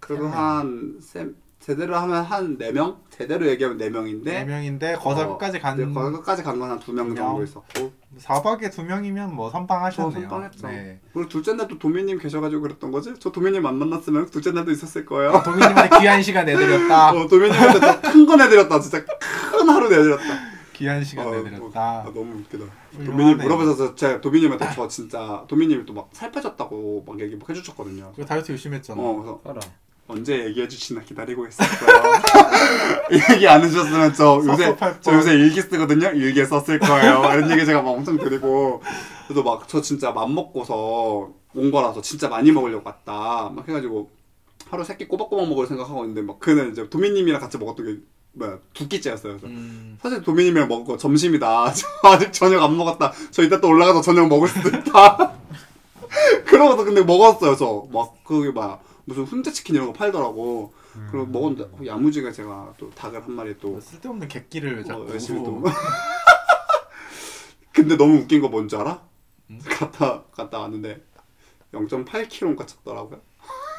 세한 0.06 0.98
세, 1.00 1.26
제대로 1.58 1.96
하면 1.96 2.22
한네명 2.24 3.02
제대로 3.10 3.46
얘기하면 3.48 3.78
네 3.78 3.88
명인데 3.88 4.30
네 4.40 4.44
명인데 4.44 4.96
거사 4.96 5.22
어, 5.22 5.28
끝까지 5.32 5.58
간 5.60 5.78
네, 5.78 5.86
거기 5.92 6.16
끝까지 6.16 6.42
간 6.42 6.58
건한두명두 6.58 7.14
정도 7.14 7.32
명. 7.38 7.42
있었고 7.42 7.92
4박에 8.20 8.70
두 8.72 8.82
명이면 8.84 9.34
뭐 9.34 9.50
선방하셨네요. 9.50 10.26
어, 10.26 10.28
선방했죠. 10.30 10.68
네. 10.68 11.00
그리고 11.12 11.28
둘째 11.28 11.54
날도 11.54 11.78
도미님 11.78 12.18
계셔가지고 12.18 12.62
그랬던 12.62 12.90
거지? 12.90 13.14
저 13.18 13.30
도미님 13.32 13.64
안 13.66 13.76
만났으면 13.76 14.26
둘째 14.30 14.52
날도 14.52 14.70
있었을 14.70 15.04
거예요. 15.04 15.32
아, 15.32 15.42
도민님한테 15.42 15.98
귀한 16.00 16.22
시간 16.22 16.46
내드렸다. 16.46 17.10
어, 17.16 17.26
도미님한테 17.26 18.00
큰거 18.10 18.36
내드렸다. 18.36 18.80
진짜 18.80 19.04
큰 19.04 19.68
하루 19.68 19.88
내드렸다. 19.88 20.22
귀한 20.74 21.04
시간 21.04 21.26
어, 21.28 21.30
내드렸다. 21.30 21.80
아, 21.80 22.04
너무 22.04 22.34
웃기다. 22.40 22.64
도미님 23.04 23.38
물어보셔서 23.38 23.94
제가 23.94 24.20
도미님한테 24.20 24.68
저 24.74 24.88
진짜 24.88 25.44
도미님이 25.48 25.84
또 25.86 25.94
막 25.94 26.08
살 26.12 26.30
빼졌다고 26.32 27.04
막 27.06 27.20
얘기 27.20 27.36
막 27.36 27.48
해주셨거든요. 27.48 28.12
그거 28.12 28.24
다이어트 28.24 28.50
열심히 28.52 28.76
했잖아. 28.76 29.00
어, 29.02 29.14
그래서 29.14 29.40
그래. 29.42 29.60
언제 30.06 30.44
얘기해 30.46 30.68
주시나 30.68 31.00
기다리고 31.02 31.46
있었어요. 31.46 32.12
얘기 33.32 33.48
안 33.48 33.62
해주셨으면 33.64 34.12
저 34.14 34.36
요새 34.44 34.76
저 35.00 35.00
뻔. 35.00 35.14
요새 35.14 35.32
일기 35.34 35.60
쓰거든요. 35.62 36.08
일기에 36.10 36.44
썼을 36.44 36.78
거예요. 36.78 37.22
이런 37.32 37.50
얘기 37.50 37.64
제가 37.64 37.80
막 37.82 37.90
엄청 37.90 38.18
드리고 38.18 38.82
그래서 39.26 39.42
막저 39.42 39.80
진짜 39.80 40.10
맘 40.12 40.34
먹고서 40.34 41.30
온 41.54 41.70
거라서 41.70 42.02
진짜 42.02 42.28
많이 42.28 42.52
먹으려고 42.52 42.82
왔다. 42.84 43.50
막 43.54 43.66
해가지고 43.66 44.10
하루 44.70 44.84
세끼 44.84 45.06
꼬박꼬박 45.08 45.48
먹을 45.48 45.66
생각하고 45.66 46.02
있는데 46.04 46.20
막 46.22 46.38
그는 46.38 46.72
이제 46.72 46.88
도미님이랑 46.88 47.40
같이 47.40 47.56
먹었던 47.56 47.86
게 47.86 48.00
뭐야 48.32 48.58
두 48.74 48.86
끼째였어요. 48.88 49.38
음. 49.44 49.98
사실 50.02 50.20
도민이랑 50.22 50.68
먹은 50.68 50.84
거 50.84 50.96
점심이다. 50.98 51.72
저 51.72 51.86
아직 52.10 52.30
저녁 52.32 52.62
안 52.62 52.76
먹었다. 52.76 53.12
저 53.30 53.42
이따 53.42 53.58
또 53.60 53.68
올라가서 53.68 54.02
저녁 54.02 54.28
먹을 54.28 54.48
수도 54.48 54.68
있다. 54.68 55.32
그러고도 56.44 56.84
근데 56.84 57.02
먹었어요. 57.02 57.56
저 57.56 57.86
막 57.92 58.22
그게 58.24 58.50
막 58.52 58.82
무슨 59.04 59.24
훈제 59.24 59.52
치킨 59.52 59.76
이런 59.76 59.88
거 59.88 59.92
팔더라고. 59.92 60.72
그리고 61.10 61.26
먹었는데 61.26 61.64
어, 61.64 61.86
야무지게 61.86 62.30
제가 62.32 62.72
또 62.78 62.88
닭을 62.90 63.24
한 63.24 63.32
마리 63.32 63.58
또 63.58 63.80
쓸데없는 63.80 64.28
객기를 64.28 64.74
왜 64.76 64.80
어, 64.80 64.84
자꾸 64.84 65.08
열심히 65.10 65.42
또. 65.42 65.62
근데 67.72 67.96
너무 67.96 68.18
웃긴 68.18 68.40
거 68.40 68.48
뭔지 68.48 68.76
알아? 68.76 69.02
갔다 69.68 70.22
갔다 70.32 70.60
왔는데 70.60 71.02
0.8kg가 71.72 72.66
쳤더라고요. 72.66 73.20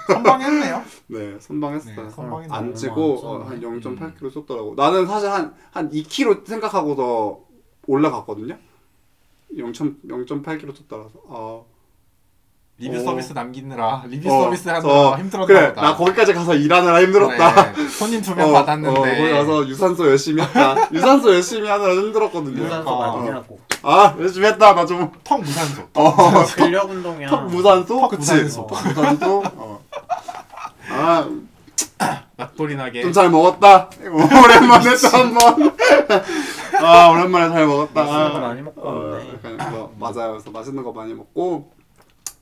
선방했네요. 0.07 0.83
네, 1.07 1.39
선방했어요. 1.39 1.95
네, 1.95 2.47
안 2.51 2.75
찌고 2.75 3.19
안 3.23 3.41
어, 3.41 3.45
한 3.45 3.59
쪘네. 3.61 3.81
0.8kg 3.81 4.31
쏟더라고. 4.31 4.75
나는 4.75 5.07
사실 5.07 5.29
한 5.29 5.55
한 5.71 5.89
2kg 5.89 6.45
생각하고서 6.45 7.39
올라갔거든요. 7.87 8.57
0. 9.57 9.71
0.8kg 9.71 10.75
쏟더라서. 10.75 11.11
아, 11.29 11.61
리뷰 12.77 12.97
어. 12.97 12.99
서비스 13.03 13.31
남기느라 13.31 14.03
리뷰 14.07 14.27
어, 14.33 14.43
서비스 14.43 14.67
하느라 14.67 14.81
저- 14.83 15.15
힘들었나 15.17 15.47
그래, 15.47 15.69
보다. 15.69 15.81
나 15.81 15.95
거기까지 15.95 16.33
가서 16.33 16.55
일하느라 16.55 17.01
힘들었다. 17.01 17.71
네, 17.73 17.87
손님 17.87 18.21
두명 18.21 18.49
어, 18.49 18.51
받았는데 18.51 18.89
어, 18.99 19.03
거기 19.03 19.31
가서 19.31 19.67
유산소 19.67 20.07
열심히 20.09 20.41
했다. 20.43 20.75
유산소 20.91 21.33
열심히 21.33 21.69
하느라 21.69 21.93
힘들었거든요. 21.93 22.63
유산소 22.65 22.89
어. 22.89 23.17
많이 23.17 23.29
하고 23.29 23.59
아, 23.81 24.13
열심히 24.19 24.47
했다. 24.47 24.73
나 24.75 24.85
좀. 24.85 25.09
턱 25.23 25.39
무산소. 25.41 25.83
어, 25.93 26.43
근력 26.57 26.89
운동이야. 26.89 27.29
턱 27.29 27.45
무산소? 27.47 27.99
턱 28.01 28.09
그치? 28.09 28.33
무산소. 28.33 28.67
턱 28.67 28.87
무산소? 28.87 29.43
어. 29.55 29.79
아, 30.89 31.29
낙돌이 32.35 32.75
나게. 32.75 33.01
좀 33.03 33.13
잘 33.13 33.29
먹었다. 33.29 33.89
오랜만에 34.03 34.89
또 34.97 35.17
한 35.17 35.33
번. 35.33 35.75
아, 36.83 37.07
오랜만에 37.09 37.49
잘 37.53 37.67
먹었다. 37.67 38.03
맛있는 38.03 38.33
거 38.33 38.39
많이 38.39 38.61
먹고 38.61 38.81
어. 38.83 39.19
약간 39.33 39.71
뭐, 39.71 39.95
맞아요. 39.97 40.31
그래서 40.31 40.49
맛있는 40.51 40.83
거 40.83 40.91
많이 40.91 41.13
먹고 41.13 41.71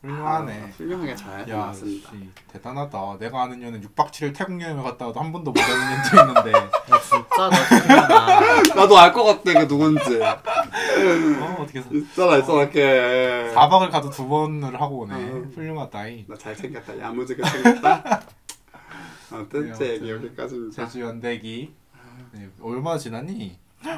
훌륭하네. 0.04 0.62
아, 0.62 0.66
훌륭하게 0.78 1.16
잘 1.16 1.48
야, 1.50 1.56
나왔습니다. 1.58 2.10
씨, 2.12 2.30
대단하다. 2.52 3.18
내가 3.20 3.44
아는 3.44 3.60
년은 3.62 3.82
6박 3.82 4.10
7일 4.12 4.36
태국 4.36 4.62
여행을 4.62 4.84
갔다 4.84 5.08
와도 5.08 5.20
한 5.22 5.32
번도 5.32 5.52
못 5.52 5.60
가는 5.62 5.80
년도 5.80 6.42
있는데. 6.44 6.52
야, 6.60 7.00
진짜 7.00 7.50
나. 7.98 8.76
나도 8.76 8.98
알 9.00 9.14
것 9.14 9.24
같아. 9.24 9.60
그 9.62 9.68
누군지. 9.68 10.22
어, 10.22 11.58
어떻게 11.62 11.82
사- 11.82 11.90
있잖아, 11.92 12.38
있잖아, 12.38 12.62
이렇게. 12.64 13.52
4박을 13.56 13.90
가도 13.92 14.10
두 14.10 14.28
번을 14.28 14.80
하고 14.80 15.00
오네. 15.00 15.14
어. 15.16 15.44
훌륭하다이. 15.56 16.26
나 16.28 16.36
잘생겼다. 16.36 17.00
야무지게 17.00 17.42
생겼다. 17.48 18.22
아무튼 19.32 19.68
네, 19.68 19.74
제 19.74 19.86
얘기 19.94 20.12
아무튼 20.12 20.26
여기까지입니다. 20.28 20.86
제주 20.86 21.02
연대기. 21.02 21.74
네, 22.34 22.50
얼마나 22.62 22.98
지났니? 22.98 23.58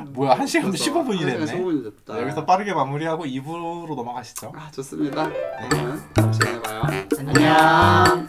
뭐야, 0.09 0.35
1시간 0.37 0.73
15분이 0.73 1.19
됐네. 1.19 1.45
15분이 1.45 1.83
됐다. 1.83 2.15
네, 2.15 2.21
여기서 2.23 2.45
빠르게 2.45 2.73
마무리하고 2.73 3.25
2부로 3.25 3.95
넘어가시죠. 3.95 4.51
아, 4.55 4.69
좋습니다. 4.71 5.29
그러면 5.69 6.03
다음 6.13 6.33
시간에 6.33 6.61
봐요. 6.61 6.81
안녕. 7.19 8.27